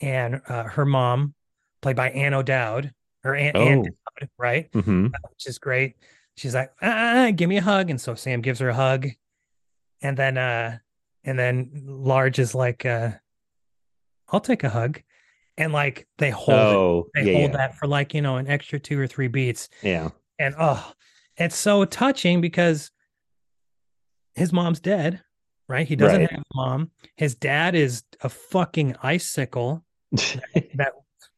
[0.00, 1.34] and uh, her mom,
[1.80, 2.92] played by Ann O'Dowd,
[3.24, 3.82] or Ann Oh.
[3.84, 4.68] Dowd, right?
[4.72, 5.96] hmm which is great.
[6.36, 7.90] She's like, ah, ah, give me a hug.
[7.90, 9.08] And so Sam gives her a hug.
[10.02, 10.78] And then uh
[11.24, 13.10] and then Large is like, uh,
[14.28, 15.02] I'll take a hug.
[15.60, 16.54] And like they hold it.
[16.54, 19.28] Oh, They yeah, hold yeah, that for like, you know, an extra two or three
[19.28, 19.68] beats.
[19.82, 20.08] yeah.
[20.38, 20.92] And oh,
[21.36, 22.90] it's so touching because
[24.34, 25.20] his mom's dead,
[25.68, 25.86] right?
[25.86, 26.30] He doesn't Right.
[26.30, 26.90] have a mom.
[27.16, 30.92] His dad is a fucking icicle that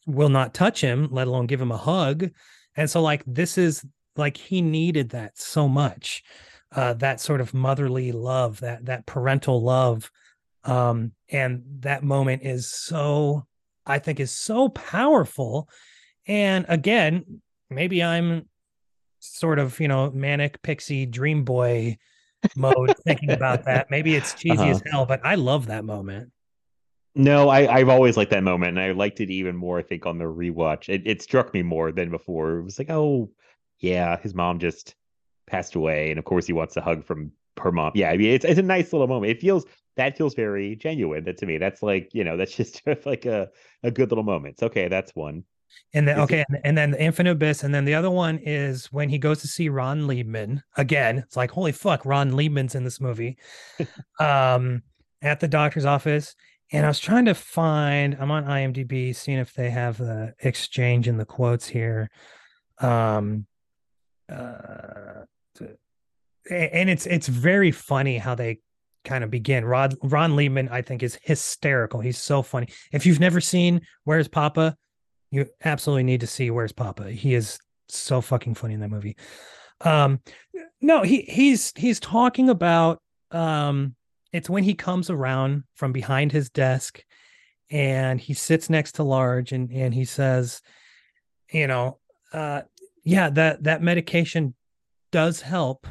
[0.06, 2.30] will not touch him, let alone give him a hug.
[2.76, 3.84] And so, like, this is
[4.16, 6.22] like he needed that so much,
[6.70, 10.10] uh, that sort of motherly love, that that parental love,
[10.64, 13.46] um, and that moment is so,
[13.86, 15.68] I think, is so powerful.
[16.26, 18.48] And again, maybe I'm
[19.18, 21.96] sort of you know manic pixie dream boy
[22.56, 23.90] mode thinking about that.
[23.90, 24.70] Maybe it's cheesy uh-huh.
[24.70, 26.30] as hell, but I love that moment.
[27.14, 29.78] No, I, I've always liked that moment, and I liked it even more.
[29.78, 32.58] I think on the rewatch, it, it struck me more than before.
[32.58, 33.30] It was like, oh,
[33.80, 34.94] yeah, his mom just
[35.46, 37.92] passed away, and of course he wants a hug from her mom.
[37.94, 39.30] Yeah, I mean, it's it's a nice little moment.
[39.30, 39.66] It feels
[39.96, 43.48] that feels very genuine that to me that's like you know that's just like a,
[43.82, 45.44] a good little moment so, okay that's one
[45.94, 48.38] And then Is okay, and, and then the Infinite Abyss, and then the other one
[48.38, 51.18] is when he goes to see Ron Leibman again.
[51.18, 53.38] It's like holy fuck, Ron Leibman's in this movie,
[54.20, 54.82] um,
[55.22, 56.34] at the doctor's office.
[56.72, 58.16] And I was trying to find.
[58.18, 62.10] I'm on IMDb, seeing if they have the exchange in the quotes here.
[62.80, 63.46] Um,
[64.30, 65.24] uh,
[66.50, 68.60] and it's it's very funny how they
[69.04, 69.64] kind of begin.
[69.64, 72.00] Rod Ron Leibman, I think, is hysterical.
[72.00, 72.68] He's so funny.
[72.92, 74.76] If you've never seen Where's Poppa,
[75.30, 77.10] you absolutely need to see Where's Poppa.
[77.10, 77.58] He is
[77.88, 79.16] so fucking funny in that movie.
[79.80, 80.20] Um,
[80.80, 83.00] no, he he's he's talking about
[83.30, 83.94] um,
[84.32, 87.02] it's when he comes around from behind his desk,
[87.70, 90.60] and he sits next to Large, and and he says,
[91.50, 91.98] you know,
[92.32, 92.62] uh,
[93.04, 94.54] yeah, that that medication
[95.10, 95.86] does help,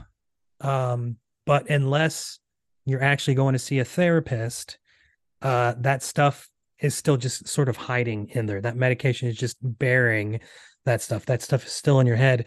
[0.61, 2.39] um, but unless
[2.85, 4.77] you're actually going to see a therapist,
[5.41, 6.49] uh, that stuff
[6.79, 8.61] is still just sort of hiding in there.
[8.61, 10.39] That medication is just bearing
[10.85, 11.25] that stuff.
[11.25, 12.45] That stuff is still in your head.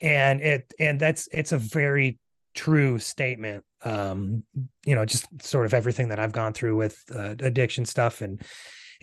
[0.00, 2.18] And it and that's it's a very
[2.54, 3.64] true statement.
[3.82, 4.44] Um,
[4.84, 8.42] you know, just sort of everything that I've gone through with uh, addiction stuff and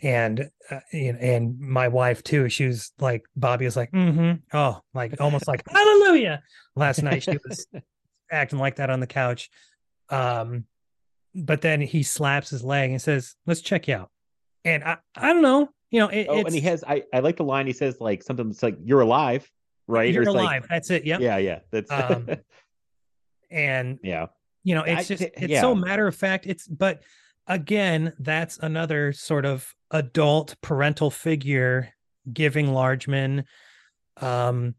[0.02, 2.49] and uh, and my wife too.
[2.49, 4.34] She was like Bobby was like, mm-hmm.
[4.53, 6.41] oh, like almost like hallelujah.
[6.76, 7.68] Last night she was
[8.31, 9.49] acting like that on the couch.
[10.11, 10.65] Um,
[11.33, 14.09] but then he slaps his leg and says, "Let's check you out."
[14.65, 17.19] And I, I don't know, you know, it, oh it's, and he has I, I
[17.19, 19.49] like the line he says like something that's like you're alive
[19.88, 20.67] right you're Or it's like- alive.
[20.69, 21.05] That's it.
[21.05, 21.17] Yeah.
[21.19, 22.29] yeah yeah that's Um,
[23.49, 24.27] And yeah
[24.63, 25.61] you know, it's just it's yeah.
[25.61, 26.45] so matter of fact.
[26.45, 27.01] It's but
[27.47, 31.89] again, that's another sort of adult parental figure
[32.31, 33.45] giving Largeman
[34.17, 34.75] um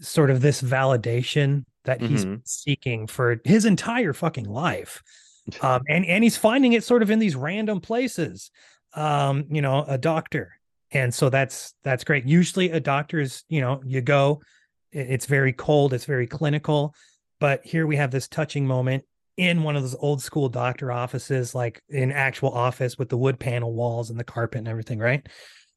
[0.00, 2.40] sort of this validation that he's Mhm.
[2.44, 5.02] seeking for his entire fucking life.
[5.62, 8.50] Um and and he's finding it sort of in these random places.
[8.94, 10.52] Um, you know, a doctor.
[10.92, 12.24] And so that's that's great.
[12.26, 14.42] Usually a doctor is, you know, you go,
[14.92, 16.94] it's very cold, it's very clinical
[17.38, 19.02] but here we have this touching moment
[19.38, 23.38] in one of those old school doctor offices like in actual office with the wood
[23.38, 25.26] panel walls and the carpet and everything right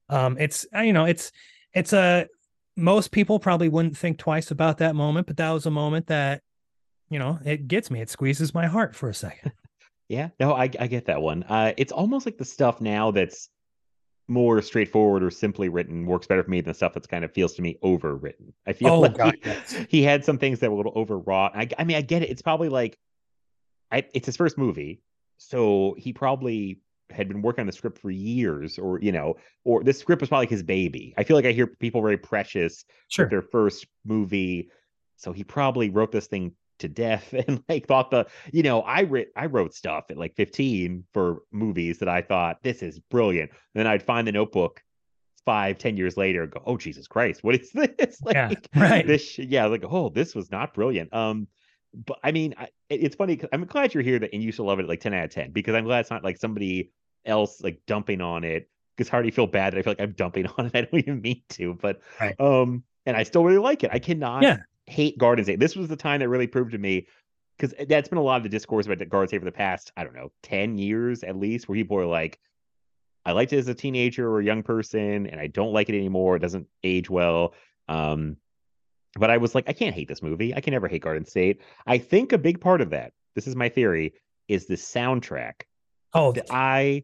[0.09, 1.31] um it's uh, you know it's
[1.73, 2.27] it's a
[2.75, 6.41] most people probably wouldn't think twice about that moment but that was a moment that
[7.09, 9.51] you know it gets me it squeezes my heart for a second
[10.09, 11.43] Yeah, no, I I get that one.
[11.43, 13.49] Uh, it's almost like the stuff now that's
[14.27, 17.31] more straightforward or simply written works better for me than the stuff that's kind of
[17.33, 18.53] feels to me overwritten.
[18.67, 19.73] I feel Oh, like God, he, yes.
[19.89, 21.55] he had some things that were a little overwrought.
[21.55, 22.29] I I mean, I get it.
[22.29, 22.97] It's probably like,
[23.91, 25.01] I it's his first movie,
[25.37, 29.83] so he probably had been working on the script for years, or you know, or
[29.83, 31.13] this script was probably like his baby.
[31.17, 34.69] I feel like I hear people very precious sure their first movie.
[35.17, 39.01] So he probably wrote this thing to death and like thought the you know I
[39.01, 43.51] writ I wrote stuff at like 15 for movies that I thought this is brilliant.
[43.73, 44.81] then I'd find the notebook
[45.45, 48.21] five, ten years later and go, oh Jesus Christ, what is this?
[48.21, 49.05] like Yeah, right.
[49.05, 51.13] this yeah, like oh, this was not brilliant.
[51.13, 51.47] Um
[51.93, 53.39] but I mean, I, it- it's funny.
[53.51, 55.51] I'm glad you're here that and you still love it like 10 out of 10
[55.51, 56.91] because I'm glad it's not like somebody
[57.25, 58.69] else like dumping on it.
[58.95, 60.75] Because I already feel bad that I feel like I'm dumping on it.
[60.75, 62.39] I don't even mean to, but Right.
[62.39, 63.89] um, and I still really like it.
[63.91, 64.57] I cannot Yeah.
[64.85, 65.59] hate Garden State.
[65.59, 67.07] This was the time that really proved to me
[67.57, 70.03] because that's been a lot of the discourse about Garden State for the past, I
[70.03, 72.39] don't know, 10 years at least, where people are like,
[73.25, 75.95] I liked it as a teenager or a young person, and I don't like it
[75.95, 76.35] anymore.
[76.35, 77.53] It doesn't age well.
[77.87, 78.37] Um,
[79.19, 80.53] but I was like, I can't hate this movie.
[80.55, 81.61] I can never hate Garden State.
[81.85, 84.13] I think a big part of that, this is my theory,
[84.47, 85.61] is the soundtrack.
[86.13, 87.03] oh I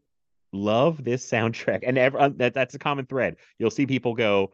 [0.51, 3.35] love this soundtrack, and ever, uh, that, that's a common thread.
[3.59, 4.51] You'll see people go,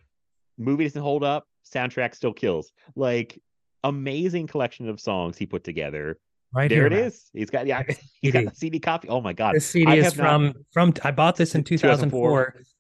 [0.57, 2.71] movie doesn't hold up, soundtrack still kills.
[2.95, 3.41] Like
[3.83, 6.17] amazing collection of songs he put together.
[6.53, 7.29] right there here it is.
[7.33, 7.83] He's got yeah,
[8.21, 9.07] he's got the CD copy.
[9.07, 12.45] Oh my god, this cd is have not- from from i bought this in 2004.
[12.51, 12.74] 2004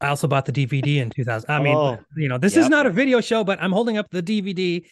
[0.00, 1.48] I also bought the DVD in 2000.
[1.50, 2.64] I mean, Oh, you know, this yep.
[2.64, 4.84] is not a video show, but I'm holding up the DVD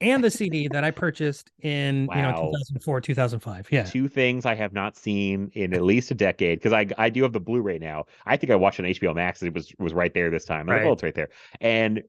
[0.00, 3.68] and the CD that I purchased in you know 2004, 2005.
[3.70, 3.82] Yeah.
[3.84, 7.22] two things I have not seen in at least a decade because I I do
[7.22, 8.04] have the Blu-ray now.
[8.26, 10.66] I think I watched on HBO Max it was was right there this time.
[10.66, 10.92] Like, Right.
[10.92, 11.28] it's right there.
[11.60, 12.02] And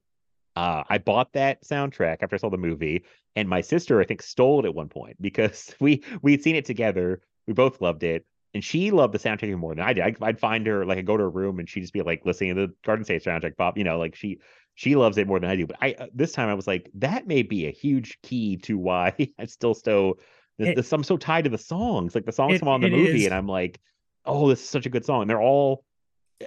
[0.55, 3.03] uh, I bought that soundtrack after I saw the movie,
[3.35, 6.65] and my sister I think stole it at one point because we we'd seen it
[6.65, 7.21] together.
[7.47, 10.03] We both loved it, and she loved the soundtrack even more than I did.
[10.03, 12.25] I'd, I'd find her like I go to her room and she'd just be like
[12.25, 13.77] listening to the Garden State soundtrack pop.
[13.77, 14.39] You know, like she
[14.75, 15.67] she loves it more than I do.
[15.67, 18.77] But I uh, this time I was like, that may be a huge key to
[18.77, 20.17] why I'm still so.
[20.59, 22.13] The, It- the, I'm so tied to the songs.
[22.15, 23.25] Like the songs It- come on the movie, is.
[23.25, 23.80] and I'm like,
[24.25, 25.21] oh, this is such a good song.
[25.21, 25.84] And they're all,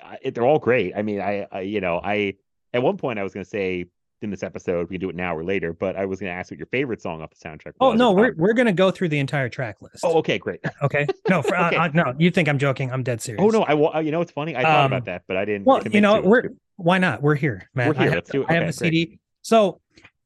[0.01, 0.93] I- they're all great.
[0.97, 2.35] I mean, I, I, you know, I
[2.73, 3.87] at one point I was gonna say
[4.23, 4.89] in this episode.
[4.89, 5.73] We can do it now or later.
[5.73, 7.73] But I was going to ask what your favorite song off the soundtrack.
[7.81, 10.01] Oh no, we're we're gonna go through the entire track list.
[10.05, 10.61] Oh, okay, great.
[10.83, 11.07] okay.
[11.29, 11.77] No, for, uh, Okay.
[11.77, 12.91] uh, no, you think I'm joking?
[12.93, 13.43] I'm dead serious.
[13.45, 14.57] Oh no, I wa- you know it's funny.
[14.57, 15.65] I thought Um, about that, but I didn't.
[15.67, 16.43] Well, you know, to we're
[16.77, 17.23] why not?
[17.23, 17.89] We're here, man.
[17.89, 18.03] We're here.
[18.03, 18.47] I have, Let's do it.
[18.49, 18.75] I have great.
[18.75, 19.19] CD.
[19.43, 19.81] So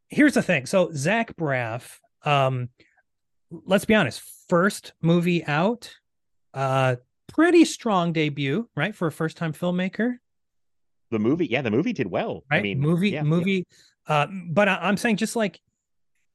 [0.08, 0.66] here's the thing.
[0.66, 2.68] So Zach Braff, um,
[3.50, 5.94] let's be honest, first movie out,
[6.54, 6.96] uh,
[7.28, 10.14] pretty strong debut, right, for a first time filmmaker,
[11.10, 11.46] the movie.
[11.46, 12.44] Yeah, the movie did well.
[12.50, 12.58] right?
[12.58, 13.22] I mean, movie, yeah, yeah.
[13.24, 13.66] movie.
[14.06, 15.60] Uh, but I, I'm saying just like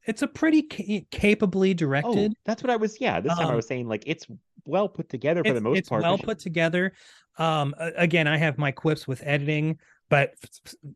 [0.06, 2.32] it's a pretty ca- capably Oh, directed.
[2.44, 3.00] that's what I was.
[3.00, 4.26] Yeah, this time I Um, was saying like it's
[4.66, 6.02] well put together for the most it's part.
[6.02, 6.92] well put together.
[7.38, 9.78] Um, again, I have my quips with editing,
[10.08, 10.34] but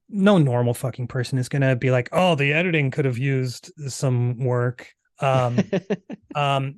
[0.09, 4.39] no normal fucking person is gonna be like, "Oh, the editing could have used some
[4.39, 5.59] work." Um,
[6.35, 6.77] um,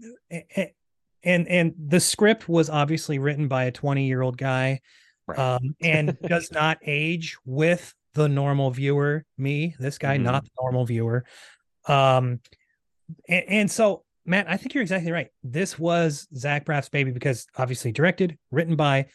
[1.24, 4.80] and and the script was obviously written by a 20 year old guy,
[5.36, 5.56] Right.
[5.56, 9.24] um, and does not age with the normal viewer.
[9.38, 10.22] Me, this guy, Mhm.
[10.22, 11.24] not the normal viewer.
[11.86, 12.40] Um,
[13.28, 15.28] and, and so Matt, I think you're exactly right.
[15.42, 19.06] This was Zach Braff's baby because obviously directed, written by,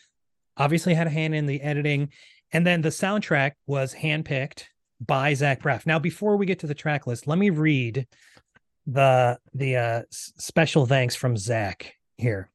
[0.57, 2.09] obviously had a hand in the editing,
[2.51, 4.63] and then the soundtrack was handpicked
[4.99, 5.85] by Zach Braff.
[5.85, 8.05] Now, before we get to the track list, let me read
[8.85, 12.49] the the uh, special thanks from Zach here.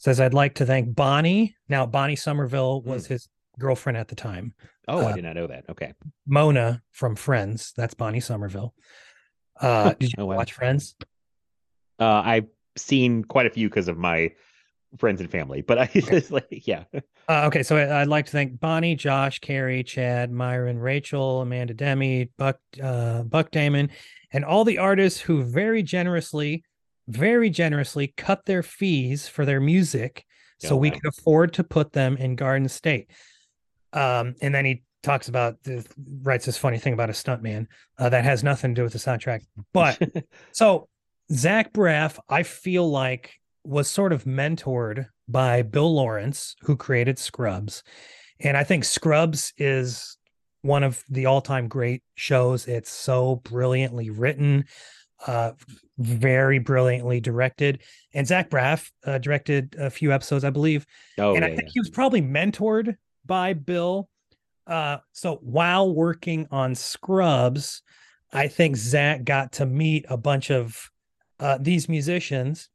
[0.00, 1.54] Says I'd like to thank Bonnie.
[1.68, 3.28] Now, Bonnie Somerville was his
[3.58, 4.54] girlfriend at the time.
[4.88, 5.64] oh, I uh, did not know that.
[5.68, 5.92] Okay.
[6.26, 7.72] Mona from Friends.
[7.76, 8.74] That's Bonnie Somerville.
[9.60, 10.36] Uh, did you Oh, wow.
[10.36, 10.94] watch Friends?
[11.98, 12.46] Uh, I've
[12.76, 14.32] seen quite a few because of my
[14.98, 16.84] friends and family, but I just like yeah.
[17.28, 21.74] Uh, okay, so I- I'd like to thank Bonnie, Josh, Carrie, Chad, Myron, Rachel, Amanda
[21.74, 23.90] Demme, Buck, uh, Buck Damon,
[24.32, 26.64] and all the artists who very generously,
[27.10, 30.24] very generously cut their fees for their music,
[30.58, 30.96] so Oh, we wow.
[30.96, 33.10] could afford to put them in Garden State.
[33.92, 35.84] Um, and then he talks about the,
[36.22, 37.66] writes this funny thing about a stuntman
[37.98, 39.40] uh, that has nothing to do with the soundtrack,
[39.72, 39.98] but
[40.52, 40.88] so
[41.32, 43.32] Zach Braff, I feel like
[43.64, 47.82] was sort of mentored by Bill Lawrence, who created Scrubs.
[48.40, 50.16] And I think Scrubs is
[50.62, 52.66] one of the all-time great shows.
[52.66, 54.64] It's so brilliantly written,
[55.26, 55.52] uh,
[55.98, 57.82] very brilliantly directed.
[58.14, 60.86] And Zach Braff uh, directed a few episodes, I believe
[61.18, 64.08] oh and yeah, I think he was probably mentored by Bill.
[64.66, 67.82] Uh, so while working on Scrubs,
[68.32, 70.90] I think Zach got to meet a bunch of
[71.38, 72.68] uh, these musicians.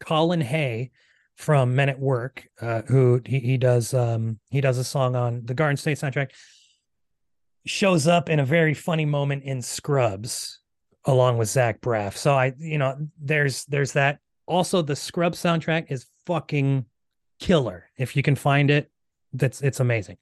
[0.00, 0.90] Colin Hay
[1.36, 5.42] from Men at Work, uh, who he, he does um, he does a song on
[5.44, 6.30] the Garden State soundtrack,
[7.64, 10.60] shows up in a very funny moment in Scrubs
[11.06, 12.16] along with Zach Braff.
[12.16, 14.18] So I, you know, there's there's that.
[14.46, 16.84] Also, the Scrub soundtrack is fucking
[17.40, 17.88] killer.
[17.96, 18.90] If you can find it,
[19.32, 20.18] that's it's amazing.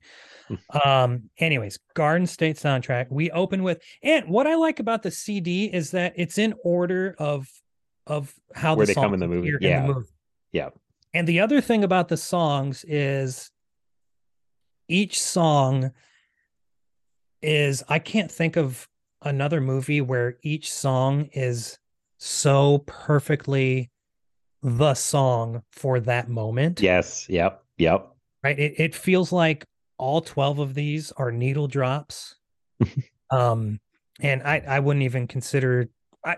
[0.84, 3.06] um, anyways, Garden State soundtrack.
[3.10, 7.14] We open with, and what I like about the CD is that it's in order
[7.18, 7.48] of
[8.06, 9.52] of how Where the they come in the movie.
[9.60, 9.86] Yeah.
[9.86, 10.08] movie.
[10.52, 10.70] Yeah.
[11.14, 13.50] And the other thing about the songs is
[14.88, 15.92] each song
[17.40, 18.88] is I can't think of
[19.24, 21.78] another movie where each song is
[22.18, 23.90] so perfectly
[24.62, 26.80] the song for that moment.
[26.80, 27.28] Yes.
[27.28, 27.62] Yep.
[27.78, 28.10] Yep.
[28.42, 28.58] Right.
[28.58, 29.66] It it feels like
[29.98, 32.36] all 12 of these are needle drops.
[33.30, 33.80] um
[34.20, 35.88] and I I wouldn't even consider
[36.24, 36.36] I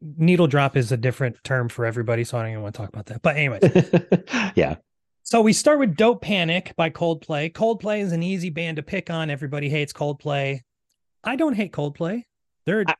[0.00, 2.88] needle drop is a different term for everybody, so I don't even want to talk
[2.88, 3.22] about that.
[3.22, 4.76] But anyways, yeah.
[5.22, 7.52] so we start with Don't Panic by Coldplay.
[7.52, 9.30] Coldplay is an easy band to pick on.
[9.30, 10.60] Everybody hates Coldplay.
[11.26, 12.24] I don't hate Coldplay.
[12.64, 12.94] They're a I-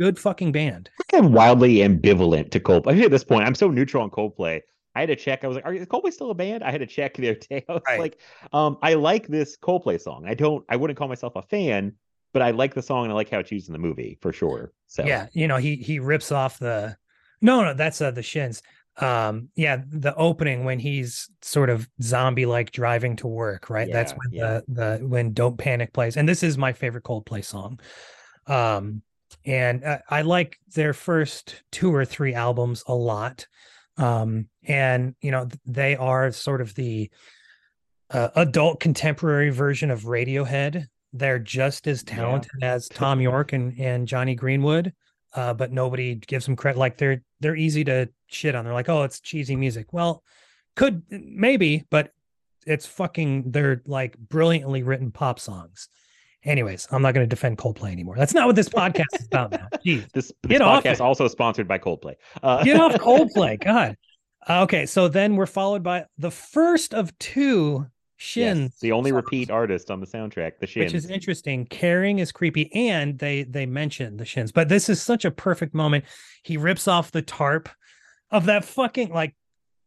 [0.00, 0.90] good fucking band.
[1.14, 3.02] I'm wildly ambivalent to Coldplay.
[3.04, 4.60] At this point, I'm so neutral on Coldplay.
[4.94, 5.44] I had to check.
[5.44, 7.38] I was like, "Are is Coldplay still a band?" I had to check the other
[7.38, 7.64] day.
[7.68, 8.00] I was Right.
[8.00, 8.20] like,
[8.52, 10.24] um, "I like this Coldplay song.
[10.26, 10.64] I don't.
[10.68, 11.92] I wouldn't call myself a fan,
[12.32, 14.32] but I like the song and I like how it's used in the movie for
[14.32, 16.96] sure." So Yeah, you know, he he rips off the
[17.42, 18.62] no, no, that's uh, the shins.
[18.98, 23.90] Um, yeah, the opening when he's sort of zombie like driving to work, right?
[23.92, 24.60] that's when yeah.
[24.66, 27.78] the the when Don't Panic plays, and this is my favorite Coldplay song.
[28.46, 29.02] Um,
[29.44, 33.46] and uh, I like their first two or three albums a lot.
[33.98, 37.10] Um, and you know, they are sort of the
[38.10, 40.86] uh, adult contemporary version of Radiohead.
[41.12, 42.16] They're just as Yeah.
[42.16, 44.92] talented as Thom Yorke and and Jonny Greenwood,
[45.36, 46.78] uh, but nobody gives them credit.
[46.78, 48.64] Like they're they're easy to shit on.
[48.64, 49.92] They're like, oh, it's cheesy music.
[49.92, 50.24] Well,
[50.74, 52.12] could maybe, but
[52.66, 53.52] it's fucking.
[53.52, 55.88] They're like brilliantly written pop songs.
[56.42, 58.16] Anyways, I'm not going to defend Coldplay anymore.
[58.16, 59.68] That's not what this podcast is about now.
[59.84, 60.10] Jeez.
[60.12, 62.14] this, this podcast also sponsored by Coldplay.
[62.42, 63.62] Uh, Get off Coldplay.
[63.62, 63.96] God.
[64.48, 67.86] Okay, so then we're followed by the first of two
[68.18, 68.72] Shins.
[68.72, 70.92] Yes, the only songs, repeat artist on the soundtrack, the Shins.
[70.92, 71.66] Which is interesting.
[71.66, 75.74] Caring is creepy, and they they mention the shins, but this is such a perfect
[75.74, 76.04] moment.
[76.42, 77.68] He rips off the tarp
[78.30, 79.36] of that fucking like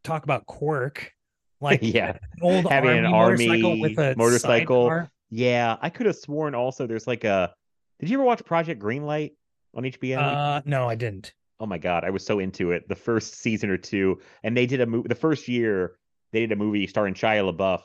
[0.03, 1.11] talk about quirk,
[1.59, 5.07] like yeah, old having an army army motorcycle with a motorcycle.
[5.29, 5.77] yeah.
[5.81, 7.53] I could have sworn also there's like a.
[7.99, 9.33] Did you ever watch Project Greenlight
[9.75, 10.17] on HBO?
[10.17, 11.33] Uh, no, I didn't.
[11.59, 12.87] oh my god, I was so into it.
[12.87, 15.07] The first season or two, and they did a movie.
[15.07, 15.95] The first year
[16.31, 17.81] they did a movie starring Shia LaBeouf,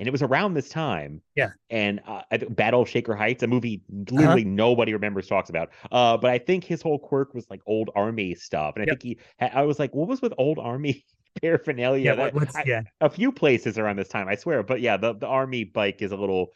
[0.00, 1.20] and it was around this time.
[1.36, 1.50] Yeah.
[1.70, 5.70] And uh, Battle of Shaker Heights, a movie literally nobody remembers talks about.
[5.92, 9.00] Uh, but I think his whole quirk was like old army stuff, and I Yep.
[9.02, 9.46] think he.
[9.46, 11.04] I was like, what was with old army
[11.42, 12.02] paraphernalia?
[12.04, 12.82] Yeah, That- what- what's, I- yeah.
[13.00, 14.62] a few places around this time, I swear.
[14.64, 16.48] But yeah, the the army bike is a little.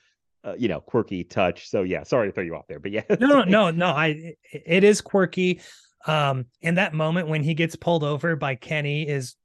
[0.47, 1.71] Uh, you know, quirky touch.
[1.71, 3.87] So yeah, sorry to throw you off there, but yeah, no, no, no, no.
[3.87, 4.09] I
[4.53, 5.61] it- it is quirky.
[6.07, 9.37] Um, and that moment when he gets pulled over by Kenny is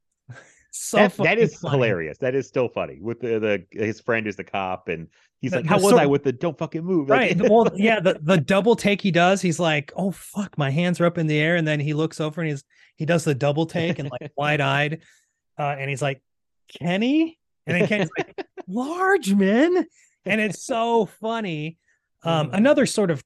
[0.70, 1.76] so that, that is funny.
[1.76, 2.18] hilarious.
[2.18, 2.98] That is still funny.
[3.00, 5.08] With the, the his friend is the cop, and
[5.40, 7.40] he's The- like, the "How was I with the don't fucking move?" Like- Right.
[7.50, 11.06] Well, yeah, the, the double take he does, he's like, Oh fuck, my hands are
[11.06, 11.56] up in the air.
[11.56, 12.62] And then he looks over and he's
[12.96, 15.02] he does the double take and like wide eyed.
[15.58, 16.22] Uh, and he's like,
[16.68, 17.38] Kenny?
[17.66, 19.84] And then Kenny's like, Largeman.
[20.24, 21.78] And it's so funny.
[22.22, 23.24] Um, another sort of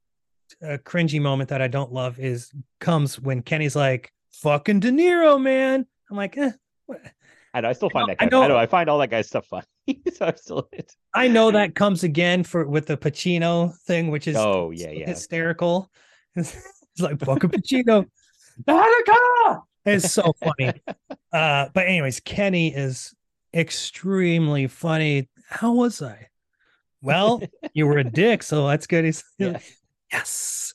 [0.62, 2.50] uh, cringy moment that I don't love is
[2.80, 5.86] comes when Kenny's like, fucking De Niro, man.
[6.10, 6.52] I'm like, eh,
[6.86, 7.00] what-
[7.54, 7.68] I know.
[7.68, 8.36] I still find know- that I guy.
[8.36, 8.48] I know.
[8.48, 9.64] know- I find all that guy's stuff funny.
[10.12, 10.68] so I'm still.
[11.14, 15.06] I know that comes again for with the Pacino thing, which is oh yeah, yeah.
[15.06, 15.90] hysterical.
[16.36, 18.06] It's like fucking Pacino.
[18.68, 19.62] Attica!
[19.84, 20.72] It's so funny.
[21.32, 23.14] Uh, but anyways, Kenny is
[23.52, 25.28] extremely funny.
[25.48, 26.28] How was I?
[27.02, 29.04] Well, you were a dick, so that's good.
[29.04, 29.58] He's Yeah.
[30.12, 30.74] yes.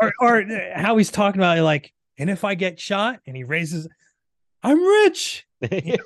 [0.00, 0.44] or or
[0.74, 3.88] how he's talking about it, like, and if I get shot, and he raises,
[4.62, 5.46] I'm rich.
[5.62, 6.00] It,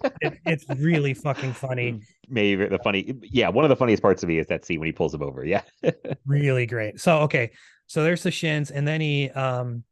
[0.46, 2.00] it's really fucking funny.
[2.28, 3.14] Maybe the funny.
[3.22, 5.22] Yeah, one of the funniest parts of me is that scene when he pulls him
[5.22, 5.44] over.
[5.44, 5.62] Yeah.
[6.26, 7.50] really great so okay
[7.86, 9.84] so there's the shins and then he um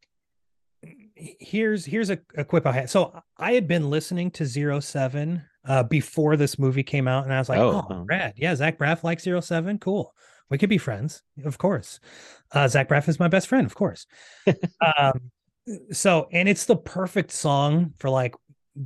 [1.15, 5.45] here's here's a, a quip i had so i had been listening to zero seven
[5.69, 8.05] uh before this movie came out and i was like Oh, oh, oh.
[8.09, 10.15] rad yeah zach braff likes zero seven cool
[10.51, 12.01] we could be friends of course
[12.53, 14.07] uh zach braff is my best friend of course
[14.99, 15.31] um
[15.93, 18.35] so and it's the perfect song for like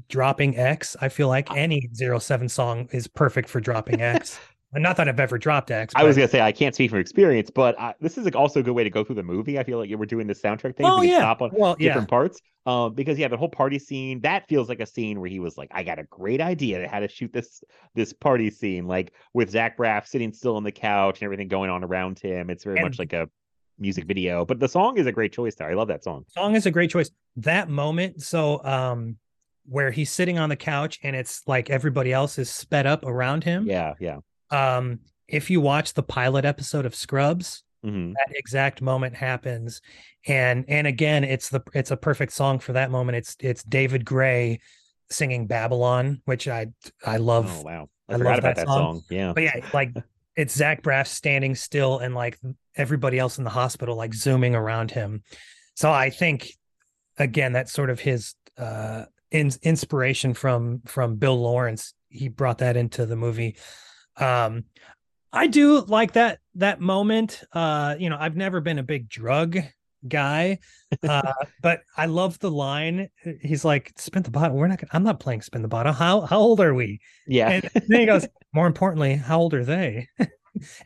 [0.09, 4.39] dropping x i feel like any zero seven song is perfect for dropping x
[4.73, 7.51] not that i've ever dropped x I was gonna say I can't speak from experience,
[7.51, 9.59] but I, this is like also a good way to go through the movie.
[9.59, 10.85] I feel like you were doing this soundtrack thing.
[10.87, 12.41] oh we yeah stop on well yeah different parts.
[12.67, 15.57] Um, because yeah, the whole party scene that feels like a scene where he was
[15.57, 17.63] like, I got a great idea to how to shoot this
[17.95, 21.71] this party scene, like with Zach Braff sitting still on the couch and everything going
[21.71, 22.51] on around him.
[22.51, 23.31] It's very And- much like a
[23.79, 25.71] music video, but the song is a great choice there.
[25.71, 26.25] I love that song.
[26.29, 27.11] song is a great choice.
[27.37, 29.17] That moment, so um,
[29.69, 33.45] where he's sitting on the couch and it's like everybody else is sped up around
[33.45, 33.67] him.
[33.67, 34.19] Yeah, yeah.
[34.51, 39.81] Um, if you watch the pilot episode of Scrubs, hmm that exact moment happens,
[40.27, 43.17] and and again, it's the it's a perfect song for that moment.
[43.17, 44.61] It's it's David Gray
[45.11, 46.69] singing Babylon, which I
[47.05, 47.53] I love.
[47.61, 48.95] Oh wow, I, I love about that that song.
[48.97, 49.03] song.
[49.11, 49.93] Yeah, But yeah, like
[50.37, 52.39] it's Zach Braff standing still and like
[52.77, 55.23] everybody else in the hospital like zooming around him.
[55.75, 56.53] So I think
[57.19, 61.95] again that's sort of his uh in, inspiration from from Bill Lawrence.
[62.09, 63.57] He brought that into the movie.
[64.17, 64.65] Um
[65.33, 67.43] I do like that that moment.
[67.53, 69.59] Uh you know, I've never been a big drug
[70.07, 70.59] guy.
[71.07, 71.33] Uh
[71.63, 73.09] but I love the line.
[73.43, 74.57] He's like, spin the bottle.
[74.57, 75.93] We're not gonna, I'm not playing spin the bottle.
[75.93, 77.01] How how old are we?
[77.27, 77.51] yeah.
[77.51, 80.09] And then he goes, more importantly, how old are they?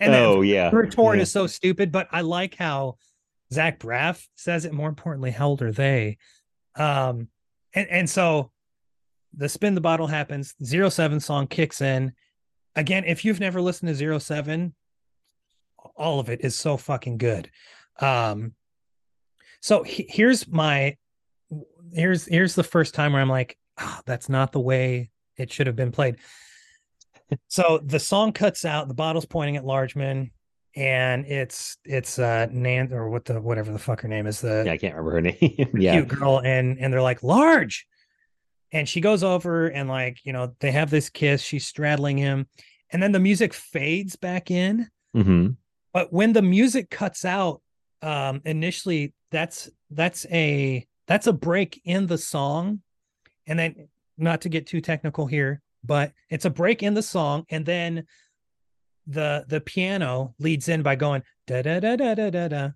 [0.01, 0.71] and then oh yeah.
[0.71, 1.23] the retort yeah.
[1.23, 2.97] is so stupid, but I like how
[3.53, 4.73] Zach Braff says it.
[4.73, 6.19] More importantly, how old are they?
[6.77, 7.29] Um,
[7.75, 8.51] and, and so
[9.37, 12.13] the spin the bottle happens, zero seven song kicks in.
[12.77, 14.75] Again, if you've never listened to zero seven,
[15.97, 17.51] all of it is so fucking good.
[18.01, 18.55] Um,
[19.61, 20.97] so he- here's my
[21.93, 25.67] here's here's the first time where I'm like, oh, that's not the way it should
[25.67, 26.17] have been played.
[27.49, 30.31] so the song cuts out, the bottle's pointing at Largeman,
[30.81, 34.63] and it's it's uh Nan or what the whatever the fuck her name is, the
[34.65, 35.71] Yeah, I can't remember her name.
[35.79, 35.93] yeah.
[35.93, 37.87] cute girl, and and they're like, large.
[38.73, 42.47] And she goes over and like, you know, they have this kiss, she's straddling him,
[42.91, 44.89] and then the music fades back in.
[45.13, 45.49] hmm
[45.93, 47.61] But when the music cuts out,
[48.03, 52.81] um, initially that's that's a that's a break in the song.
[53.47, 57.45] And then not to get too technical here, but it's a break in the song,
[57.51, 58.07] and then
[59.07, 62.69] the the piano leads in by going da da da da da da da,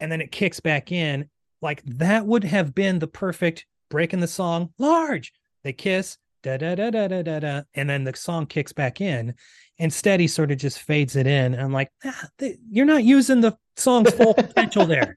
[0.00, 1.28] and then it kicks back in.
[1.62, 4.70] Like that would have been the perfect break in the song.
[4.78, 5.32] Large.
[5.62, 9.00] They kiss, da da da da da da da, and then the song kicks back
[9.00, 9.34] in,
[9.78, 11.54] and Steady sort of just fades it in.
[11.54, 15.16] And I'm like, ah, th- you're not using the song's full potential there.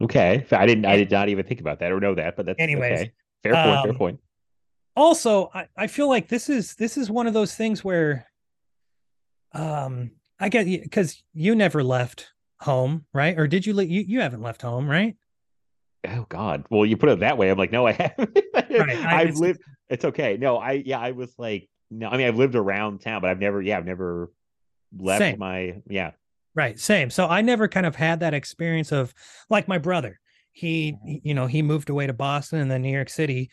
[0.00, 0.86] okay, I didn't.
[0.86, 3.12] I did not even think about that or know that, but that's Anyways, okay.
[3.42, 3.82] Fair point.
[3.82, 4.20] fair um, point.
[4.96, 8.29] also I, I feel like this is this is one of those things where
[9.52, 14.20] um i get because you never left home right or did you le- you, you
[14.20, 15.16] haven't left home right
[16.08, 16.64] Oh God.
[16.70, 17.50] Well, you put it that way.
[17.50, 18.38] I'm like, no, I haven't.
[18.54, 19.60] Right, I- I've it's- lived.
[19.90, 20.38] It's okay.
[20.40, 22.08] No, I yeah, I was like, no.
[22.08, 23.60] I mean, I've lived around town, but I've never.
[23.60, 24.32] Yeah, I've never
[24.98, 25.38] left Same.
[25.38, 25.82] my.
[25.90, 26.12] Yeah.
[26.54, 29.12] right same so i never kind of had that experience of
[29.50, 30.18] like my brother
[30.52, 33.50] he he- you know he moved away to boston and then new york city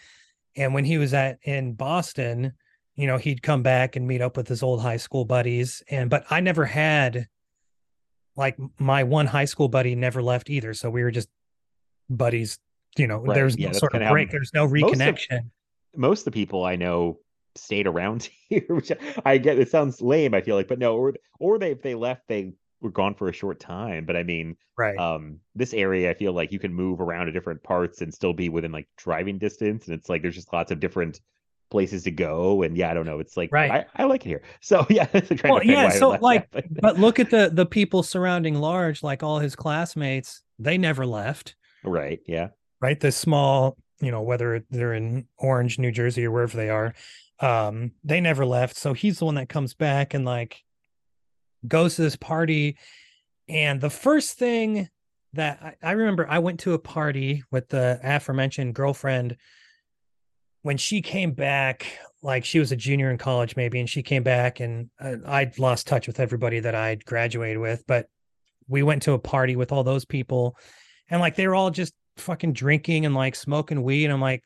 [0.56, 2.54] and when he was at in boston
[2.98, 6.10] you know he'd come back and meet up with his old high school buddies and
[6.10, 7.28] but i never had
[8.36, 11.30] like my one high school buddy never left either so we were just
[12.10, 12.60] buddies
[12.98, 15.50] you know Right, there's yeah, no sort of break there's no of- reconnection
[15.96, 17.20] Most of the people I know
[17.58, 18.92] stayed around here, which
[19.26, 19.60] I get.
[19.60, 20.34] It sounds lame.
[20.34, 23.30] I feel like, but no, or or they if they left, they were gone for
[23.30, 24.06] a short time.
[24.06, 27.32] But I mean, right um, this area, I feel like you can move around to
[27.32, 30.72] different parts and still be within like driving distance, and it's like there's just lots
[30.72, 31.20] of different
[31.70, 32.64] places to go.
[32.64, 33.20] And yeah, I don't know.
[33.20, 33.72] It's like Right.
[33.72, 34.42] I, I like it here.
[34.62, 35.08] So yeah,
[35.44, 39.40] Well, yeah, so, like, that, but look at the the people surrounding large like all
[39.40, 42.50] his classmates they never left right, yeah.
[42.82, 46.94] right the small you know whether they're in orange new jersey or wherever they are
[47.40, 50.64] um they never left so he's the one that comes back and like
[51.68, 52.78] goes to this party
[53.50, 54.90] and the first thing
[55.34, 59.38] that I, I remember i went to a party with the aforementioned girlfriend
[60.62, 61.86] when she came back
[62.24, 64.90] like she was a junior in college maybe and she came back and
[65.28, 68.08] i'd lost touch with everybody that i'd graduated with but
[68.68, 70.58] we went to a party with all those people
[71.10, 74.44] and like they were all just fucking drinking and like smoking weed and i'm like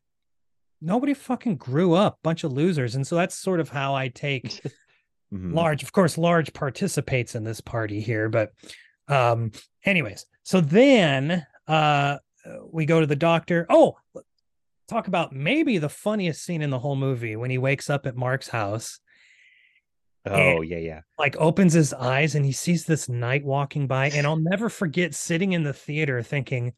[0.81, 4.61] nobody fucking grew up bunch of losers and so that's sort of how i take
[5.33, 5.53] Mhm.
[5.53, 8.51] large of course large participates in this party here but
[9.07, 9.51] um
[9.85, 12.17] anyways so then uh
[12.69, 13.95] we go to the doctor oh
[14.91, 18.15] talk about maybe the funniest scene in the whole movie when he wakes up at
[18.15, 18.99] mark's house
[20.23, 21.01] Oh yeah, yeah.
[21.17, 25.15] like opens his eyes and he sees this knight walking by and i'll never forget
[25.15, 26.73] sitting in the theater thinking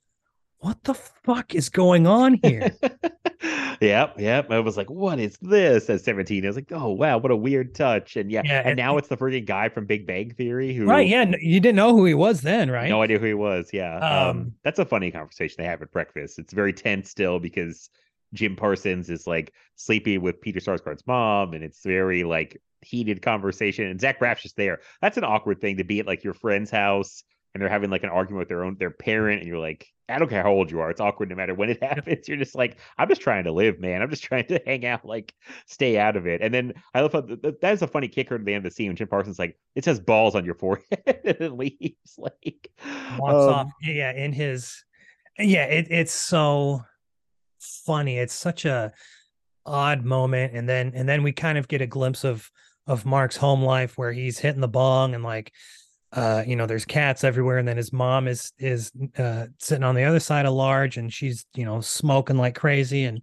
[0.60, 2.72] what the fuck is going on here
[3.81, 4.49] yep, yep.
[4.49, 7.35] I was like, "What is this?" At seventeen, I was like, "Oh wow, what a
[7.35, 10.30] weird touch." And yeah, Yeah, and and- now it's the freaking guy from Big Bang
[10.31, 13.26] Theory who, right yeah you didn't know who he was then right no idea who
[13.26, 13.72] he was.
[13.73, 16.40] Yeah, um, Um, that's a funny conversation they have at breakfast.
[16.40, 17.90] It's very tense still because
[18.34, 23.88] Jim Parsons is like sleeping with Peter Sarsgaard's mom, and it's very like heated conversation.
[23.88, 24.80] And Zach Braff's just there.
[25.01, 27.23] That's an awkward thing to be at like your friend's house
[27.53, 30.19] and they're having like an argument with their own their parent, and you're like, I
[30.19, 32.27] don't care how old you are, it's awkward no matter when it happens.
[32.27, 34.01] You're just like, I'm just trying to live, man.
[34.01, 35.34] I'm just trying to hang out, like
[35.65, 36.41] stay out of it.
[36.41, 38.65] And then I love how th- th- that is a funny kicker at the end
[38.65, 38.88] of the scene.
[38.88, 40.85] When Jim Parsons like, it says balls on your forehead,
[41.26, 42.18] and then leaves.
[42.18, 42.72] Like,
[43.18, 44.84] walks um, off yeah in his
[45.38, 46.84] yeah it, it's so
[47.85, 48.18] funny.
[48.18, 48.91] It's such a
[49.65, 50.56] odd moment.
[50.56, 52.49] And then and then we kind of get a glimpse of
[52.88, 55.53] of mark's home life where he's hitting the bong and like
[56.11, 57.57] uh you know there's cats everywhere.
[57.57, 61.11] And then his mom is is uh sitting on the other side of large and
[61.11, 63.22] she's you know smoking like crazy and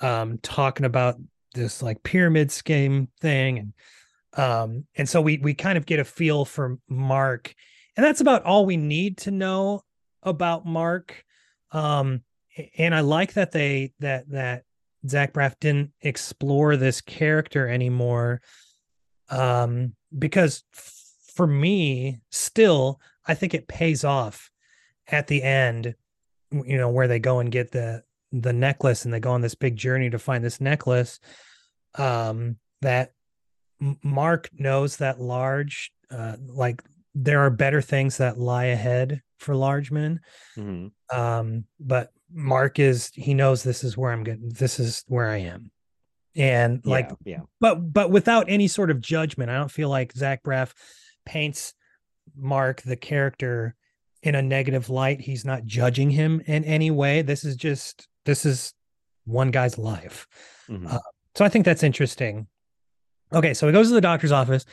[0.00, 1.16] um talking about
[1.54, 3.58] this like pyramid scheme thing.
[3.58, 7.54] And um and so we we kind of get a feel for mark.
[7.96, 9.82] And that's about all we need to know
[10.22, 11.24] about mark.
[11.72, 12.22] Um
[12.78, 14.64] and i like that they that that
[15.08, 18.40] zach braff didn't explore this character anymore
[19.30, 21.04] um because f-
[21.34, 24.50] for me still i think it pays off
[25.08, 25.94] at the end
[26.52, 28.02] you know where they go and get the
[28.32, 31.20] the necklace and they go on this big journey to find this necklace
[31.96, 33.12] um that
[34.02, 36.82] mark knows that large uh like
[37.18, 40.18] there are better things that lie ahead for Largeman
[40.56, 40.90] mhm.
[41.12, 45.36] um but mark is he knows this is where i'm getting this is where i
[45.36, 45.70] am
[46.36, 47.40] and like yeah, yeah.
[47.60, 49.50] but but without any sort of judgment.
[49.50, 50.72] I don't feel like Zach Braff
[51.24, 51.74] paints
[52.36, 53.74] Mark the character
[54.22, 55.20] in a negative light.
[55.20, 57.22] He's not judging him in any way.
[57.22, 58.74] This is just this is
[59.24, 60.26] one guy's life.
[60.68, 60.92] Mhm.
[60.92, 60.98] Uh,
[61.34, 62.46] So I think that's interesting.
[63.32, 64.64] Okay, so he goes to the doctor's office,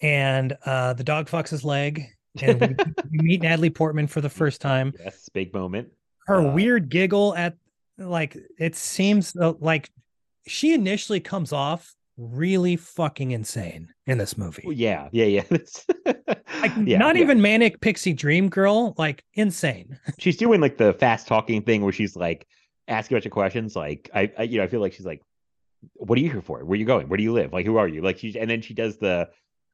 [0.00, 2.04] and uh, the dog fucks his leg,
[2.42, 2.66] and we,
[3.10, 4.92] we meet Natalie Portman for the first time.
[4.98, 5.88] yes, big moment.
[6.26, 7.56] Her Uh, weird giggle at
[7.96, 9.90] like it seems like
[10.46, 14.64] she initially comes off really fucking insane in this movie.
[14.74, 15.44] Yeah, yeah, yeah.
[16.60, 17.22] Like Yeah, not yeah.
[17.22, 19.98] even manic pixie dream girl, like insane.
[20.18, 22.46] she's doing like the fast talking thing where she's like
[22.88, 23.76] asking a bunch of questions.
[23.76, 25.22] Like I, I, you know, I feel like she's like
[25.94, 26.64] what are you here for?
[26.64, 27.08] Where are you going?
[27.08, 27.52] Where do you live?
[27.52, 28.02] Like, who are you?
[28.02, 29.28] Like, she, and then she does the,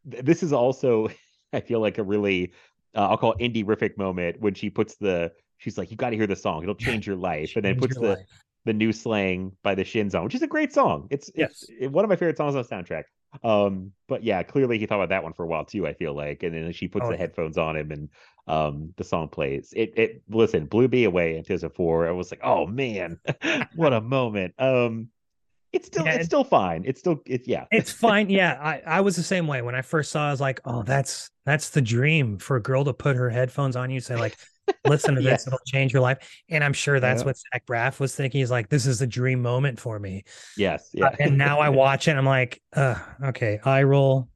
[0.04, 1.08] this is also,
[1.52, 2.52] I feel like a really,
[2.94, 6.10] uh, I'll call it indie rific moment when she puts the, she's like, you got
[6.10, 6.62] to hear the song.
[6.62, 7.52] It'll change your life.
[7.56, 8.18] and then puts the, life.
[8.64, 11.06] the new slang by the Shins on, which is a great song.
[11.10, 13.04] It's, it's one of my favorite songs on the soundtrack.
[13.42, 16.14] Um, but yeah, clearly he thought about that one for a while too, I feel
[16.14, 16.44] like.
[16.44, 17.18] And then she puts Oh, the yeah.
[17.18, 18.08] headphones on him and
[18.46, 19.72] um the song plays.
[19.74, 22.06] It it listen, blew me away in 2004.
[22.06, 23.18] I was like, oh man,
[23.74, 24.54] what a moment.
[24.58, 25.08] Um
[25.74, 26.84] it's still Yeah, it's it- still fine.
[26.86, 27.64] It's still it's yeah.
[27.70, 28.30] It's fine.
[28.30, 30.24] Yeah, I, I was the same way when I first saw.
[30.26, 33.28] it, I was like, "Oh, that's that's the dream for a girl to put her
[33.30, 34.36] headphones on you, say like,
[34.86, 35.46] listen to this, Yes.
[35.46, 36.18] it'll change your life."
[36.48, 37.26] And I'm sure that's Yeah.
[37.26, 38.40] what Zach Braff was thinking.
[38.40, 40.24] He's like, "This is a dream moment for me."
[40.56, 41.16] yes, Uh, yeah.
[41.20, 44.28] and now I watch it, and I'm like, uh, "Okay, I roll."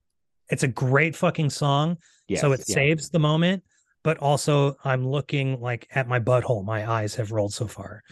[0.50, 2.74] It's a great fucking song, yes, so it yeah.
[2.74, 3.62] saves the moment.
[4.04, 6.64] But also, I'm looking like at my butthole.
[6.64, 8.02] My eyes have rolled so far.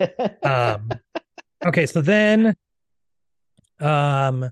[0.42, 0.88] um
[1.66, 2.54] okay so then
[3.84, 4.50] um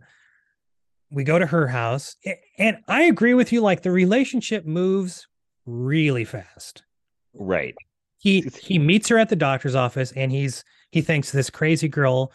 [1.10, 2.16] we go to her house
[2.58, 5.26] and i agree with you like the relationship moves
[5.66, 6.82] really fast.
[7.34, 7.74] Right.
[8.18, 12.32] he he meets her at the doctor's office and he's he thinks this crazy girl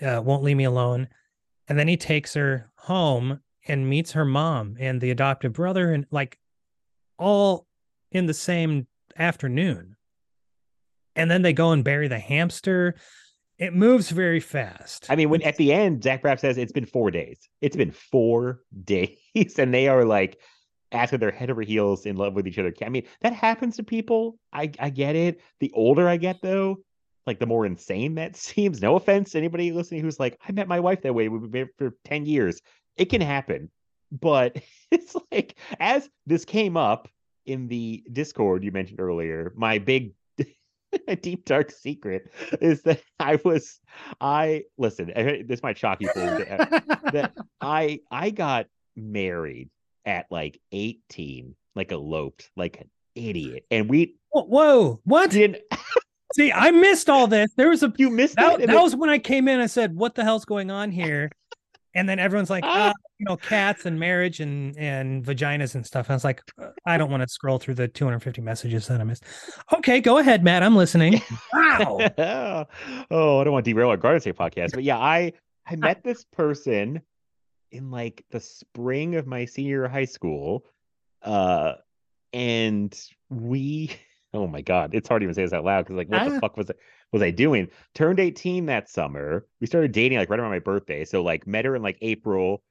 [0.00, 1.08] uh, won't leave me alone.
[1.68, 6.06] And then he takes her home and meets her mom and the adoptive brother and
[6.10, 6.38] like
[7.18, 7.66] all
[8.12, 8.86] in the same
[9.18, 9.96] afternoon.
[11.14, 12.94] And then they go and bury the hamster
[13.58, 16.86] it moves very fast I mean, when at the end, Zach Braff says it's been
[16.86, 17.48] four days.
[17.60, 20.38] It's been four days, and they are like
[20.92, 22.72] after they're head over heels in love with each other.
[22.82, 24.38] I mean, that happens to people.
[24.52, 25.40] I I get it.
[25.60, 26.78] The older I get, though,
[27.26, 28.80] like the more insane that seems.
[28.80, 31.28] No offense to anybody listening who's like, I met my wife that way.
[31.28, 32.60] We've been for ten years.
[32.96, 33.70] It can happen,
[34.10, 34.56] but
[34.90, 37.08] it's like as this came up
[37.44, 40.14] in the Discord you mentioned earlier, my big
[41.08, 43.80] a deep dark secret is that I was
[44.20, 45.12] I listen,
[45.46, 49.70] this might shock you that, uh, that I I got married
[50.04, 53.64] at like 18, like eloped, like an idiot.
[53.70, 55.62] And we whoa, whoa what didn't
[56.34, 58.66] see i missed all this there was a you missed that, that?
[58.66, 59.60] That was when I came in.
[59.60, 61.30] I said, "What the hell's going on here?"
[61.96, 62.90] And then everyone's like, Ah.
[62.90, 66.42] uh, "You know, cats and marriage and and vaginas and stuff." And I was like,
[66.60, 69.24] "Uh, "I don't want to scroll through the 250 messages that I missed."
[69.72, 70.62] Okay, go ahead, Matt.
[70.62, 71.20] I'm listening.
[71.52, 71.98] Wow.
[73.10, 75.32] oh, I don't want to derail our Garden State podcast, but yeah, I
[75.66, 77.00] I met this person
[77.72, 80.64] in like the spring of my senior high school,
[81.22, 81.72] uh,
[82.32, 82.98] and
[83.30, 83.90] we.
[84.34, 86.28] Oh my god, it's hard to even say this out loud because like, what Ah.
[86.28, 86.74] the fuck was I,
[87.12, 87.68] was I doing?
[87.94, 89.46] Turned 18 that summer.
[89.60, 92.62] We started dating like right around my birthday, so like met her in like April.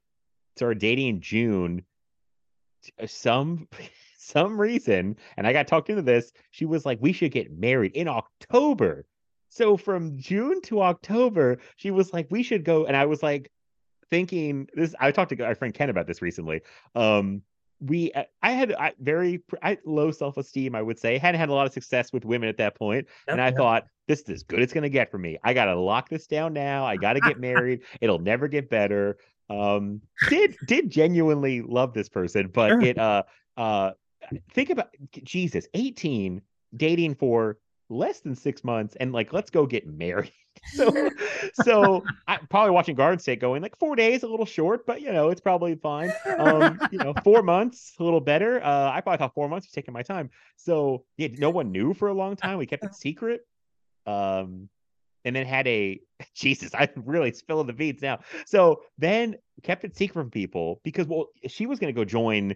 [0.56, 1.86] Started dating in June.
[3.00, 3.68] Uh, Some
[4.18, 6.32] some reason, and I got talked into this.
[6.52, 9.06] She was like, "We should get married in October."
[9.50, 13.52] So from June to October, she was like, "We should go," and I was like,
[14.10, 14.96] thinking this.
[15.00, 16.62] I talked to our friend Ken about this recently.
[16.96, 17.42] Um,
[17.80, 20.76] we, I I had I, very I, low self esteem.
[20.76, 23.42] I would say hadn't had a lot of success with women at that point, and
[23.42, 23.58] I Yep, yep.
[23.58, 25.38] thought this is as good as gonna get for me.
[25.44, 26.86] I gotta lock this down now.
[26.86, 27.82] I gotta get married.
[28.02, 29.18] It'll never get better.
[29.50, 32.82] Um, did did genuinely love this person, but Sure.
[32.82, 33.24] it uh
[33.58, 33.92] uh
[34.54, 34.90] think about
[35.24, 36.42] Jesus, 18
[36.76, 37.58] dating for
[37.90, 40.32] less than six months and like let's go get married.
[40.74, 41.10] So
[41.64, 45.12] so I probably watching Garden State going like four days, a little short, but you
[45.12, 46.12] know, it's probably fine.
[46.38, 48.64] Um, you know, four months, a little better.
[48.64, 50.30] Uh I probably thought four months was taking my time.
[50.58, 52.58] So yeah, no one knew for a long time.
[52.58, 53.42] We kept it secret.
[54.06, 54.70] Um
[55.24, 56.00] and then had a
[56.36, 58.20] Jesus, I'm really spilling the beans now.
[58.46, 62.56] So then kept it secret from people because well, she was gonna go join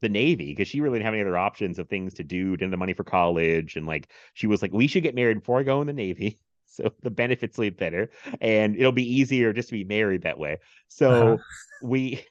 [0.00, 2.62] the Navy because she really didn't have any other options of things to do, didn't
[2.62, 3.76] have the money for college.
[3.76, 6.38] And like she was like, we should get married before I go in the Navy.
[6.70, 8.10] So the benefits leave better
[8.40, 10.58] and it'll be easier just to be married that way.
[10.88, 11.36] So Uh-huh.
[11.82, 12.24] we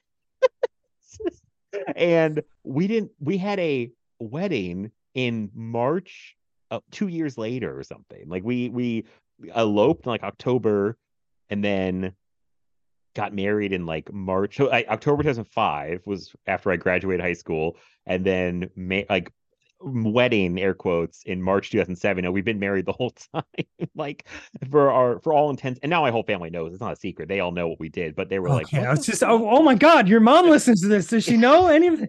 [1.96, 6.36] and we didn't we had a wedding in March
[6.70, 8.28] uh, two years later or something.
[8.28, 9.04] Like we we
[9.54, 10.96] eloped in like October
[11.48, 12.14] and then
[13.14, 14.56] got married in like March.
[14.56, 17.76] So I, October 2005 was after I graduated high school,
[18.06, 19.32] and then May, like
[19.80, 22.24] wedding air quotes in March 2007.
[22.24, 23.44] And we've been married the whole time,
[23.94, 24.26] like
[24.70, 25.80] for our for all intents.
[25.82, 27.28] And now my whole family knows it's not a secret.
[27.28, 29.12] They all know what we did, but they were like, okay, "What I was the
[29.12, 31.08] just, oh, oh my God, your mom listens to this.
[31.08, 32.08] Does she know any of this?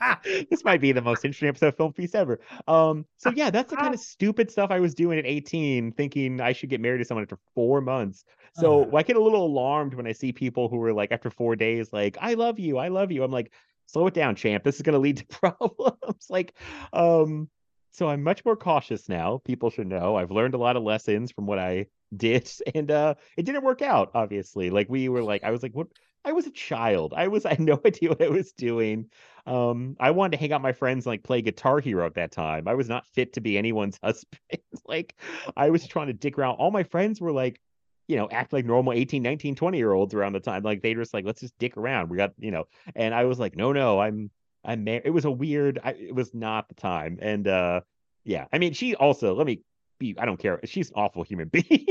[0.50, 2.40] this might be the most interesting episode of Film Feast ever.
[2.66, 6.40] Um, so yeah, that's the kind of stupid stuff I was doing at 18, thinking
[6.40, 8.24] I should get married to someone after four months.
[8.54, 8.96] So Uh.
[8.96, 11.92] I get a little alarmed when I see people who are like, after four days,
[11.92, 13.22] like, I love you, I love you.
[13.22, 13.52] I'm like,
[13.86, 14.64] slow it down, champ.
[14.64, 16.26] This is gonna lead to problems.
[16.30, 16.54] like,
[16.92, 17.48] um,
[17.92, 19.40] so I'm much more cautious now.
[19.44, 20.16] People should know.
[20.16, 21.86] I've learned a lot of lessons from what I
[22.16, 24.10] did, and uh, it didn't work out.
[24.14, 25.88] Obviously, like we were like, I was like, what?
[26.24, 27.14] I was a child.
[27.16, 29.10] I was I had no idea what I was doing.
[29.46, 32.32] Um, I wanted to hang out my friends and like play Guitar Hero at that
[32.32, 32.68] time.
[32.68, 34.38] I was not fit to be anyone's husband.
[34.86, 35.16] like
[35.56, 36.56] I was trying to dick around.
[36.56, 37.60] All my friends were like,
[38.06, 40.62] you know, act like normal 18, 19, 20 year olds around the time.
[40.62, 42.10] Like they just like, let's just dick around.
[42.10, 42.64] We got, you know,
[42.94, 44.30] and I was like, no, no, I'm
[44.64, 45.00] I'm mar-.
[45.04, 47.18] it was a weird I, it was not the time.
[47.20, 47.80] And uh
[48.24, 49.62] yeah, I mean she also let me
[49.98, 50.60] be I don't care.
[50.64, 51.86] She's an awful human being.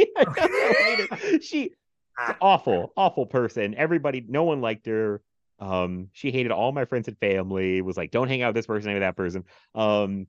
[1.42, 1.72] she
[2.42, 3.76] awful, awful person.
[3.76, 5.22] Everybody, no one liked her.
[5.60, 7.82] Um, she hated all my friends and family.
[7.82, 9.44] Was like, don't hang out with this person, with that person.
[9.76, 10.28] Um,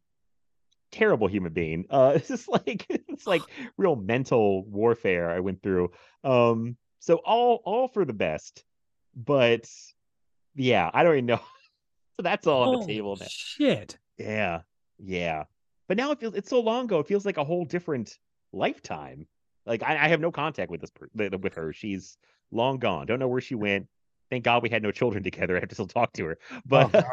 [0.92, 1.86] terrible human being.
[1.90, 3.42] Uh, it's just like it's like
[3.76, 5.90] real mental warfare I went through.
[6.22, 8.64] Um, so all all for the best,
[9.16, 9.68] but
[10.54, 11.36] yeah, I don't even know.
[12.16, 13.26] so that's all on the table now.
[13.28, 13.98] Shit.
[14.18, 14.60] Yeah,
[14.98, 15.44] yeah.
[15.88, 17.00] But now it feels it's so long ago.
[17.00, 18.16] It feels like a whole different
[18.52, 19.26] lifetime.
[19.66, 21.72] Like I, I have no contact with this with her.
[21.72, 22.16] She's
[22.50, 23.06] long gone.
[23.06, 23.88] Don't know where she went.
[24.30, 25.56] Thank God we had no children together.
[25.56, 26.38] I have to still talk to her.
[26.64, 27.04] But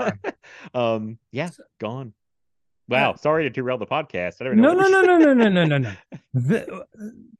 [0.74, 1.50] oh, um, yeah,
[1.80, 2.14] gone.
[2.90, 4.42] Wow, sorry to derail the podcast.
[4.42, 4.74] I don't know.
[4.74, 5.92] No, no, no, no, no, no, no, no, no.
[6.34, 6.86] The,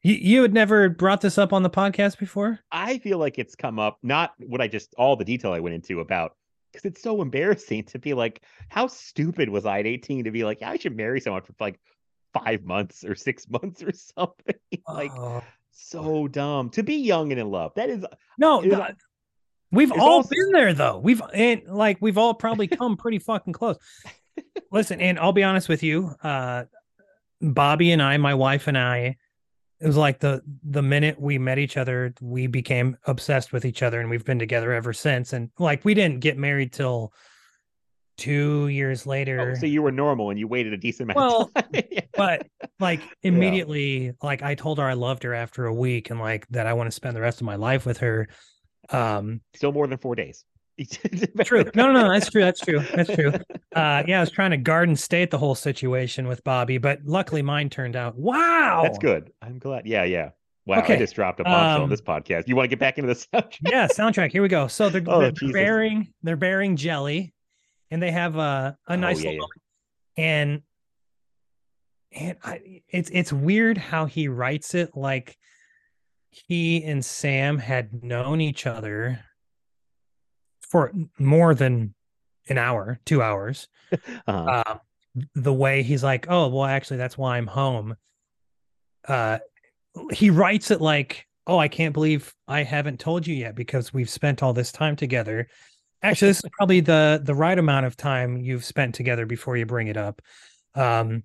[0.04, 2.60] you, you had never brought this up on the podcast before.
[2.72, 3.98] I feel like it's come up.
[4.04, 6.36] Not what I just all the detail I went into about
[6.72, 10.44] because it's so embarrassing to be like, how stupid was I at 18 to be
[10.44, 11.80] like, yeah, I should marry someone for like
[12.32, 14.56] five months or six months or something.
[14.88, 15.44] like oh.
[15.72, 17.74] so dumb to be young and in love.
[17.76, 18.06] That is
[18.38, 18.62] no.
[18.62, 18.78] Is,
[19.72, 20.30] we've all also...
[20.30, 21.00] been there though.
[21.00, 23.78] We've and like we've all probably come pretty fucking close.
[24.72, 26.66] Listen, and I'll be honest with you, uh,
[27.42, 29.18] Bobby and I, my wife and I,
[29.80, 33.82] it was like the the minute we met each other, we became obsessed with each
[33.82, 35.32] other, and we've been together ever since.
[35.32, 37.14] And like we didn't get married till
[38.18, 39.54] two years later.
[39.56, 41.18] Oh, so you were normal and you waited a decent amount
[41.56, 41.64] well,
[42.18, 42.48] but
[42.80, 44.12] like immediately, yeah.
[44.22, 46.88] like I told her I loved her after a week and like that I want
[46.88, 48.28] to spend the rest of my life with her.
[48.90, 50.44] Um still more than four days.
[51.44, 51.64] true.
[51.76, 52.42] No, no, no, that's true.
[52.42, 52.80] That's true.
[52.80, 53.32] That's true.
[53.76, 57.42] Uh yeah, I was trying to garden state the whole situation with Bobby, but luckily
[57.42, 58.18] mine turned out.
[58.18, 58.82] Wow.
[58.84, 59.32] That's good.
[59.42, 59.86] I'm glad.
[59.86, 60.30] Yeah, yeah.
[60.66, 60.96] Wow, okay.
[60.96, 62.48] I just dropped a bombshell um, on this podcast.
[62.48, 63.58] You want to get back into the soundtrack?
[63.62, 64.32] yeah, soundtrack.
[64.32, 64.68] Here we go.
[64.68, 67.34] So they're, oh, they're bearing they're bearing jelly
[67.92, 69.40] and they have a a oh, nice yeah, yeah.
[70.18, 70.62] and
[72.12, 75.38] and I, it's it's weird how he writes it like
[76.30, 79.20] he and Sam had known each other
[80.70, 81.94] for more than
[82.48, 83.68] an hour, two hours.
[84.28, 84.62] Uh-huh.
[84.68, 84.78] Uh,
[85.34, 87.96] the way he's like, oh well, actually, that's why I'm home.
[89.08, 89.40] Uh,
[90.14, 94.10] he writes it like, oh, I can't believe I haven't told you yet because we've
[94.10, 95.48] spent all this time together
[96.02, 99.66] Actually, this is probably the the right amount of time you've spent together before you
[99.66, 100.22] bring it up.
[100.76, 101.24] Um,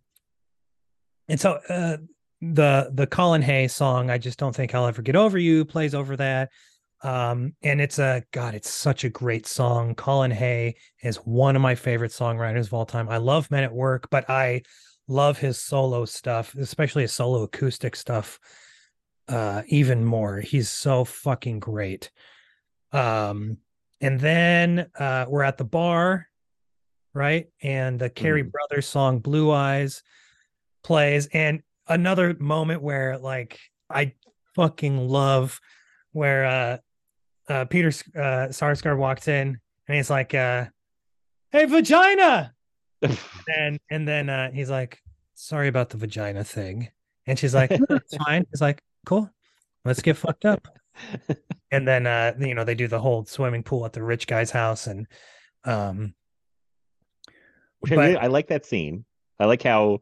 [1.28, 1.98] and so uh,
[2.40, 5.94] the the Colin Hay song, I just don't think I'll ever get over you, plays
[5.94, 6.50] over that.
[7.05, 9.94] Um, and it's a God, it's such a great song.
[9.94, 13.10] Colin Hay is one of my favorite songwriters of all time.
[13.10, 14.62] I love Men at Work, but I
[15.06, 18.40] love his solo stuff, especially his solo acoustic stuff,
[19.28, 20.40] uh, even more.
[20.40, 22.10] He's so fucking great.
[22.90, 23.59] Um,
[24.01, 26.26] and then uh, we're at the bar,
[27.12, 27.48] right?
[27.62, 28.51] And the Carey mm.
[28.51, 30.02] Brothers song "Blue Eyes"
[30.82, 33.60] plays, and another moment where like
[33.90, 34.14] I
[34.55, 35.60] fucking love
[36.12, 36.78] where uh,
[37.48, 39.58] uh, Peter uh, Sarsgaard walks in
[39.88, 40.66] and he's like, uh,
[41.50, 42.54] "Hey, vagina,"
[43.02, 45.00] and and then uh, he's like,
[45.34, 46.88] "Sorry about the vagina thing,"
[47.26, 49.30] and she's like, no, "It's fine." He's like, "Cool,
[49.84, 50.68] let's get fucked up."
[51.70, 54.50] and then uh you know they do the whole swimming pool at the rich guy's
[54.50, 55.06] house and
[55.64, 56.14] um
[57.80, 59.04] Which but, I, like that scene.
[59.38, 60.00] I like how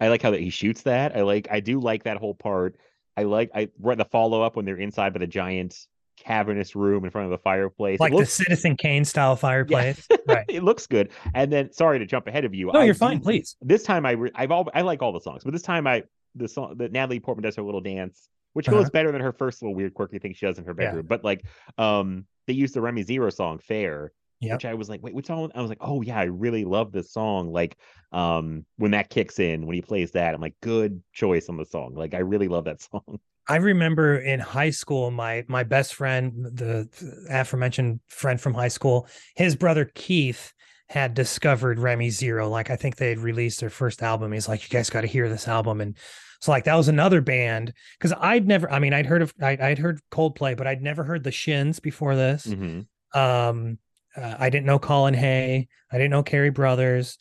[0.00, 1.16] i like how that he shoots that.
[1.16, 2.76] I like i do like that whole part.
[3.16, 5.76] I like i the follow-up when they're inside by the giant
[6.16, 10.16] cavernous room in front of the fireplace like looks, the citizen kane style fireplace yeah.
[10.26, 12.94] right it looks good and then sorry to jump ahead of you no I, you're
[12.94, 15.62] fine please this time i re- i've all i like all the songs but this
[15.62, 16.02] time i
[16.34, 18.78] the song that natalie portman does her little dance which uh-huh.
[18.78, 21.04] goes better than her first little weird quirky thing she does in her bedroom.
[21.04, 21.08] Yeah.
[21.08, 21.44] But like,
[21.76, 24.54] um, they used the Remy Zero song "Fair," yep.
[24.54, 25.52] which I was like, wait, which song?
[25.54, 27.52] I was like, oh yeah, I really love this song.
[27.52, 27.76] Like,
[28.12, 31.66] um, when that kicks in, when he plays that, I'm like, good choice on the
[31.66, 31.94] song.
[31.94, 33.20] Like, I really love that song.
[33.48, 36.88] I remember in high school, my my best friend, the
[37.30, 40.52] aforementioned friend from high school, his brother Keith
[40.88, 42.48] had discovered Remy Zero.
[42.48, 44.32] Like I think they had released their first album.
[44.32, 45.80] He's like, you guys got to hear this album.
[45.80, 45.96] And
[46.40, 49.56] so like that was another band because I'd never, I mean, I'd heard of, I,
[49.60, 52.46] would heard Coldplay, but I'd never heard the Shins before this.
[52.46, 53.18] Mm-hmm.
[53.18, 53.78] Um,
[54.16, 55.68] uh, I didn't know Colin Hay.
[55.90, 57.18] I didn't know Carey Brothers,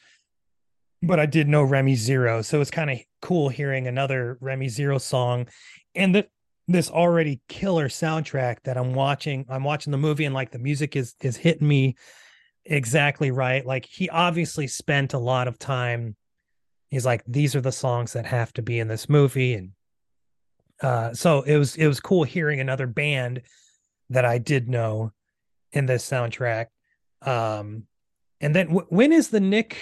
[1.02, 2.42] but I did know Remy Zero.
[2.42, 5.48] So it's kind of cool hearing another Remy Zero song.
[5.96, 6.28] And the,
[6.68, 9.46] this already killer soundtrack that I'm watching.
[9.50, 11.96] I'm watching the movie, and like the music is is hitting me
[12.66, 13.66] exactly right.
[13.66, 16.16] Like he obviously spent a lot of time.
[16.90, 19.72] He's like, these are the songs that have to be in this movie, and
[20.82, 23.42] uh, so it was it was cool hearing another band
[24.10, 25.12] that I did know
[25.72, 26.68] in this soundtrack.
[27.22, 27.84] Um,
[28.42, 29.78] and then w- when is the Nick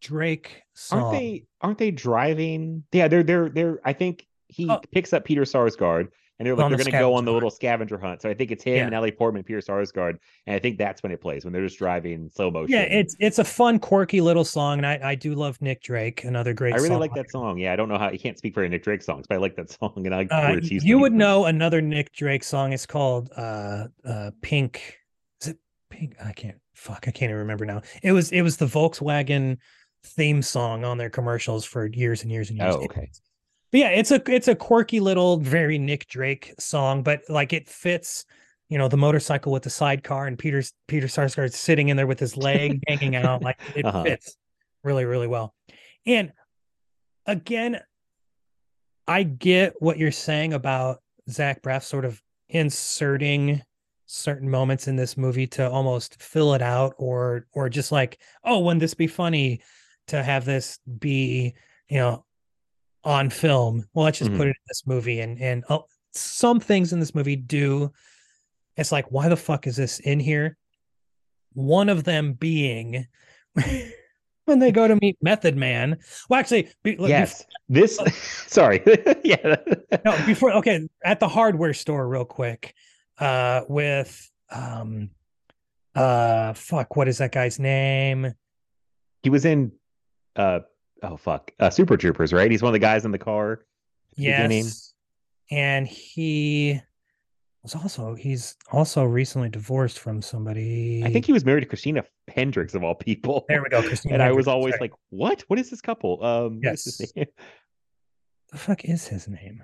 [0.00, 1.02] Drake song?
[1.02, 2.84] Aren't they aren't they driving?
[2.92, 4.80] Yeah, they're they're they're I think he Oh.
[4.92, 6.08] picks up Peter Sarsgaard
[6.38, 7.36] and they're like On they're the gonna go on the hunt.
[7.36, 8.22] little scavenger hunt.
[8.22, 8.86] So I think it's him Yeah.
[8.86, 10.16] and Ellie Portman, Peter Sarsgaard,
[10.46, 12.72] and I think that's when it plays when they're just driving slow motion.
[12.74, 16.24] Yeah, it's it's a fun, quirky little song, and I, I do love Nick Drake,
[16.24, 16.74] another great.
[16.74, 17.58] I really like that song.
[17.58, 19.54] Yeah, I don't know how you can't speak for Nick Drake songs, but I like
[19.56, 22.72] that song and I Uh, you to would know another Nick Drake song.
[22.72, 24.98] It's called uh uh Pink.
[25.42, 25.58] Is it
[25.90, 26.16] Pink?
[26.24, 26.56] I can't.
[26.74, 27.82] Fuck, I can't even remember now.
[28.02, 29.58] It was it was the Volkswagen
[30.04, 32.74] theme song on their commercials for years and years and years.
[32.74, 33.08] Oh, okay.
[33.72, 37.68] But yeah, it's a it's a quirky little, very Nick Drake song, but like it
[37.68, 38.24] fits.
[38.68, 42.18] You know the motorcycle with the sidecar and Peter's Peter Sarsgaard sitting in there with
[42.18, 43.42] his leg hanging out.
[43.42, 44.02] Like it Uh-huh.
[44.04, 44.36] fits
[44.82, 45.54] really really well.
[46.06, 46.32] And
[47.26, 47.80] again,
[49.06, 53.62] I get what you're saying about Zach Braff sort of inserting
[54.06, 58.60] certain moments in this movie to almost fill it out or or just like, oh,
[58.60, 59.60] wouldn't this be funny
[60.06, 61.54] to have this be,
[61.88, 62.24] you know,
[63.04, 63.84] on film?
[63.94, 64.36] Well, let's just Mhm.
[64.36, 65.80] put it in this movie and and uh,
[66.12, 67.90] some things in this movie do
[68.76, 70.56] it's like why the fuck is this in here?
[71.54, 73.06] One of them being
[74.46, 75.98] when they go to meet Method Man.
[76.28, 77.98] Well, actually, be, look, Yes, this.
[78.46, 78.82] sorry.
[79.24, 79.56] yeah.
[80.04, 82.74] no before okay at the hardware store real quick
[83.18, 85.10] uh with um
[85.94, 88.34] uh fuck what is that guy's name
[89.22, 89.72] He was in.
[90.36, 90.60] uh
[91.02, 91.50] Oh fuck.
[91.58, 92.50] Uh, Super Troopers, right?
[92.50, 93.64] He's one of the guys in the car.
[94.16, 94.64] beginning.
[94.64, 94.88] yes
[95.50, 96.80] and he
[97.62, 102.04] was also he's also recently divorced from somebody I think he was married to Christina
[102.28, 103.44] Hendricks of all people.
[103.48, 104.80] there we go Christina and I was always sorry.
[104.88, 105.44] like, "What?
[105.48, 107.26] What is this couple?" Um, what is his Yes.
[108.50, 109.62] the fuck is his name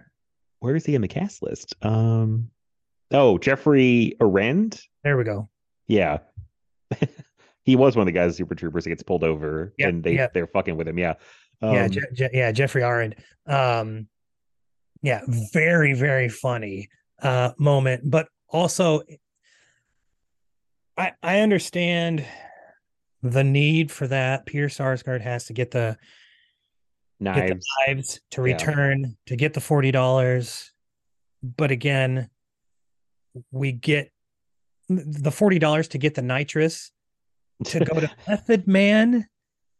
[0.60, 1.74] Where is he in the cast list?
[1.82, 2.50] Um,
[3.12, 4.80] oh, Jeffrey Arend.
[5.04, 5.48] there we go
[5.86, 6.18] Yeah,
[7.68, 10.14] he was one of the guys Super Troopers that gets pulled over, Yep, and they
[10.14, 10.32] yep.
[10.32, 10.98] they're fucking with him.
[10.98, 11.14] Yeah,
[11.60, 13.14] um, yeah Je- Je- yeah jeffrey arend
[13.46, 14.06] um
[15.02, 15.20] yeah
[15.52, 16.88] very very funny
[17.22, 19.02] uh moment but also
[20.96, 22.24] i i understand
[23.22, 25.96] the need for that peter sarsgaard has to get the
[27.22, 27.66] get the knives.
[27.86, 28.54] knives to Yeah.
[28.54, 30.70] return to get the $40
[31.42, 32.28] but again
[33.50, 34.10] we get
[34.88, 36.92] the $40 to get the nitrous
[37.64, 39.26] to go to method man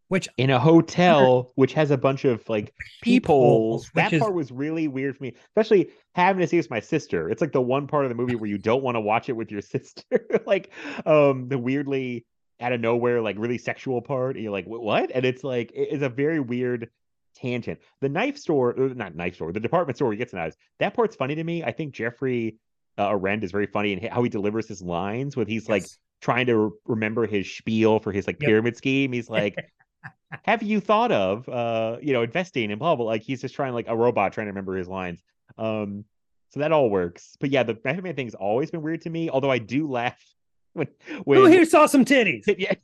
[0.09, 2.73] which in a hotel which has a bunch of like
[3.03, 3.37] people.
[3.37, 6.81] peepholes, That part was really weird for me, especially having to see it with my
[6.81, 7.31] sister.
[7.31, 9.35] It's like the one part of the movie where you don't want to watch it
[9.35, 10.27] with your sister.
[10.47, 10.73] like
[11.07, 12.27] um the weirdly
[12.61, 14.35] out of nowhere, like really sexual part.
[14.35, 15.11] And you're like, what?
[15.15, 16.91] And it's like it is a very weird
[17.37, 17.79] tangent.
[18.01, 20.57] The knife store, not knife store, the department store where he gets knives.
[20.81, 21.63] That part's funny to me.
[21.63, 22.59] I think Jeffrey
[22.97, 25.99] uh, Arend is very funny and how he delivers his lines With he's like Yes.
[26.20, 28.49] Trying to re- remember his spiel for his like Yep.
[28.49, 29.12] pyramid scheme.
[29.12, 29.57] He's like,
[30.45, 33.73] have you thought of uh you know investing in blah blah like he's just trying
[33.73, 35.23] like a robot trying to remember his lines
[35.57, 36.05] um
[36.51, 39.31] so that all works but yeah the Method Man thing's always been weird to me
[39.31, 40.23] although I do laugh
[40.74, 40.86] when
[41.24, 42.74] when who here saw some titties yeah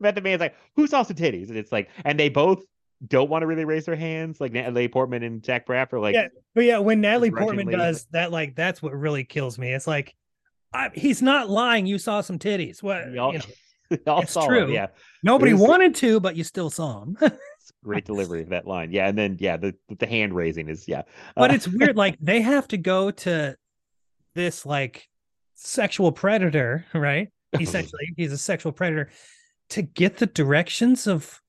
[0.00, 2.62] Method Man's like who saw some titties and it's like and they both
[3.06, 6.14] don't want to really raise their hands like Natalie Portman and Zach Braff are like
[6.14, 6.28] Yeah.
[6.54, 9.72] But yeah, when Natalie Portman does that, like that's what really kills me.
[9.72, 10.14] It's like
[10.76, 11.86] I, he's not lying.
[11.86, 12.82] You saw some titties.
[12.82, 13.10] What?
[13.10, 13.44] we all, you know,
[13.90, 14.72] we all it's true.
[14.72, 14.88] yeah
[15.22, 17.16] nobody There's- wanted to, but you still saw them.
[17.66, 20.86] It's great delivery of that line yeah and then yeah the the hand raising is
[20.86, 21.02] yeah
[21.34, 21.96] but Uh, it's weird.
[22.04, 23.56] Like they have to go to
[24.36, 25.08] this like
[25.54, 27.28] sexual predator, right?
[27.58, 29.10] Essentially, he's a sexual predator
[29.70, 31.40] to get the directions of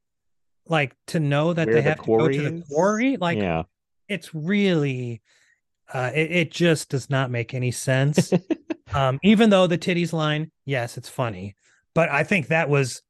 [0.67, 3.17] like to know that they the have to go to the quarry.
[3.17, 3.63] Like yeah
[4.07, 5.21] it's really
[5.93, 8.33] uh it, it just does not make any sense
[8.93, 11.55] um even though the titties line yes it's funny
[11.93, 13.01] but i think that was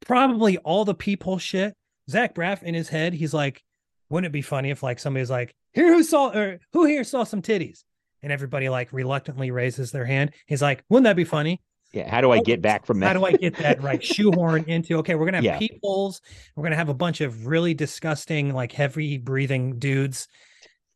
[0.00, 1.74] probably all the people shit
[2.10, 3.62] zach braff in his head he's like
[4.10, 7.24] wouldn't it be funny if like somebody's like here who saw or who here saw
[7.24, 7.84] some titties
[8.22, 11.60] and everybody like reluctantly raises their hand he's like wouldn't that be funny
[11.92, 14.64] yeah how do I get back from that how do I get that right shoehorn
[14.68, 14.98] into?
[14.98, 15.58] Okay, we're gonna have Yeah.
[15.58, 16.20] peepholes.
[16.54, 20.28] We're gonna have a bunch of really disgusting, like heavy breathing dudes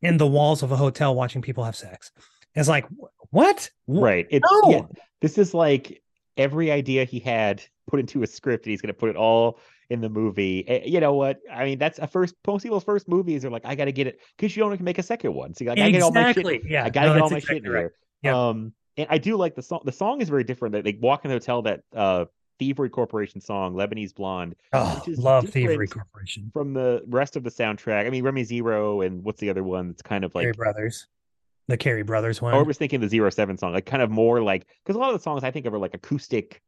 [0.03, 2.11] in the walls of a hotel watching people have sex.
[2.55, 2.85] It's like
[3.31, 3.69] what?
[3.87, 4.27] Right.
[4.29, 4.69] It's No.
[4.69, 4.81] yeah,
[5.21, 6.01] this is like
[6.37, 9.59] every idea he had put into a script and he's gonna put it all
[9.89, 10.83] in the movie.
[10.85, 11.39] You know what?
[11.51, 12.35] I mean, that's a first.
[12.47, 14.97] Most people's first movies are like, I got to get it because you don't make
[14.97, 15.53] a second one.
[15.53, 16.61] So you like, I gotta get all my shit.
[16.65, 16.85] Yeah.
[16.85, 17.79] I gotta no, get all my shit in right.
[17.79, 17.93] here.
[18.23, 18.47] Yeah.
[18.47, 19.81] Um, and I do like the song.
[19.83, 20.73] The song is very different.
[20.73, 21.61] They, they walk in the hotel.
[21.63, 22.25] That uh,
[22.59, 26.49] Thievery Corporation song, Lebanese Blonde, Oh, which is love Thievery Corporation.
[26.53, 28.05] from the rest of the soundtrack.
[28.05, 29.89] I mean, Remy Zero and what's the other one?
[29.89, 30.43] That's kind of like.
[30.43, 31.07] Carey Brothers.
[31.67, 32.53] The Carey Brothers one.
[32.53, 34.99] Or I was thinking the Zero Seven song, like kind of more like because a
[34.99, 36.61] lot of the songs I think of are like acoustic.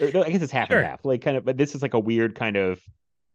[0.00, 0.78] I guess it's half Sure.
[0.78, 1.44] and half, like kind of.
[1.44, 2.80] But this is like a weird kind of.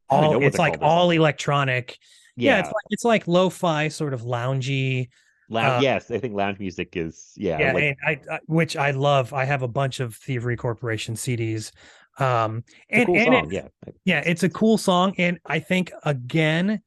[0.09, 1.97] I don't know all it's like all electronic.
[2.35, 5.09] Yeah, Yeah, it's like it's like lo-fi sort of loungy.
[5.49, 7.59] lounge, uh, yes, I think lounge music is yeah.
[7.59, 9.33] Yeah, like, and I, I which I love.
[9.33, 11.71] I have a bunch of Thievery Corporation CDs.
[12.19, 13.53] Um and, cool and song, it-
[13.85, 13.93] yeah.
[14.05, 15.13] yeah, it's a cool song.
[15.17, 16.81] And I think again,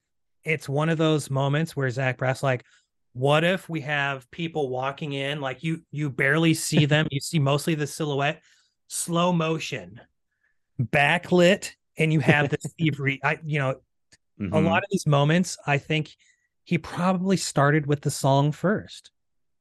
[0.44, 2.64] it's one of those moments where Zach Braff's like,
[3.12, 7.38] what if we have people walking in, like you you barely see them, you see
[7.38, 8.42] mostly the silhouette,
[8.88, 10.00] slow motion,
[10.80, 13.20] backlit, and you have the thievery.
[13.24, 14.64] I you know, a Mhm.
[14.64, 16.14] lot of these moments, I think
[16.64, 19.10] he probably started with the song first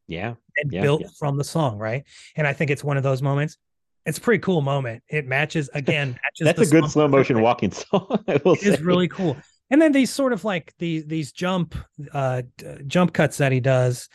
[0.07, 1.07] Yeah, and Yeah, built yeah.
[1.19, 2.03] from the song, right?
[2.35, 3.57] And I think it's one of those moments.
[4.05, 5.03] It's a pretty cool moment.
[5.09, 6.17] It matches again.
[6.23, 8.23] Matches that's a good slow motion walking song.
[8.27, 9.37] I will It is really cool.
[9.71, 11.75] And then these sort of like these these jump
[12.13, 12.43] uh
[12.85, 14.09] jump cuts that he does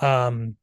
[0.00, 0.56] um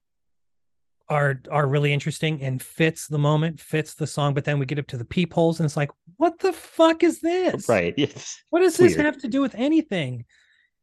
[1.10, 4.34] are are really interesting and fits the moment, fits the song.
[4.34, 7.20] But then we get up to the peepholes and it's like, what the fuck is
[7.22, 7.68] this?
[7.70, 7.94] right.
[7.98, 8.42] Yes.
[8.50, 9.06] What does this weird.
[9.06, 10.26] have to do with anything?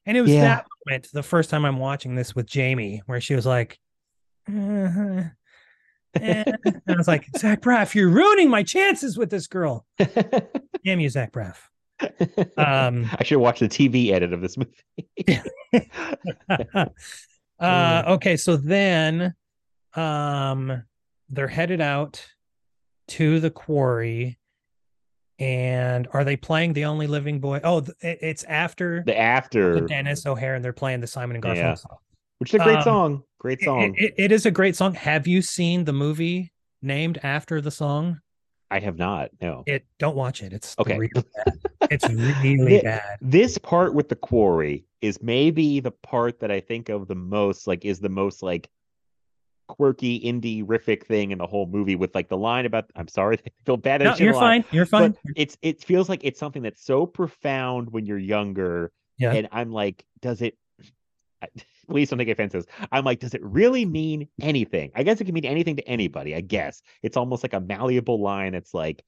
[0.06, 0.40] And it was Yeah.
[0.42, 3.78] that moment the first time I'm watching this with Jamie, where she was like,
[4.48, 5.24] uh-huh,
[6.14, 6.56] and
[6.88, 9.86] I was like, Zach Braff, you're ruining my chances with this girl.
[10.84, 11.56] Damn you, Zach Braff.
[12.56, 15.40] Um, I should watch the TV edit of this movie.
[17.58, 19.34] uh, okay, so then
[19.94, 20.82] um,
[21.28, 22.26] they're headed out
[23.08, 24.38] to the quarry.
[25.38, 27.60] And are they playing the only living boy?
[27.64, 31.74] Oh, it's after the after, Denis O'Hare, and they're playing the Simon and Garfunkel Yeah.
[31.74, 31.96] song.
[32.38, 33.22] which is a great um, song.
[33.38, 33.94] Great It- song.
[33.96, 34.92] It, it is a great song.
[34.94, 36.52] Have you seen the movie
[36.82, 38.20] named after the song?
[38.70, 39.30] I have not.
[39.40, 39.64] No.
[39.66, 40.52] It don't watch it.
[40.52, 40.96] It's Okay.
[40.98, 41.10] really
[41.44, 41.58] bad.
[41.90, 43.18] It's really Thi- bad.
[43.20, 47.66] This part with the quarry is maybe the part that I think of the most,
[47.66, 48.68] like, is the most like
[49.68, 53.38] quirky indie riffic thing in the whole movie with like the line about I'm sorry,
[53.46, 54.64] I feel bad No, you're fine.
[54.70, 55.16] You're fine.
[55.36, 58.92] It's it feels like it's something that's so profound when you're younger.
[59.18, 59.32] Yeah.
[59.32, 60.56] And I'm like, does it
[61.90, 62.66] please don't take offenses.
[62.92, 64.92] I'm like, does it really mean anything?
[64.94, 66.82] I guess it can mean anything to anybody, I guess.
[67.02, 69.04] It's almost like a malleable line It's like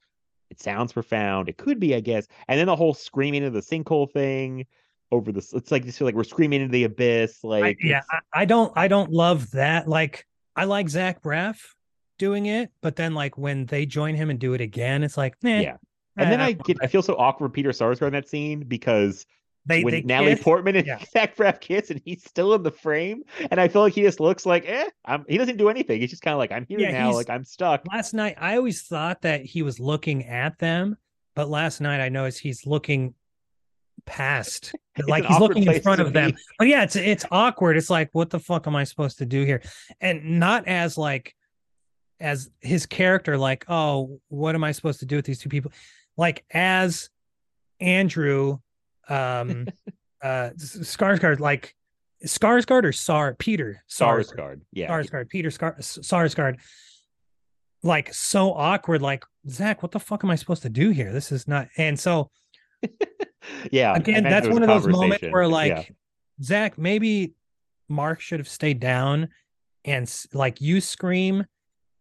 [0.51, 1.49] it sounds profound.
[1.49, 2.27] It could be, I guess.
[2.49, 4.67] And then the whole screaming into the sinkhole thing
[5.11, 7.45] over this it's like just feel like we're screaming into the abyss.
[7.45, 9.89] Like I, yeah, I, I don't I don't love that.
[9.89, 10.27] Like
[10.57, 11.59] I like Zach Braff
[12.19, 15.37] doing it, but then like when they join him and do it again, it's like,
[15.45, 15.77] eh, yeah.
[16.17, 19.27] And then eh, I get I feel so awkward Peter Sarsgaard in that scene because
[19.67, 20.37] they when they Natalie.
[20.37, 20.99] Portman and Yeah.
[21.13, 24.21] Zach Braff kiss and he's still in the frame, and I feel like he just
[24.21, 26.01] looks like, eh, I'm, he doesn't do anything.
[26.01, 27.83] He's just kind of like, I'm here Yeah, now, like I'm stuck.
[27.93, 30.97] last night I always thought that he was looking at them,
[31.35, 33.15] but last night I noticed he's looking
[34.05, 34.75] past
[35.07, 36.35] like he's looking in front of them.
[36.59, 37.77] But yeah, it's it's awkward.
[37.77, 39.63] It's like, what the fuck am I supposed to do here?
[40.01, 41.35] And not as like
[42.19, 45.73] as his character, like, oh, what am I supposed to do with these two people?
[46.17, 47.11] Like as
[47.81, 48.59] Andrew
[49.09, 49.67] um
[50.23, 51.75] uh Skarsgård, like
[52.25, 54.27] Skarsgård or Sar Peter Sarsgaard.
[54.37, 56.59] Sarsgaard, yeah, Sarsgaard, Peter Skar- Sarsgaard,
[57.83, 59.03] like so awkward.
[59.03, 61.13] Like Zach, what the fuck am I supposed to do here?
[61.13, 61.69] This is not.
[61.77, 62.31] And so
[63.71, 63.95] yeah.
[63.95, 65.49] Again, that's one of those moments where Yeah.
[65.49, 65.95] like
[66.43, 67.35] Zach, maybe
[67.89, 69.29] Mark should have stayed down
[69.85, 71.45] and like you scream,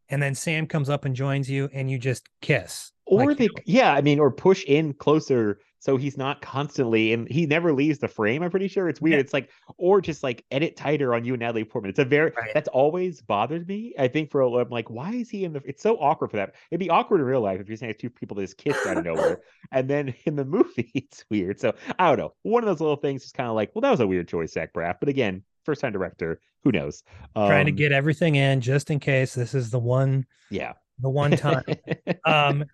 [0.10, 2.92] and then Sam comes up and joins you, and you just kiss.
[3.08, 7.12] or Like, they, you- yeah, I mean, or push in closer so he's not constantly
[7.12, 8.44] and he never leaves the frame.
[8.44, 9.16] I'm pretty sure it's weird.
[9.16, 9.20] Yeah.
[9.20, 11.90] It's like, or just like edit tighter on you and Natalie Portman.
[11.90, 12.52] It's a very Right.
[12.54, 13.94] that's always bothered me.
[14.00, 15.62] I think for a I'm like, why is he in the?
[15.66, 16.54] It's so awkward for that.
[16.70, 18.98] It'd be awkward in real life if you're saying two people that just kissed out
[18.98, 19.42] of nowhere,
[19.74, 21.60] and then in the movie it's weird.
[21.60, 22.34] So I don't know.
[22.44, 24.54] One of those little things is kind of like, well, that was a weird choice,
[24.54, 24.96] Zach Braff.
[25.00, 27.04] But again, first time director, who knows?
[27.36, 30.74] trying to Um, get everything in just in case this is the one yeah.
[31.00, 31.64] the one time.
[32.26, 32.66] um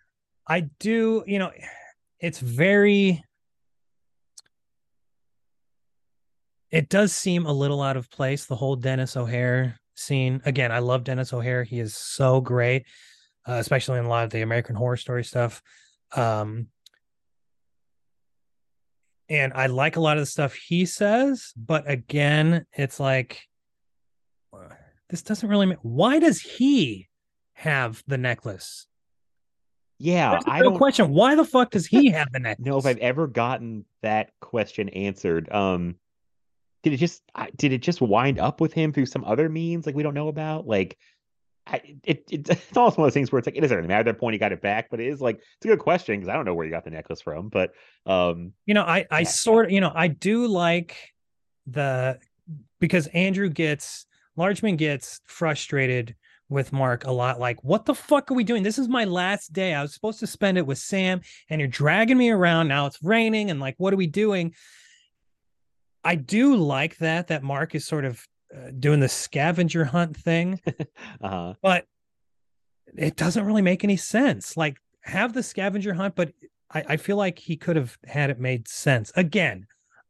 [0.50, 1.52] i do you know
[2.20, 3.24] it's very
[6.70, 10.42] it does seem a little out of place the whole denis o'hare scene.
[10.46, 11.64] Again i love denis o'hare.
[11.64, 12.86] He is so great
[13.48, 15.62] uh, especially in a lot of the american horror story stuff.
[16.16, 16.68] Um
[19.30, 23.42] and i like a lot of the stuff he says but again it's like
[24.54, 24.70] uh,
[25.10, 27.08] this doesn't really make why does he
[27.54, 28.88] have the necklace
[30.00, 31.10] yeah, That's I don't question.
[31.10, 32.66] Why the fuck does he have the necklace?
[32.66, 35.52] know if I've ever gotten that question answered.
[35.52, 35.96] Um,
[36.84, 39.86] did it just I- did it just wind up with him through some other means
[39.86, 40.68] like we don't know about?
[40.68, 40.98] Like,
[41.66, 43.88] I, it, it it's almost one of those things where it's like it doesn't really
[43.88, 45.80] matter at that point he got it back, but it is like it's a good
[45.80, 47.72] question because I don't know where you got the necklace from, but
[48.06, 49.28] um, You know, I I Yeah.
[49.28, 50.96] sort of you know, I do like
[51.66, 52.20] the
[52.80, 54.06] because Andrew gets
[54.38, 56.16] Largeman gets frustrated
[56.50, 57.40] with Mark a lot.
[57.40, 58.64] Like, what the fuck are we doing?
[58.64, 59.74] This is my last day.
[59.74, 62.68] I was supposed to spend it with Sam, and you're dragging me around.
[62.68, 64.54] Now it's raining, and like, what are we doing?
[66.04, 68.26] I do like that that Mark is sort of
[68.56, 70.62] uh, doing the scavenger hunt thing,
[71.22, 71.86] uh but
[72.96, 74.56] it doesn't really make any sense.
[74.56, 76.32] Like, have the scavenger hunt, but
[76.72, 79.12] I, I feel like he could have had it made sense.
[79.16, 79.68] Again,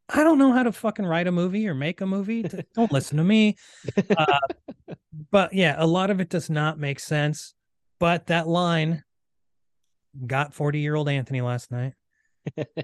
[0.10, 2.44] I don't know how to fucking write a movie or make a movie.
[2.76, 3.58] Don't listen to me.
[4.18, 4.40] Uh,
[5.32, 7.54] but yeah, a lot of it does not make sense.
[8.00, 9.04] But that line
[10.26, 11.94] got 40 year old Anthony last night.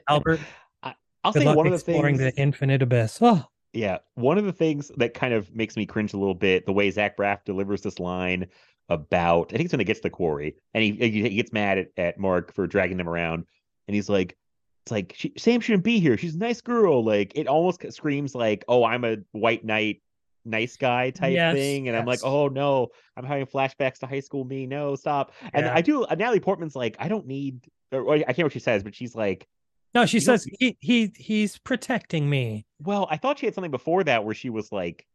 [0.09, 0.41] Albert,
[1.23, 1.95] I'll good say one of the things.
[1.95, 3.19] exploring things the infinite abyss.
[3.21, 6.65] Oh, Yeah, one of the things that kind of makes me cringe a little bit,
[6.65, 8.47] the way Zach Braff delivers this line
[8.89, 11.77] about, I think it's when it gets to the quarry, and he, he gets mad
[11.77, 13.45] at, at Mark for dragging them around,
[13.87, 14.37] and he's like,
[14.83, 16.17] it's like she, Sam shouldn't be here.
[16.17, 17.03] She's a nice girl.
[17.03, 20.01] Like it almost screams like, oh, I'm a white knight,
[20.43, 24.19] nice guy type Yes, thing, and I'm like, oh no, I'm having flashbacks to high
[24.19, 24.67] school me.
[24.67, 25.31] No, stop.
[25.53, 26.03] And I do.
[26.03, 27.65] uh, Natalie Portman's like, I don't need.
[27.93, 29.47] Or, I can't remember what she says, but she's like,
[29.93, 32.65] no, she says he, he he's protecting me.
[32.79, 35.05] Well, I thought she had something before that where she was like,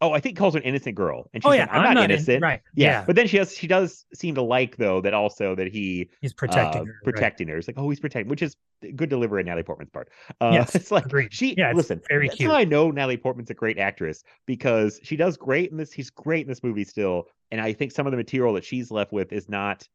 [0.00, 1.62] "Oh, I think he calls her an innocent girl," and she's Oh, yeah.
[1.62, 2.60] like, "I'm, not, in- innocent." right.
[2.74, 2.88] Yeah.
[3.00, 3.04] Yeah.
[3.06, 6.32] but then she does she does seem to like though that also that he he's
[6.34, 6.92] protecting uh, her.
[6.92, 7.04] right.
[7.14, 7.56] protecting her.
[7.58, 8.56] It's like, oh, he's protecting, which is
[8.96, 10.10] good delivery on Natalie Portman's part.
[10.40, 11.32] Uh, Yes, it's like agreed.
[11.32, 12.00] she Yeah, listen.
[12.08, 12.50] very that's cute.
[12.50, 15.92] how I know Natalie Portman's a great actress because she does great in this.
[15.92, 18.90] He's great in this movie still, and I think some of the material that she's
[18.90, 19.88] left with is not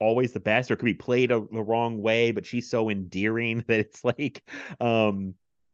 [0.00, 3.62] always the best or could be played a, the wrong way but she's so endearing
[3.68, 4.42] that it's like
[4.80, 5.32] um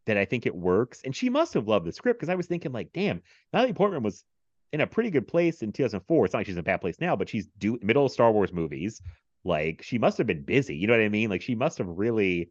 [0.09, 2.47] that I think it works and she must have loved the script because I was
[2.47, 3.23] thinking like damn
[3.53, 4.25] Natalie Portman was
[4.73, 7.01] in a pretty good place in 2004 it's not like she's in a bad place
[7.01, 9.01] now but she's do middle of Star Wars movies
[9.45, 11.89] like she must have been busy you know what I mean like she must have
[11.89, 12.51] really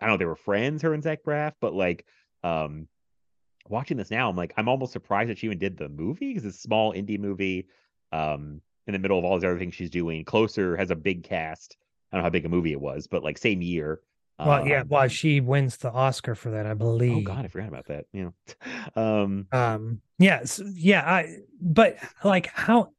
[0.00, 2.06] I don't know they were friends her and Zach Braff but like
[2.44, 2.88] um
[3.68, 6.44] watching this now I'm like I'm almost surprised that she even did the movie because
[6.44, 7.66] it's a small indie movie
[8.12, 10.24] um in the middle of all these other things she's doing.
[10.24, 11.76] Closer has a big cast.
[12.10, 14.00] I don't know how big a movie it was, but like same year.
[14.46, 17.16] Well, yeah, Um, well, she wins the Oscar for that, I believe.
[17.28, 18.06] Oh God, I forgot about that.
[18.12, 18.32] You
[18.96, 22.92] know, um, Um, yeah, s- yeah, I but like how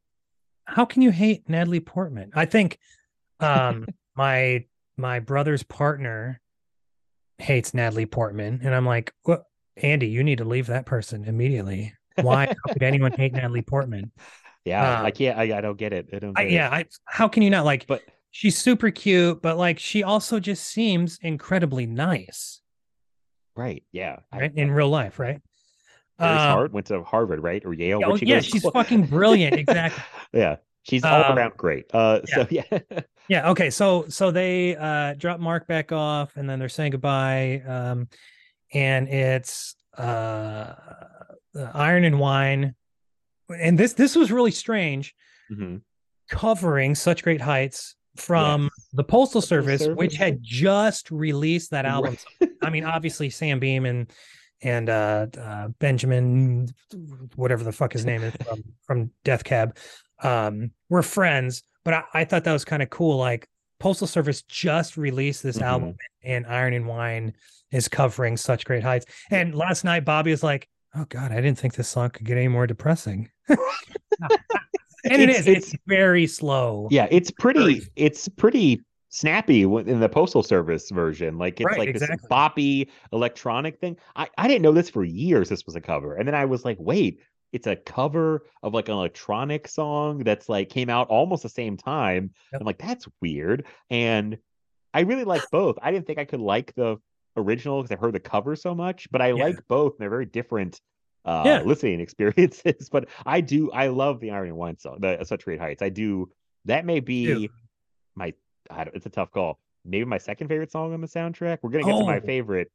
[0.65, 2.31] how can you hate Natalie Portman?
[2.35, 2.77] I think
[3.39, 4.65] um my
[4.97, 6.41] my brother's partner
[7.37, 9.45] hates Natalie Portman, and I'm like, what
[9.77, 11.93] Andy, you need to leave that person immediately.
[12.21, 14.11] Why how could anyone hate Natalie Portman?
[14.65, 15.37] yeah, Um, I can't.
[15.39, 16.09] I, I don't get it.
[16.13, 16.37] I don't.
[16.37, 16.55] I, get it.
[16.55, 20.39] yeah, I how can you not like but she's super cute, but like she also
[20.39, 22.61] just seems incredibly nice,
[23.55, 24.19] right, yeah.
[24.33, 24.51] Right?
[24.55, 25.41] In real life, right?
[26.19, 26.71] Very smart.
[26.71, 28.01] Went to Harvard, right, or Yale?
[28.05, 30.03] oh, she yeah, go to she's fucking brilliant, exactly.
[30.33, 31.85] yeah, she's all Um, around great.
[31.93, 32.63] Uh, so yeah,
[33.27, 33.49] Yeah.
[33.51, 33.69] Okay.
[33.69, 37.63] So so they uh drop Mark back off, and then they're saying goodbye.
[37.67, 38.07] Um,
[38.73, 40.73] and it's uh
[41.73, 42.75] Iron and Wine,
[43.49, 45.15] and this this was really strange,
[45.51, 45.81] Mhm.
[46.29, 48.87] covering such great heights from Yes.
[48.93, 50.17] the Postal Service, which Service.
[50.17, 52.17] had just released that album.
[52.39, 52.49] Right.
[52.61, 54.11] I mean, obviously Sam Beam and
[54.63, 56.67] and uh, uh Benjamin,
[57.35, 59.77] whatever the fuck his name is from from Death Cab,
[60.23, 61.63] um, were friends.
[61.83, 63.17] But I, I thought that was kind of cool.
[63.17, 63.47] Like
[63.79, 67.33] Postal Service just released this album, and Iron and Wine
[67.71, 69.05] is covering such great heights.
[69.31, 72.37] And last night, Bobby was like, "Oh God, I didn't think this song could get
[72.37, 73.29] any more depressing."
[75.09, 76.87] and it It's- it's- It's very slow.
[76.91, 77.81] yeah, it's pretty.
[77.95, 81.37] It's pretty snappy in the postal service version.
[81.37, 82.17] Like it's Right, like exactly.
[82.17, 83.97] this boppy electronic thing.
[84.15, 85.49] I I didn't know this for years.
[85.49, 87.19] This was a cover, and then I was like, wait,
[87.51, 91.75] it's a cover of like an electronic song that's like came out almost the same
[91.75, 92.31] time.
[92.53, 92.61] Yep.
[92.61, 94.37] I'm like, that's weird, and
[94.93, 95.77] I really like both.
[95.81, 96.97] I didn't think I could like the
[97.37, 99.43] original because I've heard the cover so much, but I Yeah.
[99.45, 99.93] like both.
[99.93, 100.79] And they're very different
[101.25, 101.61] uh Yeah.
[101.63, 102.89] listening experiences.
[102.89, 105.81] But I do I love the Iron and Wine song, the Such Great Heights.
[105.81, 106.29] I do
[106.65, 107.49] that may be
[108.15, 108.33] my
[108.69, 109.59] I don't, it's a tough call.
[109.83, 111.59] Maybe my second favorite song on the soundtrack.
[111.61, 112.21] We're gonna get to my Oh.
[112.25, 112.71] favorite.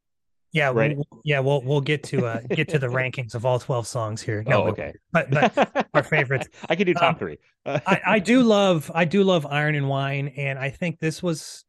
[0.53, 0.95] Yeah, Right.
[0.95, 4.21] we'll, yeah, we'll we'll get to uh get to the rankings of all twelve songs
[4.21, 4.43] here.
[4.47, 4.93] No, oh, okay.
[5.11, 6.47] but but our favorites.
[6.69, 7.37] I could do top Um, three.
[7.65, 11.65] I, I do love I do love Iron and Wine, and I think this was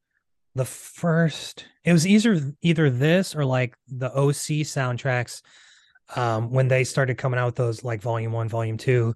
[0.54, 1.66] the first.
[1.84, 5.42] It was either either this or like the OC soundtracks.
[6.16, 9.14] Um, when they started coming out with those like Volume One, Volume Two,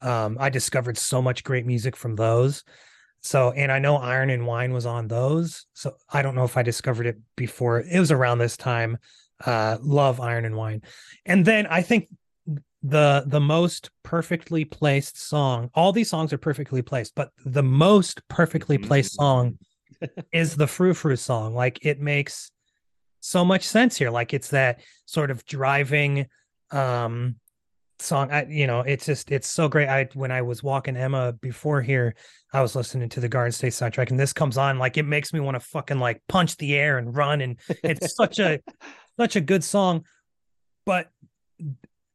[0.00, 2.64] um, I discovered so much great music from those.
[3.20, 5.66] So, and I know Iron and Wine was on those.
[5.74, 7.80] So I don't know if I discovered it before.
[7.80, 8.98] It was around this time.
[9.44, 10.82] Uh, love Iron and Wine,
[11.26, 12.08] and then I think
[12.82, 15.68] the the most perfectly placed song.
[15.74, 19.58] All these songs are perfectly placed, but the most perfectly placed song
[20.32, 21.54] is the Frou Frou song.
[21.54, 22.51] Like it makes
[23.22, 24.10] so much sense here.
[24.10, 26.26] Like it's that sort of driving
[26.72, 27.36] um
[28.00, 28.30] song.
[28.32, 29.88] I you know, it's just it's so great.
[29.88, 32.14] I when I was walking Emma before here,
[32.52, 35.32] I was listening to the Garden State soundtrack, and this comes on, like it makes
[35.32, 37.40] me want to fucking like punch the air and run.
[37.40, 38.58] And it's such a
[39.16, 40.04] such a good song.
[40.84, 41.10] But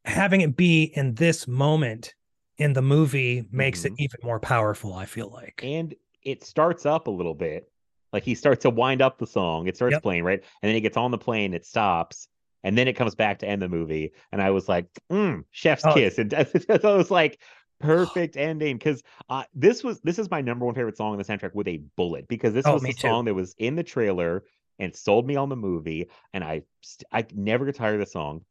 [0.04, 2.14] having it be in this moment
[2.58, 3.86] in the movie makes Mhm.
[3.86, 5.62] it even more powerful, I feel like.
[5.64, 7.72] and it starts up a little bit.
[8.18, 9.68] Like he starts to wind up the song.
[9.68, 10.04] It starts Yep.
[10.04, 10.40] playing, right?
[10.62, 12.28] And then he gets on the plane, it stops,
[12.64, 14.14] and then it comes back to end the movie.
[14.32, 15.94] And I was like, mm, chef's Oh.
[15.94, 16.18] kiss.
[16.18, 17.42] And so it was like
[17.80, 21.24] perfect ending because uh, this was this is my number one favorite song in the
[21.26, 23.00] soundtrack with a bullet because this Oh, was the too.
[23.00, 24.44] song that was in the trailer
[24.80, 26.10] and sold me on the movie.
[26.34, 26.64] And I
[27.12, 28.46] I never get tired of the song.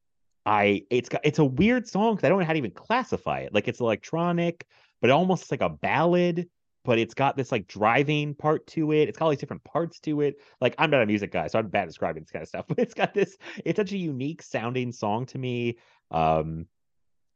[0.45, 3.41] I it's got it's a weird song because I don't know how to even classify
[3.41, 3.55] it.
[3.55, 4.67] Like it's electronic,
[5.01, 6.49] but almost like a ballad.
[6.87, 9.09] But it's got this like driving part to it.
[9.09, 10.37] It's got all these different parts to it.
[10.61, 12.65] Like I'm not a music guy, so I'm bad at describing this kind of stuff.
[12.69, 13.37] But it's got this.
[13.65, 15.79] It's such a unique sounding song to me.
[16.11, 16.67] Um,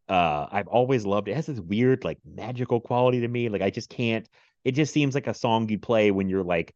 [0.09, 1.33] uh, I've always loved it.
[1.33, 3.49] It has this weird like magical quality to me.
[3.49, 4.29] Like I just can't.
[4.65, 6.75] It just seems like a song you play when you're like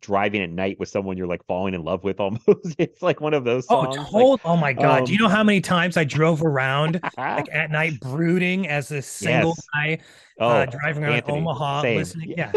[0.00, 2.44] driving at night with someone you're like falling in love with almost.
[2.78, 4.12] it's like one of those Oh, songs.
[4.12, 5.06] like, oh my god!
[5.06, 8.88] Do you um, know how many times I drove around like at night, brooding as
[8.88, 9.68] this single Yes.
[9.74, 9.98] guy
[10.38, 11.96] oh, uh, driving around Anthony, Omaha, same.
[11.98, 12.34] listening?
[12.36, 12.52] Yeah,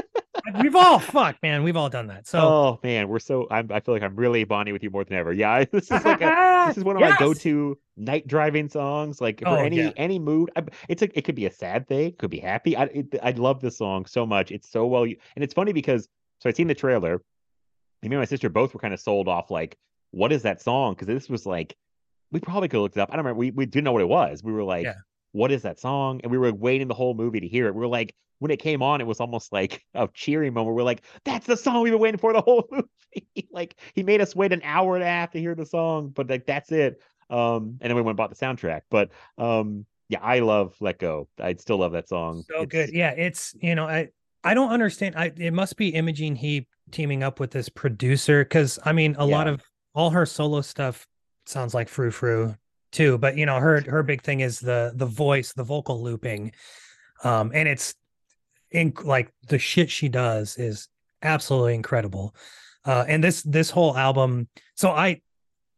[0.61, 1.64] we've all fuck, man.
[1.64, 2.27] We've all done that.
[2.27, 5.03] So oh man, we're so I'm, I feel like I'm really bonding with you more
[5.03, 5.34] than ever.
[5.34, 6.34] Yeah, I- this is like a
[6.65, 7.11] this is one of Yes!
[7.11, 9.22] my go-to night driving songs.
[9.22, 9.91] Like for Oh, any yeah.
[9.97, 12.76] any mood, I, it's a, it could be a sad thing, could be happy.
[12.76, 14.51] I it, I love this song so much.
[14.51, 16.09] It's so well, and it's funny because
[16.39, 17.22] so I'd seen the trailer.
[18.03, 19.77] And me and my sister both were kind of sold off like,
[20.11, 20.93] what is that song?
[20.93, 21.76] Because this was like,
[22.31, 23.09] we probably could have looked it up.
[23.11, 23.39] I don't remember.
[23.39, 24.43] We we didn't know what it was.
[24.43, 24.93] We were like, Yeah.
[25.31, 26.22] what is that song?
[26.23, 27.73] And we were waiting the whole movie to hear it.
[27.73, 30.76] We were like, when it came on, it was almost like a cheering moment.
[30.76, 33.47] We're like, that's the song we've been waiting for the whole movie.
[33.51, 36.30] like he made us wait an hour and a half to hear the song, but
[36.30, 37.01] like that's it.
[37.30, 38.81] Um, and then we went and bought the soundtrack.
[38.91, 41.27] But um, yeah, I love Let Go.
[41.39, 42.43] I'd still love that song.
[42.47, 42.95] so It's- good.
[42.95, 44.09] Yeah, it's you know I
[44.43, 45.15] I don't understand.
[45.15, 49.26] I it must be Imogen Heap teaming up with this producer because I mean a
[49.26, 49.61] lot of
[49.93, 51.07] all her solo stuff
[51.45, 52.55] sounds like frou frou
[52.91, 53.18] too.
[53.18, 56.51] But you know her her big thing is the the voice, the vocal looping,
[57.23, 57.95] um, and it's
[58.72, 60.88] in like the shit she does is
[61.22, 62.35] absolutely incredible.
[62.85, 65.22] Uh, and this this whole album, so I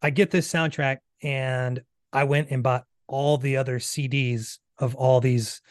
[0.02, 1.82] I get this soundtrack and
[2.14, 5.62] I went and bought all the other CDs of all these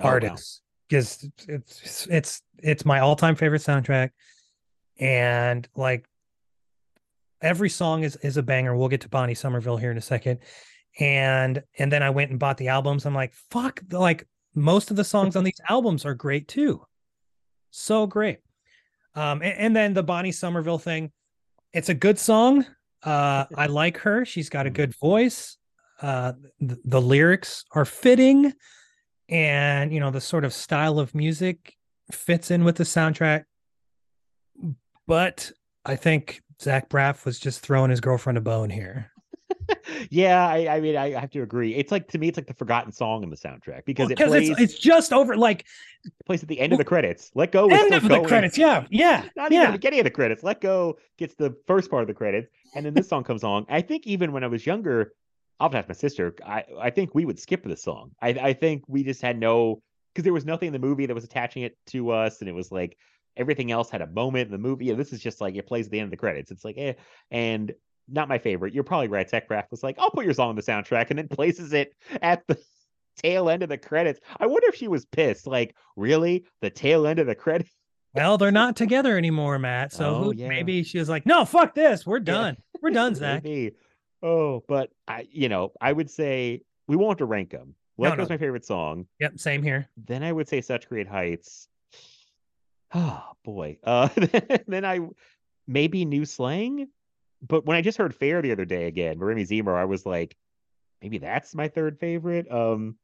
[0.00, 0.67] Oh, wow.
[0.88, 4.10] Because it's it's it's my all-time favorite soundtrack.
[4.98, 6.06] And like
[7.40, 8.76] every song is is a banger.
[8.76, 10.40] We'll get to bonnie somerville here in a second.
[10.98, 13.06] And and then i went and bought the albums.
[13.06, 16.84] I'm like fuck like most of the songs on these albums are great too.
[17.70, 18.38] So great.
[19.14, 21.12] Um and, and then the bonnie somerville thing
[21.72, 22.64] it's a good song.
[23.02, 24.24] Uh i like her.
[24.24, 25.56] She's got a good voice.
[26.00, 28.52] Uh th- the lyrics are fitting
[29.28, 31.76] and you know the sort of style of music
[32.10, 33.44] fits in with the soundtrack
[35.06, 35.52] but
[35.84, 39.10] i think zach braff was just throwing his girlfriend a bone here
[40.10, 41.74] yeah, I, I mean, I have to agree.
[41.74, 44.30] It's like to me, it's like the forgotten song in the soundtrack because it because
[44.30, 45.64] plays, it's, it's just over like
[46.04, 47.30] it plays at the end of the credits.
[47.34, 47.68] Let go.
[47.68, 50.42] end of the credits yeah yeah Not even yeah the beginning of the credits.
[50.42, 53.66] Let go gets the first part of the credits, and then this song comes on.
[53.68, 55.12] I think even when I was younger,
[55.60, 56.34] I'll ask my sister.
[56.46, 58.12] I I think we would skip this song.
[58.22, 59.82] I I think we just had no
[60.14, 62.54] because there was nothing in the movie that was attaching it to us, and it
[62.54, 62.96] was like
[63.36, 64.86] everything else had a moment in the movie.
[64.86, 66.50] Yeah, this is just like it plays at the end of the credits.
[66.50, 66.94] It's like eh,
[67.30, 67.72] and
[68.08, 68.72] not my favorite.
[68.72, 69.28] You're probably right.
[69.28, 71.92] Zach Braff was like, I'll put your song on the soundtrack, and then places it
[72.22, 72.58] at the
[73.16, 74.20] tail end of the credits.
[74.38, 75.46] I wonder if she was pissed.
[75.46, 77.70] Like, really, the tail end of the credits.
[78.14, 80.48] well they're not together anymore matt so Oh, who, yeah.
[80.48, 83.74] maybe she was like no fuck this we're done we're done zach Maybe.
[84.22, 87.74] Oh, but I, you know, I would say we won't have to rank them.
[87.98, 88.26] No, Let no.
[88.28, 89.06] my favorite song.
[89.18, 91.68] yep same here Then I would say Such Great Heights.
[92.94, 93.76] Oh boy.
[93.84, 94.08] Uh,
[94.66, 95.00] then I
[95.66, 96.88] maybe New Slang.
[97.46, 100.36] But when I just heard Fair the other day again, Remy Zero, I was like,
[101.02, 102.50] maybe that's my third favorite.
[102.50, 102.96] Um,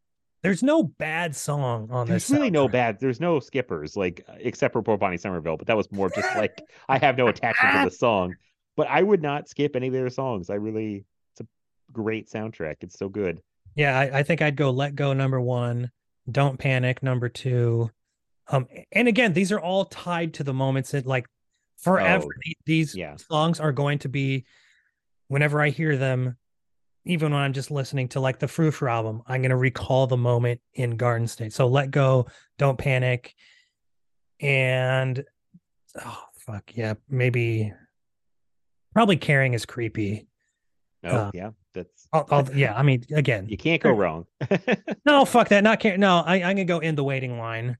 [0.43, 2.99] there's no bad song on there's this There's really no bad.
[2.99, 5.57] There's no skippers, like except for poor Bonnie Somerville.
[5.59, 8.35] But that was more just like I have no attachment to the song.
[8.77, 10.51] But I would not skip any of their songs.
[10.51, 11.47] I really, it's a
[11.93, 12.77] great soundtrack.
[12.81, 13.41] It's so good.
[13.75, 15.91] Yeah, I, I think I'd go let go number one,
[16.31, 17.91] don't panic number two,
[18.49, 21.27] Um, and again, these are all tied to the moments that like
[21.79, 22.25] forever.
[22.27, 23.17] Oh, These yeah.
[23.17, 24.45] songs are going to be
[25.29, 26.37] whenever I hear them,
[27.05, 30.17] even when I'm just listening to like the Frou Frou album, I'm gonna recall the
[30.17, 31.53] moment in Garden State.
[31.53, 32.27] So let go,
[32.59, 33.35] don't panic,
[34.41, 35.25] and
[36.05, 37.73] oh fuck yeah, maybe
[38.95, 40.27] probably caring is creepy.
[41.03, 44.27] No, Uh, yeah, that's I'll, I'll, yeah, I mean, again, you can't go wrong.
[45.05, 45.63] no, fuck that.
[45.63, 45.99] Not care.
[45.99, 47.77] No, I, I'm gonna go in the waiting line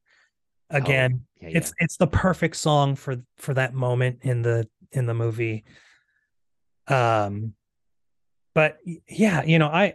[0.69, 1.23] again.
[1.41, 1.59] yeah, yeah.
[1.59, 5.65] It's it's the perfect song for for that moment in the in the movie.
[6.87, 7.55] Um,
[8.55, 8.79] but
[9.09, 9.95] yeah, you know, I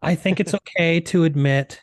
[0.00, 1.82] I think it's okay to admit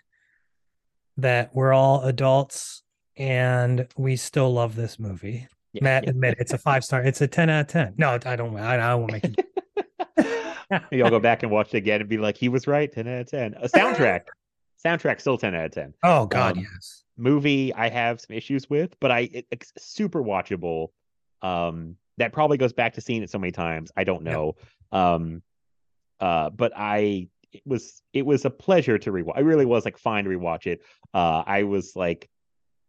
[1.18, 2.82] that we're all adults
[3.18, 5.48] and we still love this movie.
[5.74, 6.12] Yeah, Matt, yeah.
[6.12, 7.02] admit it's a five star.
[7.04, 7.94] It's a ten out of ten.
[7.98, 8.56] No, I don't.
[8.58, 9.36] I, I won't make it.
[10.92, 13.08] Maybe I'll go back and watch it again and be like, he was right, 10
[13.08, 13.56] out of 10.
[13.62, 14.22] A soundtrack.
[14.84, 15.94] soundtrack still 10 out of 10.
[16.04, 17.04] Oh God, Um, yes.
[17.18, 20.88] Movie I have some issues with, but I it, it's super watchable.
[21.42, 23.92] Um that probably goes back to seeing it so many times.
[23.98, 24.32] I don't Yeah.
[24.32, 24.56] know.
[24.92, 25.44] Um
[26.20, 29.34] uh but I it was it was a pleasure to rewatch.
[29.36, 30.82] I really was like fine to rewatch it.
[31.14, 32.30] Uh I was like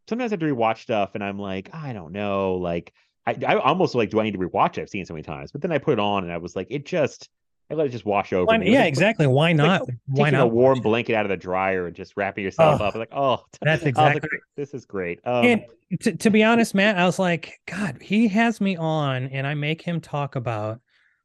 [0.08, 2.92] sometimes I have to rewatch stuff and I'm like, I don't know, like
[3.26, 4.82] I, I almost like, do I need to rewatch it?
[4.82, 6.54] I've seen it so many times, but then I put it on and I was
[6.54, 7.30] like, it just,
[7.70, 8.44] I let it just wash over.
[8.44, 8.70] Why- me.
[8.70, 9.26] Yeah, like exactly.
[9.26, 9.82] Why like not?
[10.08, 12.94] Why not a warm blanket out of the dryer and just wrapping yourself Oh, up.
[12.94, 14.38] Like, oh, That's I was like, exactly.
[14.56, 15.20] this is great.
[15.24, 15.64] Um, and
[16.02, 19.54] to, to be honest, Matt, I was like, God, he has me on, and I
[19.54, 20.80] make him talk about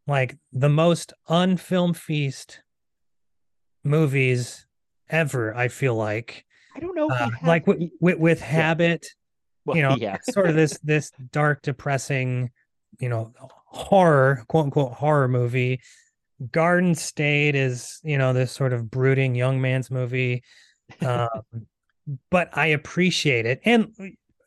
[0.07, 2.61] like the most unfilm feast
[3.83, 4.65] movies
[5.09, 5.53] ever.
[5.55, 6.45] I feel like,
[6.79, 7.07] I don't know.
[7.07, 9.05] If uh, have- like with, with with Habit,
[9.65, 12.51] well, you know, yeah, sort of this this dark, depressing,
[12.99, 15.81] you know, horror, quote unquote horror movie.
[16.53, 20.41] Garden State is, you know, this sort of brooding young man's movie.
[21.01, 21.27] Um,
[22.31, 23.59] but I appreciate it.
[23.65, 23.93] And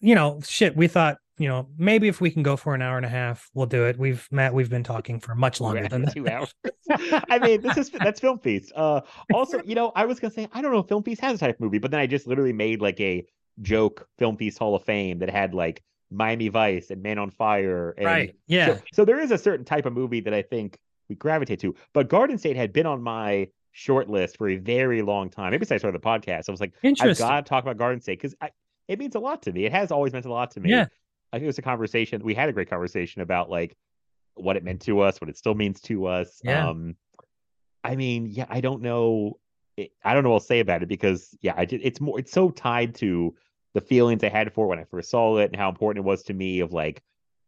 [0.01, 2.97] you know, shit, we thought, you know, maybe if we can go for an hour
[2.97, 3.99] and a half, we'll do it.
[3.99, 6.15] We've Matt, we've been talking for much longer hours- than that.
[6.15, 6.55] two hours.
[7.29, 8.73] I mean, this is that's Film Feast.
[8.77, 9.01] Uh,
[9.35, 11.39] also, you know, I was gonna say I don't know if Film Feast has a
[11.39, 13.27] type of movie, but then I just literally made like a
[13.61, 17.95] joke Film Feast Hall of Fame that had like Miami Vice and Man on Fire.
[17.97, 18.37] And Right.
[18.47, 18.67] Yeah.
[18.67, 20.79] So, so there is a certain type of movie that I think
[21.09, 21.75] we gravitate to.
[21.93, 25.51] But Garden State had been on my short list for a very long time.
[25.51, 26.49] Maybe since I started the podcast.
[26.49, 28.35] I was like, I've got to talk about Garden State because
[28.89, 29.65] it means a lot to me.
[29.65, 30.71] It has always meant a lot to me.
[30.71, 30.87] Yeah.
[31.33, 32.23] I think it was a conversation.
[32.23, 33.77] We had a great conversation about like
[34.35, 36.41] what it meant to us, what it still means to us.
[36.45, 36.69] Yeah.
[36.69, 36.97] Um,
[37.85, 39.39] I mean, yeah, I don't know.
[40.05, 41.81] I don't know what I'll say about it because yeah, I did.
[41.83, 42.19] It's more.
[42.19, 43.35] It's so tied to
[43.75, 46.07] the feelings I had for it when I first saw it and how important it
[46.07, 46.61] was to me.
[46.61, 47.03] Of like,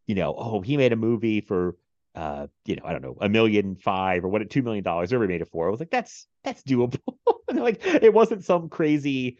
[0.06, 1.76] you know, oh, he made a movie for,
[2.14, 5.10] uh, you know, I don't know, a million five or what, two million dollars.
[5.10, 5.68] He made it for.
[5.68, 7.00] I was like, that's that's doable.
[7.52, 9.38] Like, it wasn't some crazy,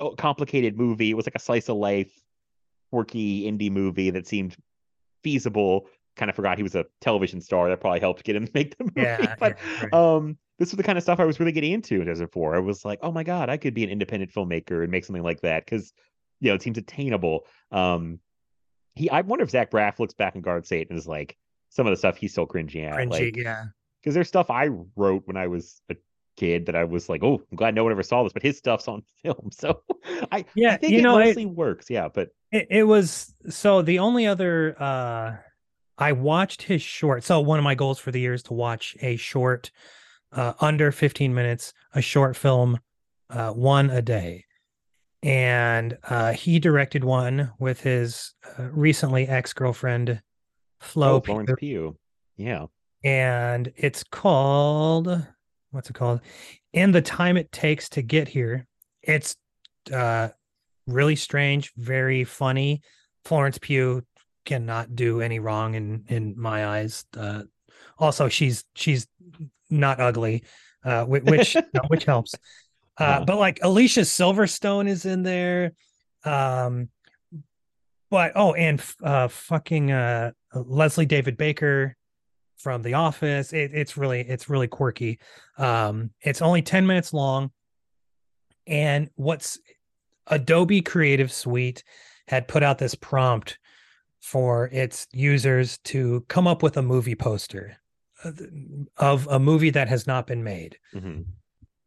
[0.00, 1.10] oh, complicated movie.
[1.10, 2.10] It was like a slice of life,
[2.94, 4.56] quirky indie movie that seemed
[5.24, 5.86] feasible.
[6.14, 7.68] Kind of forgot he was a television star.
[7.68, 9.02] That probably helped get him to make the movie.
[9.02, 9.94] Yeah, but yeah, right.
[9.94, 12.54] um, this was the kind of stuff I was really getting into in 2004.
[12.54, 15.24] I was like, oh my god, I could be an independent filmmaker and make something
[15.24, 15.92] like that because
[16.40, 17.46] you know it seems attainable.
[17.72, 18.20] Um,
[18.94, 21.36] he, I wonder if Zach Braff looks back in Garden State and is like
[21.70, 23.64] some of the stuff he's still cringing at, Cringy, like yeah.
[24.00, 25.96] because there's stuff I wrote when I was a
[26.36, 28.58] kid that I was like, oh, I'm glad no one ever saw this, but his
[28.58, 29.82] stuff's on film, so
[30.32, 31.88] I, yeah, I think you it know, it- mostly works.
[31.90, 35.36] Yeah, but It, it was so the only other uh
[35.96, 37.22] I watched his short.
[37.22, 39.70] So one of my goals for the year is to watch a short
[40.32, 42.80] uh under 15 minutes, a short film
[43.30, 44.44] uh one a day.
[45.22, 50.20] And uh he directed one with his uh, recently ex-girlfriend
[50.80, 51.96] Flo oh, Florence Pugh,
[52.36, 52.66] yeah,
[53.04, 55.26] and it's called
[55.74, 56.20] what's it called?
[56.72, 58.66] In the time it takes to get here.
[59.02, 59.36] It's
[59.92, 60.28] uh
[60.86, 62.80] really strange, very funny.
[63.24, 64.02] Florence Pugh
[64.44, 67.04] cannot do any wrong in in my eyes.
[67.16, 67.42] Uh,
[67.98, 69.06] also, she's she's
[69.70, 70.44] not ugly,
[70.84, 71.56] uh, which
[71.88, 72.34] which helps.
[72.98, 73.24] Uh, Uh-huh.
[73.24, 75.72] But like Alicia Silverstone is in there.
[76.24, 76.88] Um,
[78.10, 81.96] but oh, and uh, fucking uh, Leslie David Baker
[82.56, 83.52] from The Office.
[83.52, 85.18] It, it's really it's really quirky.
[85.58, 87.50] Um, it's only ten minutes long,
[88.66, 89.58] and what's
[90.26, 91.84] Adobe Creative Suite
[92.28, 93.58] had put out this prompt
[94.20, 97.76] for its users to come up with a movie poster
[98.96, 100.78] of a movie that has not been made.
[100.94, 101.26] Mhm.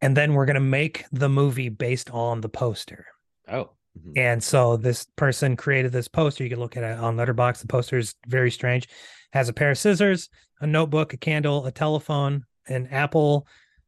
[0.02, 3.08] And then we're going to make the movie based on the poster.
[3.48, 4.18] oh, mhm.
[4.18, 6.44] And so this person created this poster.
[6.44, 7.62] You can look at it on Letterboxd.
[7.62, 8.88] The poster is very strange.
[9.34, 10.30] Has a pair of scissors,
[10.62, 13.48] a notebook, a candle, a telephone, an apple,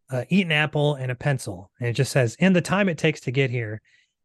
[0.10, 1.72] uh, eaten apple, and a pencil.
[1.80, 3.81] And it just says, "In the time it takes to get here."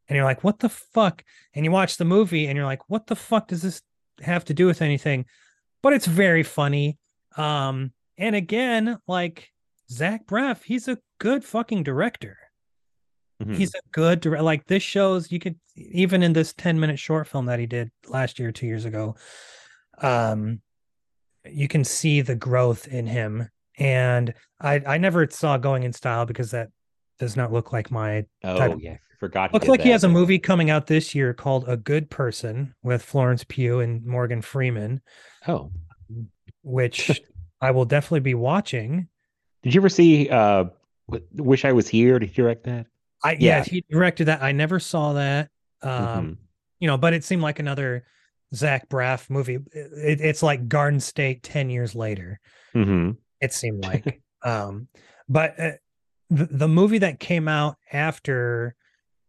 [0.08, 1.24] and you're like, what the fuck?
[1.54, 3.82] And you watch the movie and you're like, what the fuck does this
[4.20, 5.26] have to do with anything?
[5.82, 6.98] But it's very funny.
[7.36, 9.50] Um, and again, like
[9.90, 12.38] Zach Braff, he's a good fucking director.
[13.42, 13.56] Mhm.
[13.56, 14.42] He's a good director.
[14.44, 17.90] Like this shows you could even in this 10 minute short film that he did
[18.06, 19.16] last year, two years ago.
[19.98, 20.60] Um,
[21.44, 23.48] you can see the growth in him.
[23.78, 26.70] And I I never saw Going in Style because that
[27.18, 29.52] does not look like my oh type yeah, forgot.
[29.52, 33.02] looks like he has a movie coming out this year called A Good Person with
[33.02, 35.00] Florence Pugh and Morgan Freeman,
[35.48, 35.72] Oh,
[36.62, 37.20] which
[37.60, 39.08] I will definitely be watching.
[39.64, 40.28] did you ever see?
[40.28, 40.66] uh
[41.34, 42.18] Wish I Was Here?
[42.18, 42.86] to direct that?
[43.24, 43.64] I yeah, Yeah.
[43.64, 44.42] he directed that.
[44.42, 45.48] I never saw that.
[45.82, 46.36] Um, Mhm.
[46.78, 48.04] you know, but it seemed like another
[48.54, 49.54] Zach Braff movie.
[49.72, 52.38] It, it's like Garden State 10 years later.
[52.74, 53.16] Mhm.
[53.40, 54.88] it seemed like um
[55.28, 55.70] but uh,
[56.30, 58.74] the, the movie that came out after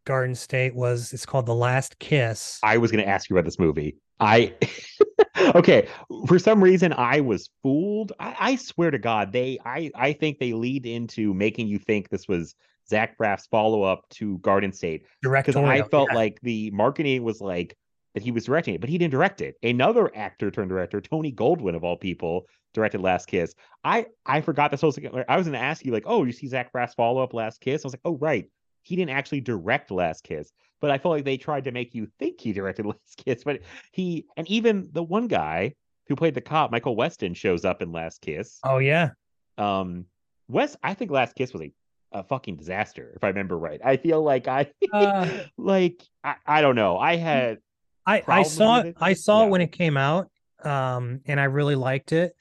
[0.05, 3.45] garden state was it's called the last kiss I was going to ask you about
[3.45, 3.97] this movie.
[4.19, 4.53] I
[5.55, 5.87] okay.
[6.27, 8.13] For some reason, I was fooled.
[8.19, 9.59] I, I swear to God, they.
[9.65, 12.55] I I think they lead into making you think this was
[12.89, 16.15] Zach Braff's follow up to Garden State because I felt yeah.
[16.15, 17.77] like the marketing was like
[18.13, 19.55] that he was directing it, but he didn't direct it.
[19.61, 23.53] Another actor turned director, Tony Goldwyn of all people, directed Last Kiss.
[23.83, 24.97] I I forgot this was.
[25.27, 27.59] I was going to ask you like, oh, you see Zach Braff's follow up Last
[27.61, 27.83] Kiss?
[27.83, 28.49] I was like, oh right,
[28.83, 32.07] he didn't actually direct Last Kiss, but I felt like they tried to make you
[32.19, 33.43] think he directed Last Kiss.
[33.43, 35.73] But he and even the one guy
[36.07, 38.59] who played the cop, Michael Weston, shows up in Last Kiss.
[38.63, 39.11] oh yeah
[39.57, 40.05] Um,
[40.47, 41.73] Wes, I think Last Kiss was a
[42.19, 43.79] a fucking disaster, if I remember right.
[43.83, 46.97] I feel like I Uh, like I, I don't know.
[46.97, 47.59] I had
[48.07, 49.47] i i saw it i saw Yeah.
[49.47, 50.29] it when it came out
[50.63, 52.35] um and i really liked it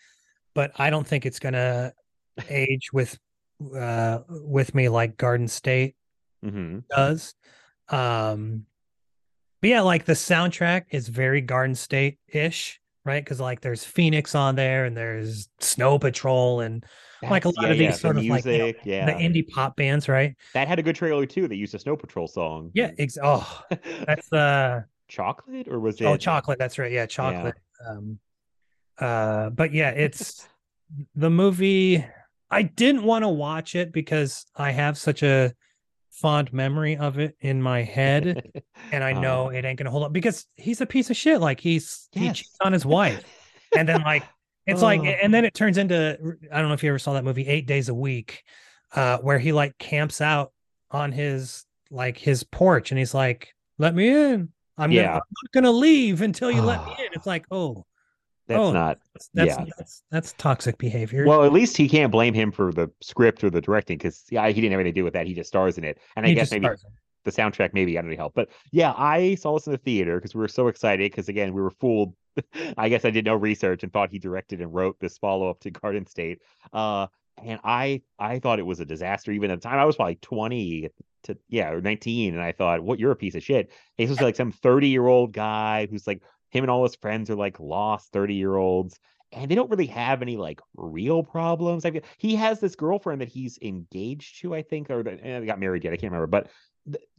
[0.52, 1.94] but i don't think it's gonna
[2.50, 3.18] age with
[3.74, 5.96] uh with me like garden state
[6.44, 6.78] mm-hmm.
[6.90, 7.34] does.
[7.88, 8.66] Um,
[9.60, 13.24] but yeah, like the soundtrack is very Garden State ish, right?
[13.24, 16.84] Because like there's Phoenix on there, and there's Snow Patrol, and
[17.22, 19.06] Like a lot yeah, of these yeah, the sort of like, you know, music, yeah.
[19.06, 20.34] the indie pop bands, right?
[20.52, 21.48] that had a good trailer too.
[21.48, 22.70] They used a Snow Patrol song.
[22.74, 23.62] Yeah, ex- oh,
[24.06, 26.04] that's uh chocolate or was it?
[26.04, 26.58] oh chocolate.
[26.58, 26.92] That's right.
[26.92, 27.54] Yeah, chocolate.
[27.86, 28.18] Um,
[28.98, 30.46] uh, but yeah, it's
[31.14, 32.04] the movie.
[32.50, 35.52] I didn't want to watch it because I have such a
[36.10, 38.52] fond memory of it in my head.
[38.92, 39.20] and I Oh.
[39.20, 41.40] know it ain't gonna hold up because he's a piece of shit.
[41.40, 43.24] Like he's he cheats on his wife,
[43.76, 44.22] and then like
[44.66, 45.04] it's like, Oh.
[45.04, 46.18] and then it turns into
[46.52, 48.42] I don't know if you ever saw that movie Eight Days a Week,
[48.94, 50.52] uh, where he like camps out
[50.90, 54.48] on his like his porch, and he's like, "Let me in.
[54.78, 55.02] I'm Yeah.
[55.02, 57.84] gonna, I'm not gonna leave until you let me in." It's like, oh,
[58.46, 58.98] That's Oh, not.
[59.14, 59.64] that's that's, Yeah.
[59.78, 61.26] that's that's toxic behavior.
[61.26, 64.46] Well, at least he can't blame him for the script or the directing because yeah,
[64.48, 65.26] he didn't have anything to do with that.
[65.26, 66.66] He just stars in it, and I He guess maybe
[67.24, 68.34] the soundtrack maybe got any help.
[68.34, 71.54] But yeah, I saw this in the theater because we were so excited because again
[71.54, 72.14] we were fooled.
[72.76, 75.60] I guess I did no research and thought he directed and wrote this follow up
[75.60, 76.40] to Garden State.
[76.72, 77.06] Uh,
[77.42, 79.32] and I I thought it was a disaster.
[79.32, 80.90] Even at the time, I was probably twenty
[81.24, 83.70] to yeah or nineteen, and I thought, what you're a piece of shit.
[83.96, 87.30] He's just like some thirty year old guy who's like him and all his friends
[87.30, 88.98] are like lost thirty year olds.
[89.32, 91.84] And they don't really have any like real problems.
[91.84, 95.58] I feel he has this girlfriend that he's engaged to, I think, or they got
[95.58, 95.92] married yet.
[95.92, 96.50] I can't remember, but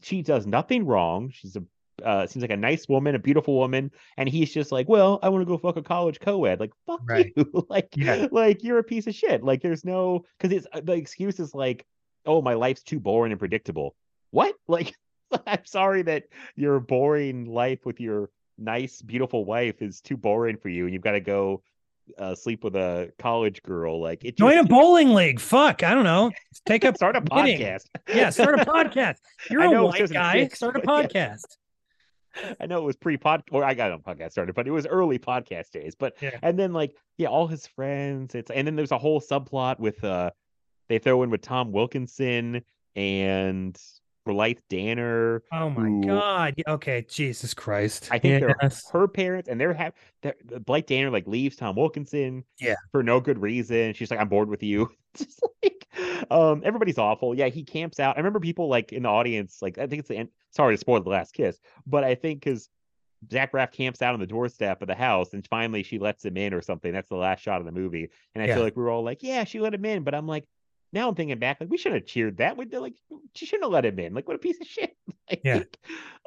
[0.02, 1.30] she does nothing wrong.
[1.34, 1.64] She's a
[2.04, 5.30] uh, seems like a nice woman, a beautiful woman, and he's just like, well, I
[5.30, 6.60] want to go fuck a college co-ed.
[6.60, 7.32] Like, fuck Right.
[7.38, 7.66] you.
[7.70, 8.28] like, Yeah.
[8.32, 9.44] like you're a piece of shit.
[9.44, 11.86] Like, there's no because it's uh, the excuse is like,
[12.26, 13.96] oh, my life's too boring and predictable.
[14.32, 14.56] What?
[14.68, 14.94] Like,
[15.48, 16.26] I'm sorry that
[16.56, 21.02] your boring life with your nice, beautiful wife is too boring for you, and you've
[21.02, 21.64] got to go
[22.18, 24.02] uh, sleep with a college girl.
[24.02, 25.40] Like, it Join a bowling league.
[25.40, 26.32] Fuck, I don't know.
[26.66, 27.60] Take up start a knitting.
[27.60, 27.86] podcast.
[28.14, 29.18] Yeah, start a podcast.
[29.50, 30.44] You're I a white guy.
[30.44, 31.30] six, Start a but yeah.
[31.32, 31.58] podcast.
[32.60, 35.18] I know it was pre-pod or I got on podcast started, but it was early
[35.20, 35.96] podcast days.
[35.96, 36.38] But Yeah.
[36.42, 38.36] and then like yeah, all his friends.
[38.36, 40.32] It's and then there's a whole subplot with uh
[40.90, 42.62] they throw in with Tom Wilkinson
[42.96, 43.80] and
[44.26, 45.44] Blythe Danner.
[45.54, 46.56] Oh my who- god.
[46.68, 48.10] Okay, Jesus Christ.
[48.12, 48.90] I think Yes.
[48.92, 49.94] they're her parents, and they're have
[50.66, 52.76] Blythe Danner like leaves Tom Wilkinson, Yeah.
[52.92, 53.94] for no good reason.
[53.94, 54.90] She's like, I'm bored with you.
[55.16, 55.88] Just like,
[56.32, 57.36] um, everybody's awful.
[57.36, 58.16] Yeah, he camps out.
[58.18, 60.30] I remember people like in the audience, like I think it's the end.
[60.52, 62.70] Sorry to spoil the last kiss, but I think because
[63.32, 66.36] Zach Braff camps out on the doorstep of the house, and finally she lets him
[66.38, 66.92] in or something.
[66.92, 68.56] That's the last shot of the movie, and I Yeah.
[68.56, 70.46] feel like we were all like, yeah, she let him in, but I'm like.
[70.96, 72.56] Now I'm thinking back, like we shouldn't have cheered that.
[72.56, 72.96] We like
[73.34, 74.14] she shouldn't have let him in.
[74.14, 74.96] Like what a piece of shit.
[75.30, 75.64] Like, Yeah.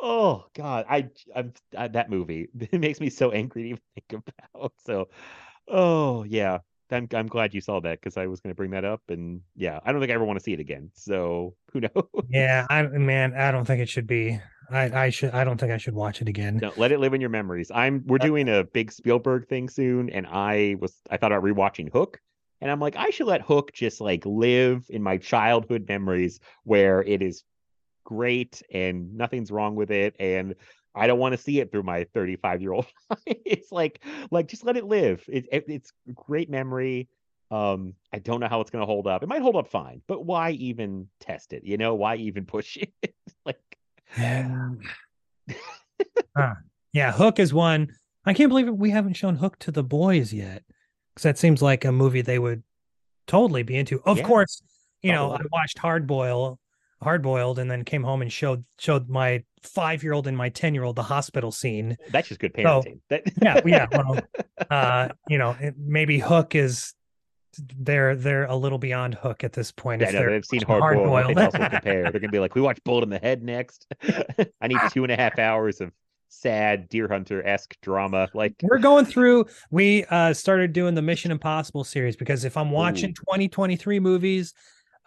[0.00, 2.48] Oh God, I I'm I, that movie.
[2.60, 4.72] It makes me so angry to even think about.
[4.84, 5.08] So,
[5.68, 6.58] oh yeah,
[6.90, 9.40] I'm I'm glad you saw that because I was going to bring that up, and
[9.56, 10.90] yeah, I don't think I ever want to see it again.
[10.94, 12.24] So who knows?
[12.28, 14.40] Yeah, I man, I don't think it should be
[14.70, 15.30] I, I should.
[15.30, 16.58] I don't think I should watch it again.
[16.60, 17.70] No, let it live in your memories.
[17.74, 21.42] I'm we're uh, doing a big Spielberg thing soon, and I was I thought about
[21.42, 22.20] rewatching Hook,
[22.60, 27.02] and I'm like I should let Hook just like live in my childhood memories where
[27.02, 27.44] it is
[28.04, 30.54] great and nothing's wrong with it, and
[30.94, 32.86] I don't want to see it through my 35 year old.
[33.26, 35.22] it's like like just let it live.
[35.28, 37.08] It, it, it's a great memory.
[37.50, 39.22] Um, I don't know how it's going to hold up.
[39.22, 41.64] It might hold up fine, but why even test it?
[41.64, 43.14] You know, why even push it?
[43.44, 43.78] like
[44.16, 44.70] Yeah.
[46.36, 46.54] Huh.
[46.92, 47.88] Yeah, Hook is one.
[48.24, 50.62] I can't believe we haven't shown Hook to the boys yet.
[51.18, 52.62] Because that seems like a movie they would
[53.26, 54.00] totally be into.
[54.04, 54.24] Of Yeah.
[54.24, 54.62] course,
[55.02, 56.60] you know, I watched Hard Boil,
[57.02, 60.48] Hard Boiled, and then came home and showed showed my five year old and my
[60.48, 61.96] ten year old the hospital scene.
[62.12, 63.00] that's just good So, parenting.
[63.08, 63.86] that, Yeah, yeah.
[63.90, 64.20] Well,
[64.70, 66.94] uh, you know, maybe Hook is
[67.76, 70.00] they're they're a little beyond Hook at this point.
[70.02, 71.04] Yeah, no, they've seen Hard Boiled.
[71.08, 71.38] They Hard-Boiled.
[71.38, 72.02] also compare.
[72.12, 73.88] They're gonna be like, we watch Bullet in the Head next.
[74.60, 75.90] I need two and a half hours of
[76.28, 78.28] sad Deer Hunter esque drama.
[78.34, 82.70] Like, we're going through we uh started doing the mission impossible series because if i'm
[82.70, 83.14] watching Ooh.
[83.14, 84.54] 2023 movies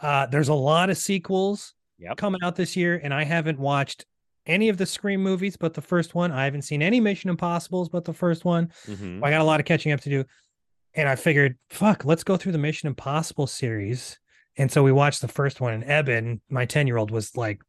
[0.02, 2.18] uh there's a lot of sequels Yep.
[2.18, 4.06] coming out this year and i haven't watched
[4.48, 7.89] any of the scream movies but the first one i haven't seen any mission impossibles
[7.89, 9.23] but the first one mhm.
[9.23, 10.26] i got a lot of catching up to do
[10.95, 14.19] and i figured fuck let's go through the mission impossible series
[14.57, 17.61] and so we watched the first one and eben my 10 year old was like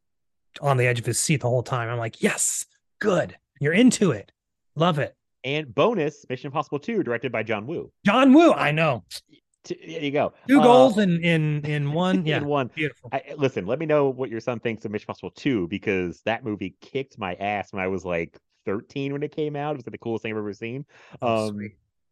[0.61, 2.65] on the edge of his seat the whole time i'm like yes
[2.99, 4.31] good you're into it
[4.75, 7.91] love it and bonus Mission Impossible 2, directed by John Woo.
[8.05, 9.03] John Woo, I know.
[9.65, 10.33] There you go.
[10.47, 12.25] Two Uh, goals in in in one.
[12.25, 12.69] Yeah, in one.
[12.73, 13.09] beautiful.
[13.11, 16.45] I, listen, let me know what your son thinks of Mission Impossible 2 because that
[16.45, 19.71] movie kicked my ass when I was like 13 when it came out.
[19.71, 20.85] It was like the coolest thing I've ever seen.
[21.21, 21.69] Oh, Um,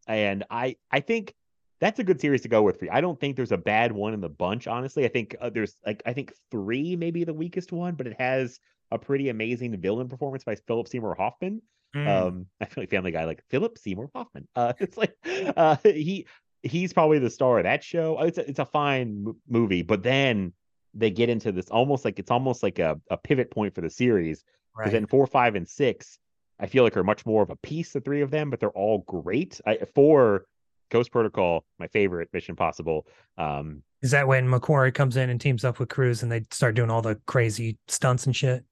[0.08, 1.34] and I I think
[1.80, 2.92] that's a good series to go with for you.
[2.92, 5.06] I don't think there's a bad one in the bunch, honestly.
[5.06, 8.60] I think uh, there's like I think three maybe the weakest one, but it has
[8.92, 11.62] a pretty amazing villain performance by Philip Seymour Hoffman.
[11.96, 12.08] Mm.
[12.08, 14.48] Um, I feel like Family Guy, like Philip Seymour Hoffman.
[14.56, 16.28] Uh, it's like uh, he
[16.64, 18.20] he's probably the star of that show.
[18.20, 20.54] Uh, It's a, it's a fine mo- movie, but then
[20.94, 23.90] they get into this almost like it's almost like a, a pivot point for the
[23.90, 24.44] series
[24.76, 24.94] because right.
[24.94, 26.20] then four, five, and six,
[26.60, 28.70] I feel like are much more of a piece, the three of them, but they're
[28.70, 29.60] all great.
[29.66, 30.46] I, four,
[30.90, 33.08] Ghost Protocol, my favorite Mission Possible.
[33.38, 36.76] Um, Is that when McQuarrie comes in and teams up with Cruise and they start
[36.76, 38.64] doing all the crazy stunts and shit?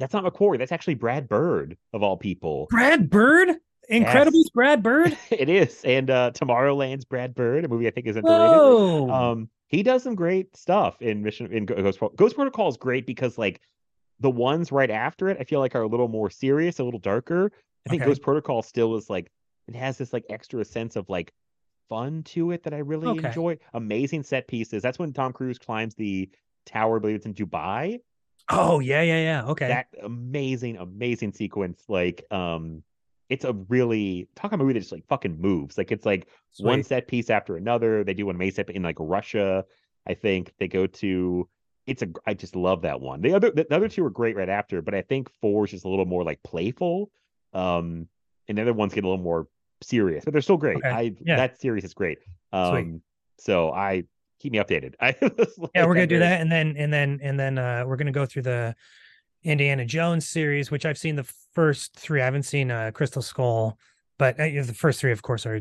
[0.00, 0.58] That's not McQuarrie.
[0.58, 2.66] That's actually Brad Bird of all people.
[2.70, 3.50] Brad Bird,
[3.90, 4.50] Incredibles, Yes.
[4.54, 5.16] Brad Bird.
[5.30, 8.58] it is, and uh, Tomorrowland's Brad Bird, a movie I think is underrated.
[8.58, 9.10] Whoa!
[9.10, 12.16] Um, he does some great stuff in Mission in Ghost Protocol.
[12.16, 13.60] Ghost Protocol is great because like
[14.18, 17.00] the ones right after it, I feel like are a little more serious, a little
[17.00, 17.52] darker.
[17.86, 18.10] I think Okay.
[18.10, 19.30] Ghost Protocol still is like
[19.68, 21.32] it has this like extra sense of like
[21.88, 23.28] fun to it that I really Okay.
[23.28, 23.58] enjoy.
[23.74, 24.82] Amazing set pieces.
[24.82, 26.28] That's when Tom Cruise climbs the
[26.66, 28.00] tower, I believe it's in Dubai.
[28.50, 29.44] Oh yeah, yeah, yeah.
[29.46, 29.68] Okay.
[29.68, 31.84] That amazing, amazing sequence.
[31.88, 32.82] Like, um,
[33.28, 35.78] it's a really talk about a movie that just like fucking moves.
[35.78, 36.26] Like it's like
[36.58, 38.04] one set piece after another.
[38.04, 39.64] They do one set in like Russia.
[40.06, 41.48] I think they go to.
[41.86, 42.08] It's a.
[42.26, 43.20] I just love that one.
[43.20, 45.84] The other, the other two are great right after, but I think four is just
[45.84, 47.10] a little more like playful.
[47.52, 48.08] Um,
[48.48, 49.46] and the other ones get a little more
[49.82, 50.76] serious, but they're still great.
[50.78, 50.88] Okay.
[50.88, 51.36] I Yeah.
[51.36, 52.18] that series is great.
[52.52, 53.00] Um,
[53.38, 54.04] so I
[54.40, 54.94] keep me updated.
[55.00, 55.14] I
[55.74, 58.26] yeah, we're gonna do that, and then and then and then uh we're gonna go
[58.26, 58.74] through the
[59.44, 62.20] Indiana Jones series, which I've seen the first three.
[62.20, 63.78] I haven't seen uh Crystal Skull,
[64.18, 65.60] but uh, the first three, of course, are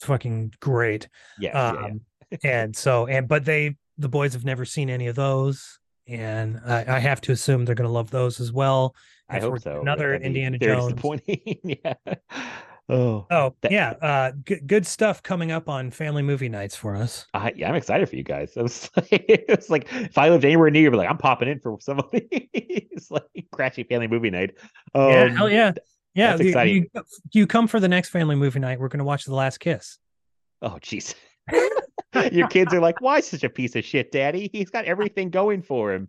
[0.00, 1.08] fucking great.
[1.38, 1.86] Yes, yeah, yeah.
[1.86, 2.00] um,
[2.44, 6.96] and so and but they the boys have never seen any of those and i,
[6.96, 8.94] I have to assume they're going to love those as well
[9.28, 9.80] I hope so.
[9.80, 11.58] another indiana jones Disappointing.
[11.84, 11.94] yeah.
[12.90, 16.96] Oh, oh That- yeah uh good, good stuff coming up on family movie nights for
[16.96, 18.52] us I, yeah, I'm excited for you guys.
[18.56, 21.60] I was like, it's like if I lived anywhere near you, like, I'm popping in
[21.60, 24.54] for some of these like crashy family movie night.
[24.94, 25.72] Um, yeah hell yeah
[26.14, 26.86] yeah that's you, exciting.
[26.94, 27.02] you,
[27.32, 29.98] you come for the next family movie night we're going to watch the last kiss
[30.60, 31.14] Oh, jeez.
[32.32, 34.50] Your kids are like, why such a piece of shit, Daddy?
[34.52, 36.08] He's got everything going for him.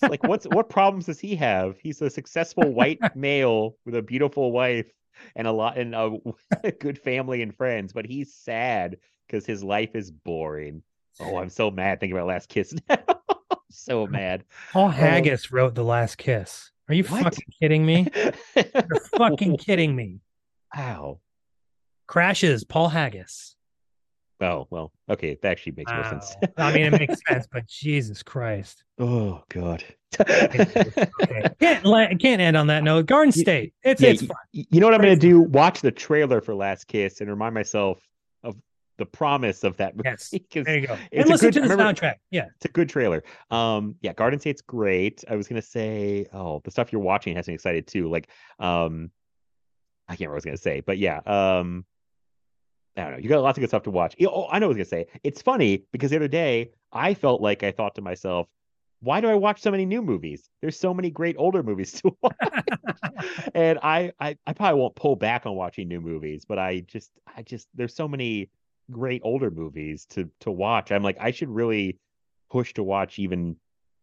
[0.00, 1.76] Like, what's what problems does he have?
[1.82, 4.88] He's a successful white male with a beautiful wife
[5.36, 6.10] and a lot and uh,
[6.64, 10.82] a, good family and friends, but he's sad because his life is boring.
[11.20, 12.98] Oh, I'm so mad thinking about Last Kiss now.
[13.70, 14.44] so mad.
[14.72, 17.24] paul haggis wrote the last kiss are you What?
[17.24, 18.06] fucking kidding me
[18.56, 20.20] you're fucking kidding me
[20.74, 21.20] Wow.
[22.06, 23.54] crashes paul haggis
[24.40, 26.36] Oh well, okay, that actually makes more sense.
[26.56, 29.84] I mean it makes sense but jesus christ oh god.
[30.20, 30.84] Okay.
[31.60, 33.06] Can't can't end on that note.
[33.06, 33.74] Garden State.
[33.82, 34.36] It's Yeah, it's fun.
[34.52, 35.40] you know what I'm gonna do?
[35.40, 38.00] Watch the trailer for Last Kiss and remind myself
[38.42, 38.56] of
[38.96, 40.08] the promise of that movie.
[40.08, 40.32] Yes.
[40.64, 40.96] There you go.
[41.12, 42.14] and listen good- to the remember- soundtrack.
[42.30, 42.46] Yeah.
[42.56, 43.22] It's a good trailer.
[43.50, 45.24] Um, yeah, Garden State's great.
[45.28, 48.08] I was gonna say, oh, the stuff you're watching has me excited too.
[48.08, 48.28] Like,
[48.58, 49.10] um,
[50.08, 51.84] I can't remember what I was gonna say, but yeah, um,
[52.96, 53.18] I don't know.
[53.18, 54.16] You got lots of good stuff to watch.
[54.22, 55.06] Oh, I know what I was gonna say.
[55.22, 58.48] It's funny because the other day I felt like I thought to myself,
[59.00, 60.48] why do I watch so many new movies?
[60.60, 62.34] There's so many great older movies to watch.
[63.54, 67.10] and I, I I probably won't pull back on watching new movies, but I just
[67.36, 68.50] I just there's so many
[68.90, 70.90] great older movies to to watch.
[70.92, 71.98] I'm like I should really
[72.50, 73.56] push to watch even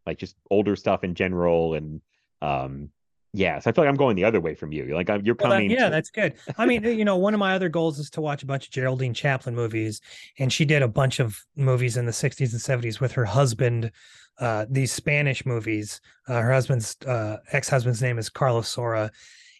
[0.05, 2.01] like just older stuff in general and
[2.41, 2.89] um
[3.37, 4.95] yeah, so I feel like I'm going the other way from you.
[4.95, 5.69] Like I'm, you're Well, that- coming.
[5.71, 6.35] yeah, to- that's good.
[6.57, 8.71] I mean, you know, one of my other goals is to watch a bunch of
[8.71, 9.99] Geraldine Chaplin movies,
[10.39, 13.91] and she did a bunch of movies in the 60s and 70s with her husband.
[14.39, 16.01] Uh, these Spanish movies.
[16.27, 19.09] Uh, her husband's uh, ex-husband's name is Carlos Saura,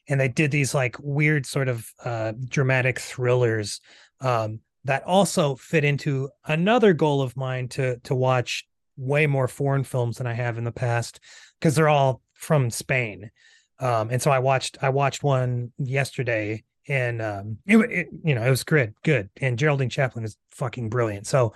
[0.10, 3.80] and they did these like weird sort of uh, dramatic thrillers
[4.22, 8.66] um, that also fit into another goal of mine to to watch
[8.98, 11.20] way more foreign films than I have in the past
[11.60, 13.32] because they're all from Spain
[13.80, 18.44] um and so i watched i watched one yesterday and um it, it you know
[18.44, 19.30] it was good good.
[19.42, 21.28] And geraldine chaplin is fucking brilliant.
[21.28, 21.54] So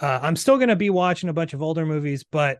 [0.00, 2.58] uh i'm still gonna be watching a bunch of older movies but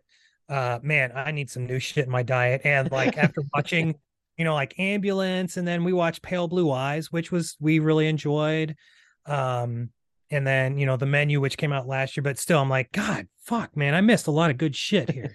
[0.48, 2.62] uh man i need some new shit in my diet.
[2.64, 3.94] And like after watching
[4.36, 8.08] you know like ambulance and then we watched pale blue eyes which was we really
[8.08, 8.76] enjoyed.
[9.26, 9.90] Um
[10.30, 12.90] and then you know the menu which came out last year but still i'm like
[12.92, 15.34] god fuck man i missed a lot of good shit here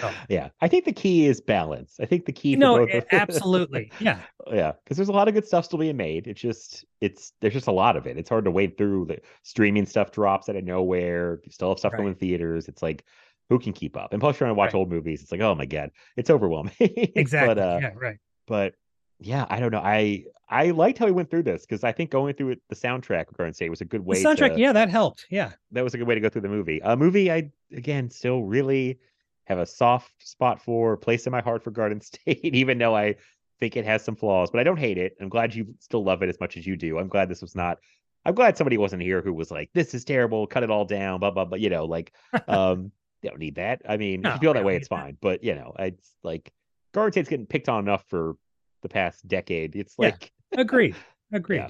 [0.00, 0.14] Oh.
[0.28, 1.96] yeah, I think the key is balance.
[2.00, 5.46] I think the key no both absolutely yeah yeah, because there's a lot of good
[5.46, 6.26] stuff still being made.
[6.28, 8.16] It's just it's there's just a lot of it.
[8.16, 9.06] It's hard to wade through.
[9.06, 11.40] The streaming stuff drops out of nowhere.
[11.44, 12.68] You still have stuff going in theaters.
[12.68, 13.04] It's like
[13.48, 14.12] who can keep up?
[14.12, 14.78] And plus, you're trying to watch Right.
[14.78, 15.22] old movies.
[15.22, 16.72] It's like oh my god, it's overwhelming.
[16.80, 18.74] exactly but, uh, yeah right but
[19.18, 19.82] yeah, I don't know.
[19.82, 22.76] I I liked how we went through this because I think going through it, the
[22.76, 24.22] soundtrack of Garden State was a good way.
[24.22, 26.42] the soundtrack to, yeah that helped yeah that was a good way to go through
[26.42, 26.80] the movie.
[26.82, 28.98] A movie I again still really
[29.44, 33.16] have a soft spot for, place in my heart for Garden State, even though I
[33.60, 35.16] think it has some flaws, but I don't hate it.
[35.20, 36.98] I'm glad you still love it as much as you do.
[36.98, 37.78] I'm glad this was not.
[38.24, 41.20] I'm glad somebody wasn't here who was like, "This is terrible, cut it all down,"
[41.20, 41.56] blah blah blah.
[41.58, 42.12] You know, like,
[42.48, 43.82] um, you don't need that.
[43.88, 44.96] I mean, if you feel that way, it's that.
[44.96, 45.16] fine.
[45.20, 46.52] But you know, it's like
[46.92, 48.36] Garden State's getting picked on enough for
[48.82, 49.76] the past decade.
[49.76, 50.96] It's like, agreed
[51.32, 51.68] agreed Yeah.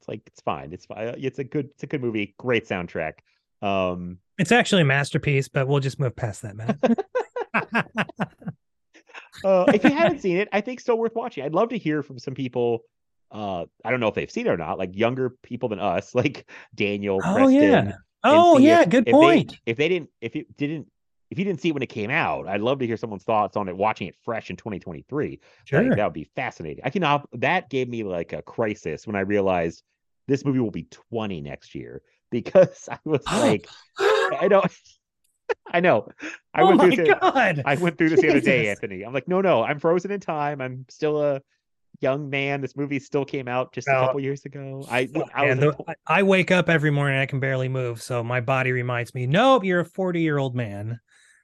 [0.00, 0.72] it's like it's fine.
[0.72, 1.14] It's fine.
[1.18, 1.66] It's a good.
[1.70, 2.34] It's a good movie.
[2.38, 3.14] Great soundtrack.
[3.62, 6.78] Um, it's actually a masterpiece but we'll just move past that man
[9.44, 11.44] uh, if you haven't seen it, I think still worth watching.
[11.44, 12.80] I'd love to hear from some people.
[13.30, 16.14] Uh, I don't know if they've seen it or not, like younger people than us,
[16.14, 17.52] like Daniel, oh Preston.
[17.62, 20.88] yeah oh yeah if- good if point They, if they didn't, if it didn't,
[21.34, 23.56] if you didn't see it when it came out, I'd love to hear someone's thoughts
[23.56, 23.76] on it.
[23.76, 26.84] Watching it fresh in 2023, sure like, that would be fascinating.
[26.84, 27.28] I cannot.
[27.32, 29.82] That gave me like a crisis when I realized
[30.28, 33.40] this movie will be 20 next year because I was oh.
[33.40, 34.64] like, I don't.
[35.66, 36.08] I know.
[36.54, 39.02] I oh went my through this- god I went through this the other day, Anthony.
[39.02, 40.60] I'm like, no, no, I'm frozen in time.
[40.60, 41.42] I'm still a
[42.00, 42.60] young man.
[42.60, 44.86] This movie still came out just a couple years ago.
[44.88, 48.70] I, I like, I wake up every morning I can barely move so my body
[48.70, 51.00] reminds me nope you're a 40 year old man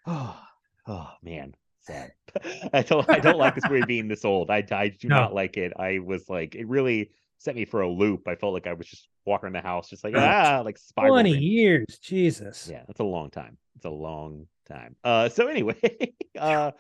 [0.06, 0.40] oh,
[0.86, 2.12] oh man, sad.
[2.72, 4.50] I don't, I don't like this movie being this old.
[4.50, 5.16] I, I do No.
[5.16, 5.72] not like it.
[5.78, 8.28] I was like, it really set me for a loop.
[8.28, 11.30] I felt like I was just walking around the house, just like ah, like 20
[11.30, 13.56] years jesus Yeah, that's a long time.
[13.76, 14.96] It's a long time.
[15.02, 15.76] Uh, so anyway,
[16.38, 16.72] uh,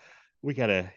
[0.42, 0.90] we gotta.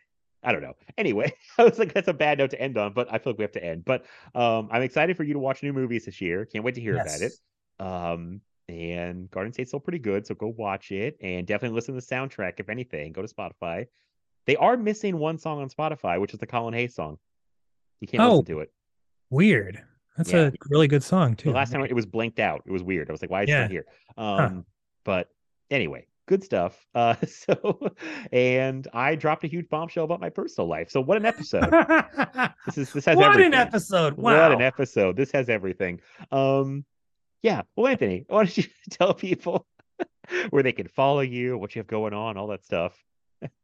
[0.46, 0.74] I don't know.
[0.98, 3.38] Anyway, I was like, that's a bad note to end on, but I feel like
[3.38, 3.86] we have to end.
[3.86, 6.46] But um, I'm excited for you to watch new movies this year.
[6.46, 7.32] Can't wait to hear about it.
[7.80, 12.02] Um, and Garden State's still pretty good, so go watch it and definitely listen to
[12.02, 12.54] the soundtrack.
[12.60, 13.88] If anything, go to Spotify.
[14.46, 17.18] They are missing one song on Spotify, which is the Colin Hay's song.
[18.02, 18.72] You can't Oh, listen to it.
[19.30, 19.82] weird
[20.18, 20.42] that's Yeah.
[20.48, 22.62] a really good song too The last time it was blanked out.
[22.68, 23.10] It was weird.
[23.10, 23.66] I was like, why is Yeah.
[23.66, 23.86] it here?
[24.16, 24.64] Um,
[25.06, 25.30] but
[25.72, 26.86] anyway, good stuff.
[26.94, 27.80] Uh, so
[28.32, 30.92] and I dropped a huge bombshell about my personal life.
[30.92, 31.64] So what an episode.
[32.68, 33.54] this is this has what everything.
[33.54, 35.16] an episode wow What an episode.
[35.18, 36.00] This has everything.
[36.32, 36.86] Um,
[37.44, 37.62] yeah.
[37.76, 39.68] Well, Anthony, why don't you tell people
[40.50, 42.98] where they can follow you, what you have going on, all that stuff.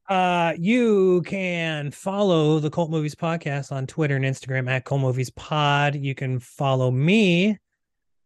[0.10, 5.30] Uh, you can follow the Cult Movies Podcast on Twitter and Instagram at Cult Movies
[5.30, 5.96] Pod.
[5.96, 7.58] You can follow me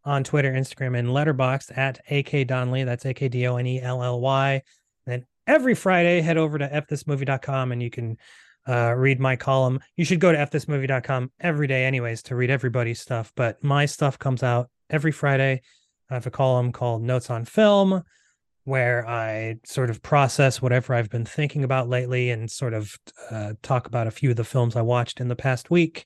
[0.04, 2.86] on Twitter, Instagram, and Letterboxd at AK Donnelly.
[2.86, 4.64] That's A K D O N E L L Y.
[5.06, 8.18] Then every Friday, head over to fthismovie.com and you can
[8.68, 9.80] uh, read my column.
[9.96, 13.32] You should go to fthismovie.com every day, anyways, to read everybody's stuff.
[13.36, 15.62] But my stuff comes out every Friday.
[16.10, 18.04] I have a column called Notes on Film
[18.66, 22.96] where I sort of process whatever I've been thinking about lately and sort of
[23.30, 26.06] uh, talk about a few of the films I watched in the past week.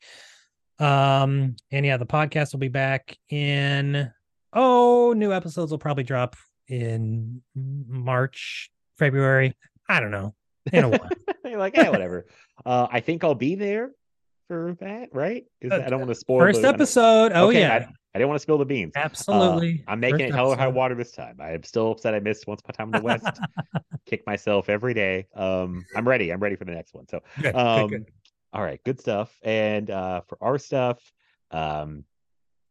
[0.80, 4.12] Um, and yeah, the podcast will be back in
[4.54, 6.36] oh, new episodes will probably drop
[6.68, 9.54] in March, February.
[9.88, 10.34] I don't know.
[10.74, 11.10] In a while.
[11.46, 12.26] You're like, yeah, whatever.
[12.66, 13.92] uh, I think I'll be there
[14.48, 15.46] for that, right?
[15.62, 17.32] Is Uh, that, I don't want to spoil First the- I don't- episode.
[17.34, 17.74] Oh Okay, yeah.
[17.76, 17.88] I,
[18.18, 18.94] I didn't want to spill the beans.
[18.96, 19.84] Uh, Absolutely.
[19.88, 21.38] I'm making First it hell or high water this time.
[21.40, 23.40] I am still upset I missed Once Upon a Time in the West.
[24.08, 25.28] Kick myself every day.
[25.36, 26.32] Um, I'm ready.
[26.32, 27.08] I'm ready for the next one.
[27.08, 28.06] So, Good, good, um, good.
[28.54, 29.32] all right, good stuff.
[29.44, 31.00] And uh, for our stuff,
[31.52, 32.06] um,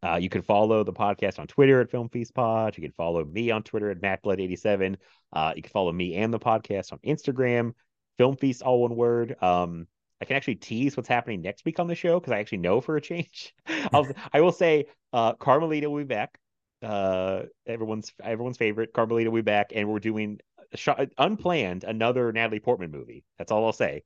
[0.02, 2.76] uh, you can follow the podcast on Twitter at Film Feast Pod.
[2.76, 4.96] You can follow me on Twitter at MattBlood87.
[5.32, 7.72] Uh, you can follow me and the podcast on Instagram,
[8.18, 9.40] Film Feast, all one word.
[9.40, 9.86] Um,
[10.20, 12.80] I can actually tease what's happening next week on the show because I actually know
[12.80, 13.54] for a change.
[13.92, 16.38] I'll, I will say, uh, Carmelita will be back.
[16.82, 20.38] Uh, everyone's everyone's favorite Carmelita will be back, and we're doing
[20.72, 20.88] a sh-
[21.18, 23.24] unplanned another Natalie Portman movie.
[23.38, 24.02] That's all I'll say.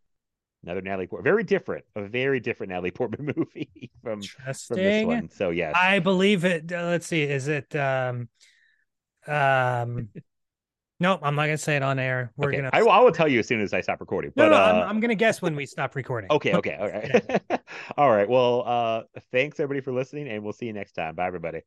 [0.63, 4.21] Another Natalie Portman, very different, a very different Natalie Portman movie from
[4.69, 5.31] from this one.
[5.31, 6.73] So yes, I believe it.
[6.73, 7.23] uh, let's see.
[7.23, 8.29] Is it um
[9.27, 10.09] um
[11.03, 12.31] Nope, I'm not gonna say it on air.
[12.37, 12.59] We're okay.
[12.59, 14.33] gonna I, will- I will tell you as soon as I stop recording.
[14.37, 16.31] No, But no, uh, I'm, I'm gonna guess when we stop recording.
[16.31, 17.61] okay, okay, all right,
[17.97, 18.29] all right.
[18.29, 21.15] Well, uh, thanks everybody for listening, and we'll see you next time.
[21.15, 21.63] Bye, everybody.